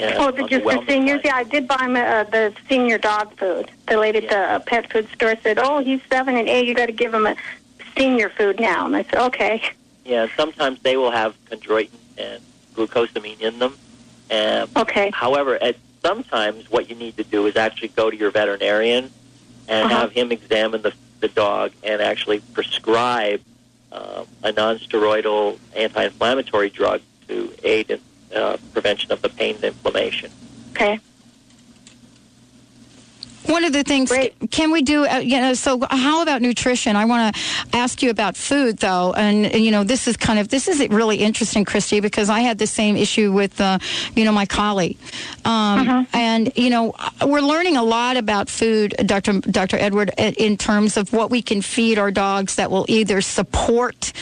Oh, 0.00 0.30
the, 0.30 0.44
just 0.48 0.64
for 0.64 0.84
seniors? 0.86 1.20
Yeah, 1.24 1.36
I 1.36 1.44
did 1.44 1.68
buy 1.68 1.76
him 1.84 1.94
uh, 1.96 2.24
the 2.24 2.52
senior 2.68 2.98
dog 2.98 3.36
food. 3.36 3.70
The 3.86 3.96
lady 3.96 4.18
at 4.18 4.28
the 4.30 4.38
uh, 4.38 4.58
pet 4.60 4.90
food 4.90 5.08
store 5.14 5.36
said, 5.42 5.58
"Oh, 5.58 5.78
he's 5.82 6.00
seven 6.10 6.36
and 6.36 6.48
eight. 6.48 6.66
You 6.66 6.74
got 6.74 6.86
to 6.86 6.92
give 6.92 7.14
him 7.14 7.26
a 7.26 7.36
senior 7.96 8.28
food 8.30 8.58
now." 8.58 8.86
And 8.86 8.96
I 8.96 9.02
said, 9.04 9.14
"Okay." 9.26 9.62
Yeah, 10.04 10.26
sometimes 10.36 10.80
they 10.82 10.96
will 10.96 11.12
have 11.12 11.36
chondroitin 11.46 11.90
and 12.18 12.42
glucosamine 12.74 13.40
in 13.40 13.58
them. 13.60 13.76
Um, 14.30 14.68
okay. 14.76 15.10
However, 15.10 15.62
at 15.62 15.76
sometimes 16.02 16.68
what 16.70 16.88
you 16.90 16.96
need 16.96 17.16
to 17.18 17.24
do 17.24 17.46
is 17.46 17.54
actually 17.54 17.88
go 17.88 18.10
to 18.10 18.16
your 18.16 18.30
veterinarian 18.32 19.12
and 19.68 19.84
Uh-huh. 19.86 20.00
have 20.00 20.10
him 20.10 20.32
examine 20.32 20.82
the, 20.82 20.92
the 21.20 21.28
dog 21.28 21.70
and 21.84 22.02
actually 22.02 22.40
prescribe 22.52 23.40
um, 23.92 24.26
a 24.42 24.50
non-steroidal 24.50 25.58
anti-inflammatory 25.76 26.70
drug 26.70 27.00
to 27.32 27.52
aid 27.64 27.90
in 27.90 28.00
uh, 28.34 28.56
prevention 28.72 29.12
of 29.12 29.22
the 29.22 29.28
pain 29.28 29.54
and 29.56 29.64
inflammation. 29.64 30.30
Okay. 30.72 31.00
One 33.46 33.64
of 33.64 33.72
the 33.72 33.82
things, 33.82 34.10
can 34.50 34.70
we 34.70 34.82
do, 34.82 35.06
uh, 35.06 35.18
you 35.18 35.40
know, 35.40 35.54
so 35.54 35.80
how 35.90 36.22
about 36.22 36.42
nutrition? 36.42 36.96
I 36.96 37.04
want 37.04 37.34
to 37.34 37.40
ask 37.76 38.02
you 38.02 38.10
about 38.10 38.36
food, 38.36 38.78
though. 38.78 39.12
And, 39.12 39.46
and, 39.46 39.64
you 39.64 39.70
know, 39.70 39.84
this 39.84 40.06
is 40.06 40.16
kind 40.16 40.38
of, 40.38 40.48
this 40.48 40.68
is 40.68 40.86
really 40.88 41.16
interesting, 41.18 41.64
Christy, 41.64 42.00
because 42.00 42.30
I 42.30 42.40
had 42.40 42.58
the 42.58 42.66
same 42.66 42.96
issue 42.96 43.32
with, 43.32 43.60
uh, 43.60 43.78
you 44.14 44.24
know, 44.24 44.32
my 44.32 44.46
collie. 44.46 44.96
Um, 45.44 46.06
And, 46.12 46.52
you 46.56 46.70
know, 46.70 46.94
we're 47.26 47.40
learning 47.40 47.76
a 47.76 47.82
lot 47.82 48.16
about 48.16 48.48
food, 48.48 48.94
Dr. 49.06 49.40
Dr. 49.40 49.76
Edward, 49.76 50.12
in 50.18 50.56
terms 50.56 50.96
of 50.96 51.12
what 51.12 51.30
we 51.30 51.42
can 51.42 51.62
feed 51.62 51.98
our 51.98 52.10
dogs 52.10 52.54
that 52.56 52.70
will 52.70 52.86
either 52.88 53.20
support 53.20 54.12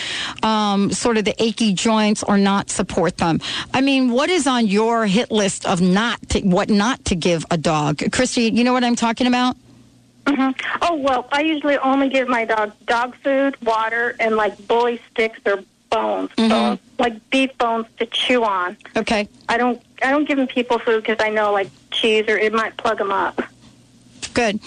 um, 0.43 0.91
sort 0.93 1.19
of 1.19 1.25
the 1.25 1.35
achy 1.43 1.73
joints 1.75 2.23
or 2.23 2.39
not 2.39 2.71
support 2.71 3.19
them. 3.19 3.41
I 3.75 3.81
mean, 3.81 4.11
what 4.13 4.31
is 4.31 4.47
on 4.47 4.67
your 4.67 5.07
hit 5.07 5.31
list 5.31 5.67
of 5.67 5.81
not 5.81 6.21
to, 6.31 6.41
what 6.41 6.71
not 6.71 7.05
to 7.07 7.15
give 7.15 7.45
a 7.51 7.59
dog? 7.59 8.03
Christy, 8.13 8.45
you 8.45 8.65
know 8.65 8.73
what 8.73 8.85
I'm 8.85 8.97
talking 8.97 9.10
about? 9.19 9.57
hmm 10.27 10.51
Oh 10.83 10.95
well, 10.97 11.29
I 11.33 11.41
usually 11.43 11.79
only 11.79 12.09
give 12.09 12.29
my 12.29 12.45
dog 12.45 12.73
dog 12.87 13.17
food, 13.23 13.57
water, 13.63 14.15
and 14.21 14.37
like 14.37 14.67
bully 14.69 15.01
sticks 15.11 15.41
or 15.47 15.63
bones, 15.91 16.31
so, 16.37 16.79
like 17.01 17.31
beef 17.31 17.57
bones 17.59 17.87
to 17.99 18.07
chew 18.07 18.45
on. 18.45 18.77
Okay. 18.97 19.29
I 19.49 19.57
don't 19.59 19.83
I 20.03 20.11
don't 20.11 20.27
give 20.29 20.37
them 20.39 20.47
people 20.47 20.79
food 20.79 21.03
because 21.03 21.17
I 21.21 21.31
know 21.31 21.53
like 21.53 21.69
cheese 21.91 22.27
or 22.29 22.37
it 22.39 22.53
might 22.53 22.77
plug 22.77 22.99
them 22.99 23.11
up. 23.11 23.43
Good. 24.35 24.61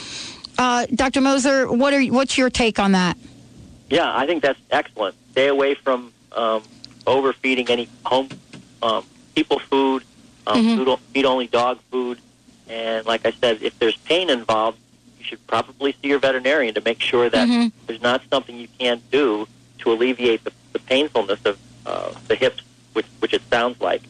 Uh, 0.58 0.86
Dr. 0.94 1.22
Moser, 1.22 1.72
what 1.72 1.94
are 1.94 2.04
what's 2.04 2.38
your 2.38 2.50
take 2.50 2.78
on 2.80 2.92
that? 2.92 3.18
Yeah, 3.90 4.16
I 4.16 4.26
think 4.26 4.44
that's 4.44 4.60
excellent. 4.72 5.16
Stay 5.32 5.48
away 5.48 5.76
from 5.76 6.12
um, 6.34 6.64
overfeeding 7.08 7.70
any 7.70 7.88
home 8.06 8.30
um, 8.82 9.06
people 9.36 9.60
food, 9.60 10.04
um, 10.48 10.58
Mhm. 10.66 10.86
food, 10.86 11.00
feed 11.14 11.26
only 11.26 11.48
dog 11.48 11.80
food, 11.92 12.20
and 12.74 13.06
like 13.06 13.26
I 13.26 13.32
said, 13.32 13.62
if 13.62 13.78
there's 13.80 13.96
pain 13.98 14.30
involved, 14.30 14.80
you 15.20 15.26
should 15.26 15.46
probably 15.48 15.92
see 16.02 16.08
your 16.10 16.20
veterinarian 16.20 16.74
to 16.74 16.82
make 16.82 17.00
sure 17.00 17.30
that 17.30 17.48
Mhm. 17.48 17.72
there's 17.86 18.02
not 18.02 18.22
something 18.32 18.58
you 18.58 18.68
can't 18.80 19.02
do 19.12 19.48
to 19.80 19.92
alleviate 19.92 20.44
the, 20.44 20.52
the 20.74 20.80
painfulness 20.80 21.40
of 21.46 21.58
uh, 21.86 22.12
the 22.28 22.36
hips, 22.36 22.62
which, 22.94 23.06
which 23.20 23.34
it 23.34 23.42
sounds 23.52 23.80
like. 23.80 24.02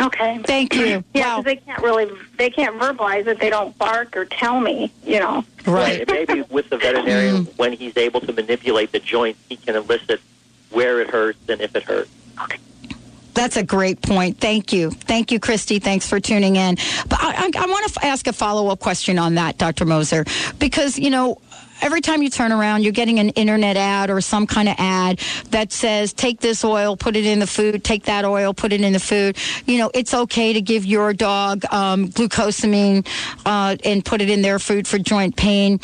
Okay. 0.00 0.38
Thank 0.44 0.74
you. 0.74 1.02
Yeah, 1.14 1.36
'cause 1.36 1.44
they 1.44 1.56
can't 1.56 1.82
really, 1.82 2.10
they 2.36 2.50
can't 2.50 2.78
verbalize 2.78 3.26
it. 3.26 3.40
They 3.40 3.48
don't 3.48 3.76
bark 3.78 4.14
or 4.16 4.26
tell 4.26 4.60
me, 4.60 4.92
you 5.04 5.18
know. 5.18 5.44
Right. 5.66 6.00
And 6.02 6.10
maybe 6.10 6.42
with 6.50 6.68
the 6.68 6.76
veterinarian, 6.76 7.46
when 7.56 7.72
he's 7.72 7.96
able 7.96 8.20
to 8.20 8.32
manipulate 8.34 8.92
the 8.92 9.00
joint, 9.00 9.36
he 9.48 9.56
can 9.56 9.74
elicit 9.76 10.20
where 10.70 11.00
it 11.00 11.08
hurts 11.08 11.38
and 11.48 11.60
if 11.62 11.74
it 11.74 11.84
hurts. 11.84 12.10
That's 13.36 13.56
a 13.56 13.62
great 13.62 14.00
point. 14.00 14.38
Thank 14.40 14.72
you. 14.72 14.90
Thank 14.90 15.30
you, 15.30 15.38
Christy. 15.38 15.78
Thanks 15.78 16.08
for 16.08 16.18
tuning 16.18 16.56
in. 16.56 16.76
But 17.08 17.20
I, 17.22 17.34
I, 17.36 17.50
I 17.54 17.66
want 17.66 17.86
to 17.92 18.00
f- 18.00 18.04
ask 18.04 18.26
a 18.26 18.32
follow 18.32 18.68
up 18.68 18.80
question 18.80 19.18
on 19.18 19.34
that, 19.34 19.58
Dr. 19.58 19.84
Moser, 19.84 20.24
because, 20.58 20.98
you 20.98 21.10
know, 21.10 21.38
every 21.82 22.00
time 22.00 22.22
you 22.22 22.30
turn 22.30 22.52
around, 22.52 22.82
you're 22.82 22.92
getting 22.92 23.18
an 23.18 23.30
internet 23.30 23.76
ad 23.76 24.10
or 24.10 24.20
some 24.20 24.46
kind 24.46 24.68
of 24.68 24.74
ad 24.78 25.20
that 25.50 25.72
says, 25.72 26.12
take 26.12 26.40
this 26.40 26.64
oil, 26.64 26.96
put 26.96 27.16
it 27.16 27.26
in 27.26 27.38
the 27.38 27.46
food, 27.46 27.84
take 27.84 28.04
that 28.04 28.24
oil, 28.24 28.54
put 28.54 28.72
it 28.72 28.80
in 28.80 28.92
the 28.92 29.00
food. 29.00 29.36
You 29.66 29.78
know, 29.78 29.90
it's 29.94 30.14
okay 30.14 30.52
to 30.52 30.60
give 30.60 30.84
your 30.84 31.12
dog 31.12 31.64
um, 31.70 32.08
glucosamine 32.08 33.06
uh, 33.44 33.76
and 33.84 34.04
put 34.04 34.20
it 34.20 34.30
in 34.30 34.42
their 34.42 34.58
food 34.58 34.86
for 34.86 34.98
joint 34.98 35.36
pain. 35.36 35.80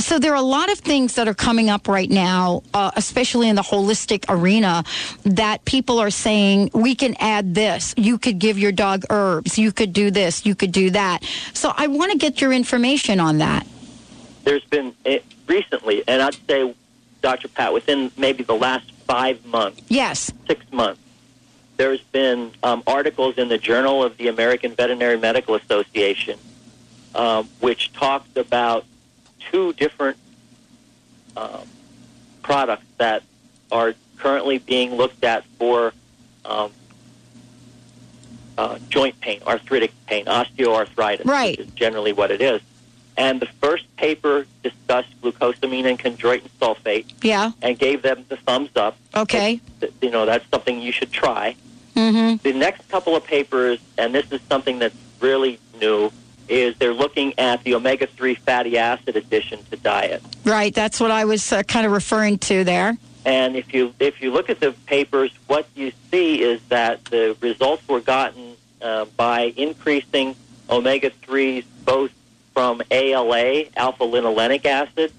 So 0.00 0.18
there 0.18 0.32
are 0.32 0.36
a 0.36 0.42
lot 0.42 0.70
of 0.70 0.78
things 0.78 1.14
that 1.14 1.28
are 1.28 1.34
coming 1.34 1.70
up 1.70 1.88
right 1.88 2.10
now, 2.10 2.62
uh, 2.74 2.90
especially 2.96 3.48
in 3.48 3.56
the 3.56 3.62
holistic 3.62 4.24
arena, 4.28 4.84
that 5.24 5.64
people 5.64 5.98
are 5.98 6.10
saying, 6.10 6.70
we 6.74 6.94
can 6.94 7.16
add 7.18 7.54
this. 7.54 7.94
You 7.96 8.18
could 8.18 8.38
give 8.38 8.58
your 8.58 8.72
dog 8.72 9.04
herbs. 9.10 9.58
You 9.58 9.72
could 9.72 9.92
do 9.92 10.10
this. 10.10 10.46
You 10.46 10.54
could 10.54 10.72
do 10.72 10.90
that. 10.90 11.24
So 11.54 11.72
I 11.76 11.86
want 11.86 12.12
to 12.12 12.18
get 12.18 12.40
your 12.40 12.52
information 12.52 13.20
on 13.20 13.38
that. 13.38 13.66
There's 14.50 14.64
been 14.64 14.96
eh, 15.06 15.20
recently, 15.46 16.02
and 16.08 16.20
I'd 16.20 16.34
say, 16.48 16.74
Dr. 17.22 17.46
Pat, 17.46 17.72
within 17.72 18.10
maybe 18.18 18.42
the 18.42 18.56
last 18.56 18.90
five 19.06 19.46
months, 19.46 19.80
Yes. 19.86 20.32
six 20.48 20.64
months, 20.72 21.00
there's 21.76 22.00
been 22.00 22.50
um, 22.64 22.82
articles 22.84 23.38
in 23.38 23.46
the 23.46 23.58
Journal 23.58 24.02
of 24.02 24.16
the 24.16 24.26
American 24.26 24.74
Veterinary 24.74 25.16
Medical 25.16 25.54
Association, 25.54 26.36
um, 27.14 27.48
which 27.60 27.92
talked 27.92 28.36
about 28.36 28.84
two 29.52 29.72
different 29.74 30.16
um, 31.36 31.68
products 32.42 32.86
that 32.98 33.22
are 33.70 33.94
currently 34.16 34.58
being 34.58 34.96
looked 34.96 35.22
at 35.22 35.44
for 35.60 35.92
um, 36.44 36.72
uh, 38.58 38.80
joint 38.88 39.20
pain, 39.20 39.40
arthritic 39.46 39.92
pain, 40.08 40.24
osteoarthritis, 40.24 41.24
Right. 41.24 41.56
which 41.56 41.68
is 41.68 41.72
generally 41.74 42.12
what 42.12 42.32
it 42.32 42.40
is. 42.40 42.60
And 43.20 43.38
the 43.38 43.46
first 43.60 43.84
paper 43.96 44.46
discussed 44.62 45.10
glucosamine 45.20 45.84
and 45.84 45.98
chondroitin 45.98 46.48
sulfate 46.58 47.04
Yeah. 47.22 47.50
and 47.60 47.78
gave 47.78 48.00
them 48.00 48.24
the 48.30 48.38
thumbs 48.38 48.70
up. 48.76 48.96
Okay. 49.14 49.60
That, 49.80 49.90
You 50.00 50.10
know, 50.10 50.24
that's 50.24 50.48
something 50.50 50.80
you 50.80 50.90
should 50.90 51.12
try. 51.12 51.54
Mm-hmm. 51.94 52.36
The 52.42 52.54
next 52.54 52.88
couple 52.88 53.14
of 53.14 53.22
papers, 53.24 53.78
and 53.98 54.14
this 54.14 54.32
is 54.32 54.40
something 54.48 54.78
that's 54.78 54.96
really 55.20 55.58
new, 55.78 56.10
is 56.48 56.74
they're 56.78 56.94
looking 56.94 57.38
at 57.38 57.62
the 57.62 57.74
omega 57.74 58.06
3 58.06 58.36
fatty 58.36 58.78
acid 58.78 59.16
addition 59.16 59.62
to 59.70 59.76
diet. 59.76 60.22
Right. 60.46 60.74
That's 60.74 60.98
what 60.98 61.10
I 61.10 61.26
was 61.26 61.52
uh, 61.52 61.62
kind 61.64 61.84
of 61.84 61.92
referring 61.92 62.38
to 62.38 62.64
there. 62.64 62.96
And 63.26 63.54
if 63.54 63.74
you 63.74 63.92
if 64.00 64.22
you 64.22 64.32
look 64.32 64.48
at 64.48 64.60
the 64.60 64.72
papers, 64.86 65.30
what 65.46 65.66
you 65.74 65.92
see 66.10 66.40
is 66.40 66.58
that 66.70 67.04
the 67.04 67.36
results 67.42 67.86
were 67.86 68.00
gotten 68.00 68.54
uh, 68.80 69.04
by 69.16 69.52
increasing 69.58 70.34
omega 70.70 71.10
threes 71.10 71.64
both 71.84 72.10
from 72.54 72.82
ALA, 72.90 73.64
alpha 73.76 74.04
linolenic 74.04 74.64
acid, 74.66 75.12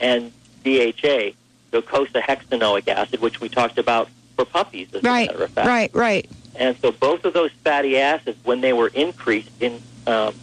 and 0.00 0.32
DHA, 0.64 1.30
docosahexaenoic 1.72 2.88
acid, 2.88 3.20
which 3.20 3.40
we 3.40 3.48
talked 3.48 3.78
about 3.78 4.08
for 4.36 4.44
puppies, 4.44 4.88
as 4.94 5.02
Right. 5.02 5.28
a 5.28 5.32
matter 5.32 5.44
of 5.44 5.50
fact. 5.50 5.68
Right. 5.68 5.90
Right. 5.94 6.30
And 6.56 6.76
so 6.78 6.92
both 6.92 7.24
of 7.24 7.32
those 7.34 7.50
fatty 7.64 7.98
acids, 7.98 8.38
when 8.44 8.60
they 8.60 8.72
were 8.72 8.88
increased 8.88 9.50
in 9.60 9.80
um, 10.06 10.34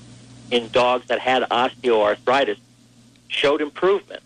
in 0.49 0.67
dogs 0.69 1.07
that 1.07 1.19
had 1.19 1.43
osteoarthritis, 1.43 2.57
showed 3.29 3.61
improvement. 3.61 4.21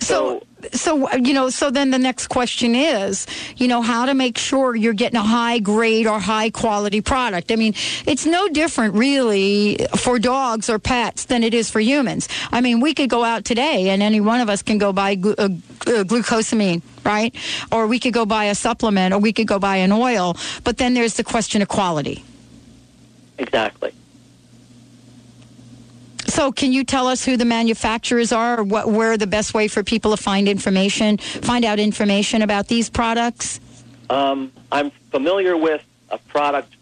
So, 0.00 0.44
so 0.72 1.08
uh, 1.08 1.16
you 1.16 1.32
know, 1.32 1.48
so 1.50 1.70
then 1.70 1.90
the 1.90 1.98
next 1.98 2.28
question 2.28 2.74
is, 2.74 3.26
you 3.56 3.68
know, 3.68 3.82
how 3.82 4.06
to 4.06 4.14
make 4.14 4.38
sure 4.38 4.76
you're 4.76 4.92
getting 4.92 5.16
a 5.16 5.22
high 5.22 5.58
grade 5.58 6.06
or 6.06 6.18
high 6.18 6.50
quality 6.50 7.00
product. 7.00 7.50
I 7.50 7.56
mean, 7.56 7.74
it's 8.06 8.26
no 8.26 8.48
different 8.48 8.94
really 8.94 9.78
for 9.96 10.18
dogs 10.18 10.68
or 10.68 10.78
pets 10.78 11.24
than 11.26 11.42
it 11.42 11.54
is 11.54 11.70
for 11.70 11.80
humans. 11.80 12.28
I 12.52 12.60
mean, 12.60 12.80
we 12.80 12.94
could 12.94 13.10
go 13.10 13.24
out 13.24 13.44
today 13.44 13.90
and 13.90 14.02
any 14.02 14.20
one 14.20 14.40
of 14.40 14.48
us 14.48 14.62
can 14.62 14.78
go 14.78 14.92
buy 14.92 15.14
glu- 15.14 15.34
uh, 15.38 15.44
uh, 15.44 16.04
glucosamine, 16.04 16.82
right? 17.04 17.34
Or 17.72 17.86
we 17.86 17.98
could 17.98 18.12
go 18.12 18.26
buy 18.26 18.46
a 18.46 18.54
supplement 18.54 19.14
or 19.14 19.18
we 19.18 19.32
could 19.32 19.46
go 19.46 19.58
buy 19.58 19.76
an 19.76 19.92
oil. 19.92 20.36
But 20.64 20.76
then 20.76 20.94
there's 20.94 21.14
the 21.14 21.24
question 21.24 21.62
of 21.62 21.68
quality. 21.68 22.24
Exactly. 23.38 23.92
So, 26.40 26.50
can 26.50 26.72
you 26.72 26.84
tell 26.84 27.06
us 27.06 27.22
who 27.22 27.36
the 27.36 27.44
manufacturers 27.44 28.32
are, 28.32 28.60
or 28.60 28.64
what, 28.64 28.90
where 28.90 29.18
the 29.18 29.26
best 29.26 29.52
way 29.52 29.68
for 29.68 29.84
people 29.84 30.12
to 30.12 30.16
find 30.16 30.48
information, 30.48 31.18
find 31.18 31.66
out 31.66 31.78
information 31.78 32.40
about 32.40 32.66
these 32.66 32.88
products? 32.88 33.60
Um, 34.08 34.50
I'm 34.72 34.90
familiar 35.10 35.54
with 35.54 35.84
a 36.08 36.16
product 36.16 36.74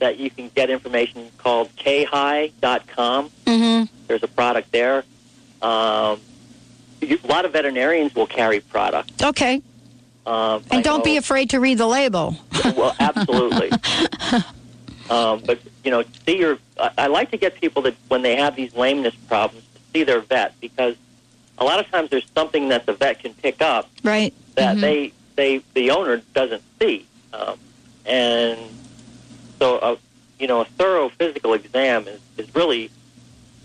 that 0.00 0.18
you 0.18 0.28
can 0.28 0.50
get 0.54 0.68
information 0.68 1.30
called 1.38 1.74
khigh.com. 1.76 3.30
Mm-hmm. 3.46 3.84
There's 4.06 4.22
a 4.22 4.28
product 4.28 4.70
there. 4.70 5.02
Um, 5.62 6.20
you- 7.00 7.18
a 7.24 7.26
lot 7.26 7.46
of 7.46 7.54
veterinarians 7.54 8.14
will 8.14 8.26
carry 8.26 8.60
product. 8.60 9.22
Okay. 9.22 9.62
Um, 10.26 10.62
And 10.70 10.80
I 10.80 10.82
don't 10.82 11.02
be 11.02 11.16
afraid 11.16 11.48
to 11.50 11.58
read 11.58 11.78
the 11.78 11.86
label. 11.86 12.36
well, 12.66 12.94
absolutely. 13.00 13.70
um, 15.10 15.42
but 15.44 15.60
you 15.84 15.90
know, 15.90 16.04
see 16.26 16.38
your. 16.38 16.58
I, 16.80 16.90
I 16.98 17.06
like 17.06 17.30
to 17.30 17.36
get 17.36 17.60
people 17.60 17.82
that 17.82 17.94
when 18.08 18.22
they 18.22 18.36
have 18.36 18.56
these 18.56 18.74
lameness 18.74 19.14
problems 19.28 19.64
to 19.74 19.80
see 19.92 20.04
their 20.04 20.20
vet 20.20 20.58
because 20.60 20.96
a 21.58 21.64
lot 21.64 21.78
of 21.78 21.88
times 21.90 22.10
there's 22.10 22.26
something 22.34 22.68
that 22.68 22.86
the 22.86 22.92
vet 22.92 23.20
can 23.20 23.32
pick 23.34 23.62
up 23.62 23.88
Right. 24.02 24.32
that 24.56 24.76
Mhm. 24.76 24.80
they 24.80 25.12
they 25.36 25.58
the 25.74 25.90
owner 25.90 26.22
doesn't 26.34 26.62
see, 26.80 27.06
um, 27.32 27.58
and 28.04 28.58
so 29.58 29.78
a 29.78 29.96
you 30.42 30.46
know 30.48 30.60
a 30.60 30.64
thorough 30.64 31.08
physical 31.08 31.54
exam 31.54 32.06
is 32.08 32.20
is 32.36 32.54
really 32.54 32.90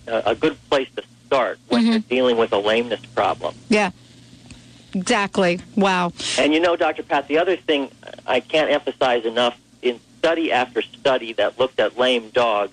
a, 0.07 0.21
a 0.27 0.35
good 0.35 0.57
place 0.69 0.87
to 0.95 1.03
start 1.27 1.59
when 1.69 1.85
you're 1.87 1.99
dealing 1.99 2.37
with 2.37 2.51
a 2.53 2.57
lameness 2.57 2.99
problem. 3.15 3.55
Yeah. 3.69 3.91
Exactly. 4.93 5.59
Wow. 5.77 6.11
And 6.37 6.53
you 6.53 6.59
know, 6.59 6.75
Dr. 6.75 7.03
Pat, 7.03 7.27
the 7.29 7.37
other 7.37 7.55
thing 7.55 7.89
I 8.27 8.41
can't 8.41 8.69
emphasize 8.69 9.23
enough 9.25 9.57
study 10.21 10.51
after 10.51 10.83
study 10.83 11.33
that 11.33 11.57
looked 11.57 11.79
at 11.79 11.97
lame 11.97 12.29
dogs, 12.29 12.71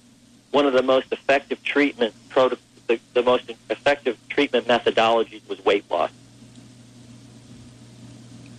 one 0.51 0.66
of 0.66 0.74
the 0.74 0.82
most 0.82 1.11
effective 1.12 1.62
treatment 1.62 2.14
proto- 2.28 2.59
the, 2.88 3.01
the 3.14 3.22
most 3.22 3.51
effective 3.70 4.18
treatment 4.28 4.66
methodologies 4.66 5.40
was 5.49 5.64
weight 5.64 5.90
loss. 5.90 6.11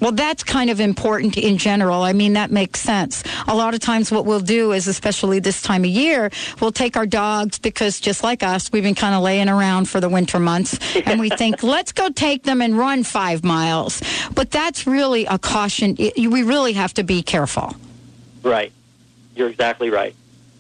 Well, 0.02 0.14
that's 0.14 0.44
kind 0.44 0.72
of 0.72 0.80
important 0.80 1.38
in 1.38 1.58
general. 1.58 2.02
I 2.02 2.14
mean, 2.14 2.34
that 2.34 2.50
makes 2.50 2.80
sense. 2.80 3.22
A 3.48 3.56
lot 3.56 3.74
of 3.76 3.80
times, 3.80 4.12
what 4.12 4.26
we'll 4.26 4.40
do 4.40 4.72
is, 4.72 4.88
especially 4.88 5.40
this 5.40 5.62
time 5.62 5.84
of 5.84 5.90
year, 5.90 6.32
we'll 6.60 6.72
take 6.72 6.98
our 6.98 7.06
dogs 7.06 7.60
because 7.60 8.00
just 8.00 8.24
like 8.24 8.42
us, 8.42 8.72
we've 8.72 8.82
been 8.82 8.96
kind 8.96 9.14
of 9.14 9.22
laying 9.22 9.50
around 9.50 9.90
for 9.90 10.00
the 10.00 10.10
winter 10.10 10.40
months, 10.40 10.80
and 11.06 11.20
we 11.20 11.30
think, 11.30 11.62
let's 11.64 11.92
go 11.92 12.10
take 12.10 12.44
them 12.44 12.62
and 12.62 12.78
run 12.78 13.04
five 13.04 13.44
miles. 13.44 14.02
But 14.34 14.50
that's 14.52 14.88
really 14.88 15.26
a 15.26 15.38
caution. 15.38 15.96
We 16.18 16.44
really 16.44 16.74
have 16.74 16.94
to 16.96 17.04
be 17.04 17.22
careful. 17.22 17.76
Right. 18.42 18.72
You're 19.40 19.50
exactly 19.50 19.90
right. 19.90 20.14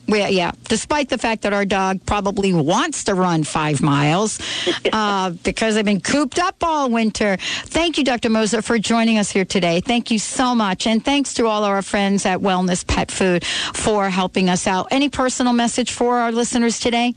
We, 0.07 0.25
yeah, 0.29 0.53
despite 0.63 1.09
the 1.09 1.19
fact 1.19 1.43
that 1.43 1.53
our 1.53 1.65
dog 1.65 2.03
probably 2.05 2.51
wants 2.51 3.03
to 3.03 3.13
run 3.13 3.43
five 3.43 3.79
miles 3.79 4.39
uh, 4.91 5.31
because 5.31 5.75
they've 5.75 5.85
been 5.85 6.01
cooped 6.01 6.39
up 6.39 6.63
all 6.63 6.89
winter. 6.89 7.37
Thank 7.39 7.99
you, 7.99 8.03
Dr. 8.03 8.29
Moser, 8.29 8.63
for 8.63 8.79
joining 8.79 9.19
us 9.19 9.29
here 9.29 9.45
today. 9.45 9.81
Thank 9.81 10.09
you 10.09 10.17
so 10.17 10.55
much. 10.55 10.87
And 10.87 11.05
thanks 11.05 11.35
to 11.35 11.45
all 11.45 11.63
our 11.63 11.83
friends 11.83 12.25
at 12.25 12.39
Wellness 12.39 12.87
Pet 12.87 13.11
Food 13.11 13.45
for 13.45 14.09
helping 14.09 14.49
us 14.49 14.65
out. 14.65 14.87
Any 14.89 15.09
personal 15.09 15.53
message 15.53 15.91
for 15.91 16.17
our 16.17 16.31
listeners 16.31 16.79
today? 16.79 17.13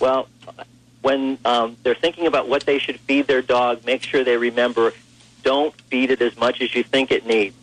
Well, 0.00 0.28
when 1.02 1.36
um, 1.44 1.76
they're 1.82 1.94
thinking 1.94 2.26
about 2.26 2.48
what 2.48 2.64
they 2.64 2.78
should 2.78 2.98
feed 3.00 3.26
their 3.26 3.42
dog, 3.42 3.84
make 3.84 4.02
sure 4.02 4.24
they 4.24 4.38
remember 4.38 4.92
don't 5.42 5.74
feed 5.82 6.10
it 6.10 6.22
as 6.22 6.36
much 6.38 6.62
as 6.62 6.74
you 6.74 6.82
think 6.82 7.10
it 7.10 7.26
needs. 7.26 7.54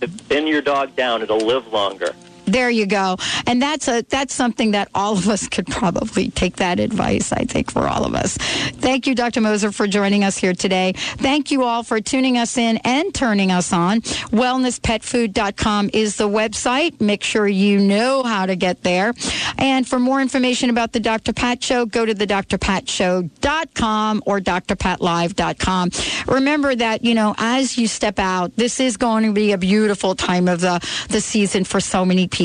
Thin 0.00 0.46
your 0.46 0.62
dog 0.62 0.94
down, 0.96 1.22
it'll 1.22 1.38
live 1.38 1.72
longer. 1.72 2.14
There 2.46 2.70
you 2.70 2.86
go. 2.86 3.16
And 3.46 3.60
that's 3.60 3.88
a 3.88 4.02
that's 4.02 4.32
something 4.32 4.70
that 4.70 4.88
all 4.94 5.14
of 5.14 5.28
us 5.28 5.48
could 5.48 5.66
probably 5.66 6.30
take 6.30 6.56
that 6.56 6.78
advice, 6.78 7.32
I 7.32 7.44
think, 7.44 7.72
for 7.72 7.88
all 7.88 8.04
of 8.04 8.14
us. 8.14 8.36
Thank 8.36 9.08
you, 9.08 9.16
Dr. 9.16 9.40
Moser, 9.40 9.72
for 9.72 9.88
joining 9.88 10.22
us 10.22 10.38
here 10.38 10.52
today. 10.52 10.92
Thank 10.96 11.50
you 11.50 11.64
all 11.64 11.82
for 11.82 12.00
tuning 12.00 12.38
us 12.38 12.56
in 12.56 12.76
and 12.78 13.12
turning 13.12 13.50
us 13.50 13.72
on. 13.72 14.00
WellnessPetFood.com 14.00 15.90
is 15.92 16.16
the 16.16 16.28
website. 16.28 17.00
Make 17.00 17.24
sure 17.24 17.48
you 17.48 17.80
know 17.80 18.22
how 18.22 18.46
to 18.46 18.54
get 18.54 18.84
there. 18.84 19.12
And 19.58 19.86
for 19.86 19.98
more 19.98 20.20
information 20.20 20.70
about 20.70 20.92
the 20.92 21.00
Dr. 21.00 21.32
Pat 21.32 21.64
Show, 21.64 21.84
go 21.84 22.06
to 22.06 22.14
the 22.14 22.28
drpatshow.com 22.28 24.22
or 24.24 24.40
drpatlive.com. 24.40 25.90
Remember 26.28 26.74
that, 26.76 27.04
you 27.04 27.14
know, 27.14 27.34
as 27.38 27.76
you 27.76 27.88
step 27.88 28.20
out, 28.20 28.54
this 28.54 28.78
is 28.78 28.96
going 28.96 29.24
to 29.24 29.32
be 29.32 29.50
a 29.50 29.58
beautiful 29.58 30.14
time 30.14 30.46
of 30.46 30.60
the, 30.60 30.78
the 31.08 31.20
season 31.20 31.64
for 31.64 31.80
so 31.80 32.04
many 32.04 32.28
people. 32.28 32.35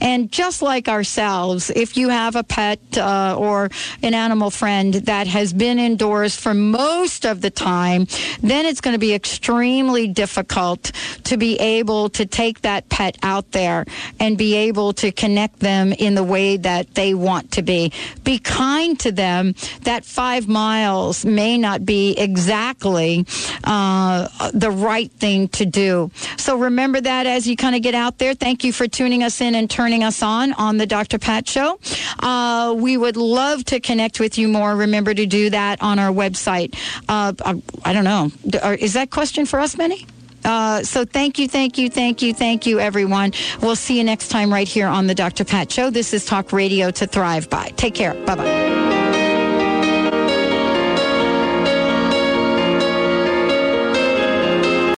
And 0.00 0.30
just 0.30 0.62
like 0.62 0.88
ourselves, 0.88 1.70
if 1.70 1.96
you 1.96 2.08
have 2.08 2.36
a 2.36 2.44
pet 2.44 2.78
uh, 2.96 3.36
or 3.38 3.70
an 4.02 4.14
animal 4.14 4.50
friend 4.50 4.94
that 4.94 5.26
has 5.26 5.52
been 5.52 5.78
indoors 5.78 6.36
for 6.36 6.54
most 6.54 7.24
of 7.24 7.40
the 7.40 7.50
time, 7.50 8.06
then 8.40 8.66
it's 8.66 8.80
going 8.80 8.94
to 8.94 8.98
be 8.98 9.14
extremely 9.14 10.08
difficult 10.08 10.92
to 11.24 11.36
be 11.36 11.56
able 11.58 12.08
to 12.10 12.26
take 12.26 12.60
that 12.62 12.88
pet 12.88 13.16
out 13.22 13.50
there 13.52 13.84
and 14.20 14.36
be 14.36 14.54
able 14.54 14.92
to 14.92 15.10
connect 15.12 15.60
them 15.60 15.92
in 15.92 16.14
the 16.14 16.24
way 16.24 16.56
that 16.56 16.94
they 16.94 17.14
want 17.14 17.52
to 17.52 17.62
be. 17.62 17.92
Be 18.22 18.38
kind 18.38 18.98
to 19.00 19.12
them. 19.12 19.54
That 19.82 20.04
five 20.04 20.48
miles 20.48 21.24
may 21.24 21.58
not 21.58 21.84
be 21.84 22.12
exactly 22.18 23.26
uh, 23.64 24.28
the 24.52 24.70
right 24.70 25.10
thing 25.12 25.48
to 25.48 25.64
do. 25.66 26.10
So 26.36 26.56
remember 26.58 27.00
that 27.00 27.26
as 27.26 27.46
you 27.46 27.56
kind 27.56 27.74
of 27.74 27.82
get 27.82 27.94
out 27.94 28.18
there. 28.18 28.34
Thank 28.34 28.64
you 28.64 28.72
for 28.72 28.86
us 29.22 29.40
in 29.40 29.54
and 29.54 29.70
turning 29.70 30.02
us 30.02 30.22
on 30.22 30.52
on 30.54 30.76
the 30.76 30.86
Dr. 30.86 31.18
Pat 31.18 31.48
Show. 31.48 31.78
Uh, 32.20 32.74
we 32.76 32.96
would 32.96 33.16
love 33.16 33.64
to 33.66 33.80
connect 33.80 34.20
with 34.20 34.38
you 34.38 34.48
more. 34.48 34.74
Remember 34.74 35.14
to 35.14 35.26
do 35.26 35.50
that 35.50 35.82
on 35.82 35.98
our 35.98 36.10
website. 36.10 36.74
Uh, 37.08 37.32
I, 37.44 37.62
I 37.84 37.92
don't 37.92 38.04
know. 38.04 38.30
Is 38.74 38.94
that 38.94 39.10
question 39.10 39.46
for 39.46 39.60
us, 39.60 39.74
Benny? 39.74 40.06
Uh, 40.44 40.82
so 40.82 41.04
thank 41.04 41.38
you, 41.38 41.48
thank 41.48 41.78
you, 41.78 41.88
thank 41.88 42.20
you, 42.20 42.34
thank 42.34 42.66
you, 42.66 42.78
everyone. 42.78 43.32
We'll 43.62 43.76
see 43.76 43.96
you 43.96 44.04
next 44.04 44.28
time 44.28 44.52
right 44.52 44.68
here 44.68 44.86
on 44.86 45.06
the 45.06 45.14
Dr. 45.14 45.44
Pat 45.44 45.72
Show. 45.72 45.90
This 45.90 46.12
is 46.12 46.26
Talk 46.26 46.52
Radio 46.52 46.90
to 46.90 47.06
Thrive 47.06 47.48
By. 47.48 47.68
Take 47.76 47.94
care. 47.94 48.14
Bye 48.26 48.34
bye. 48.34 49.23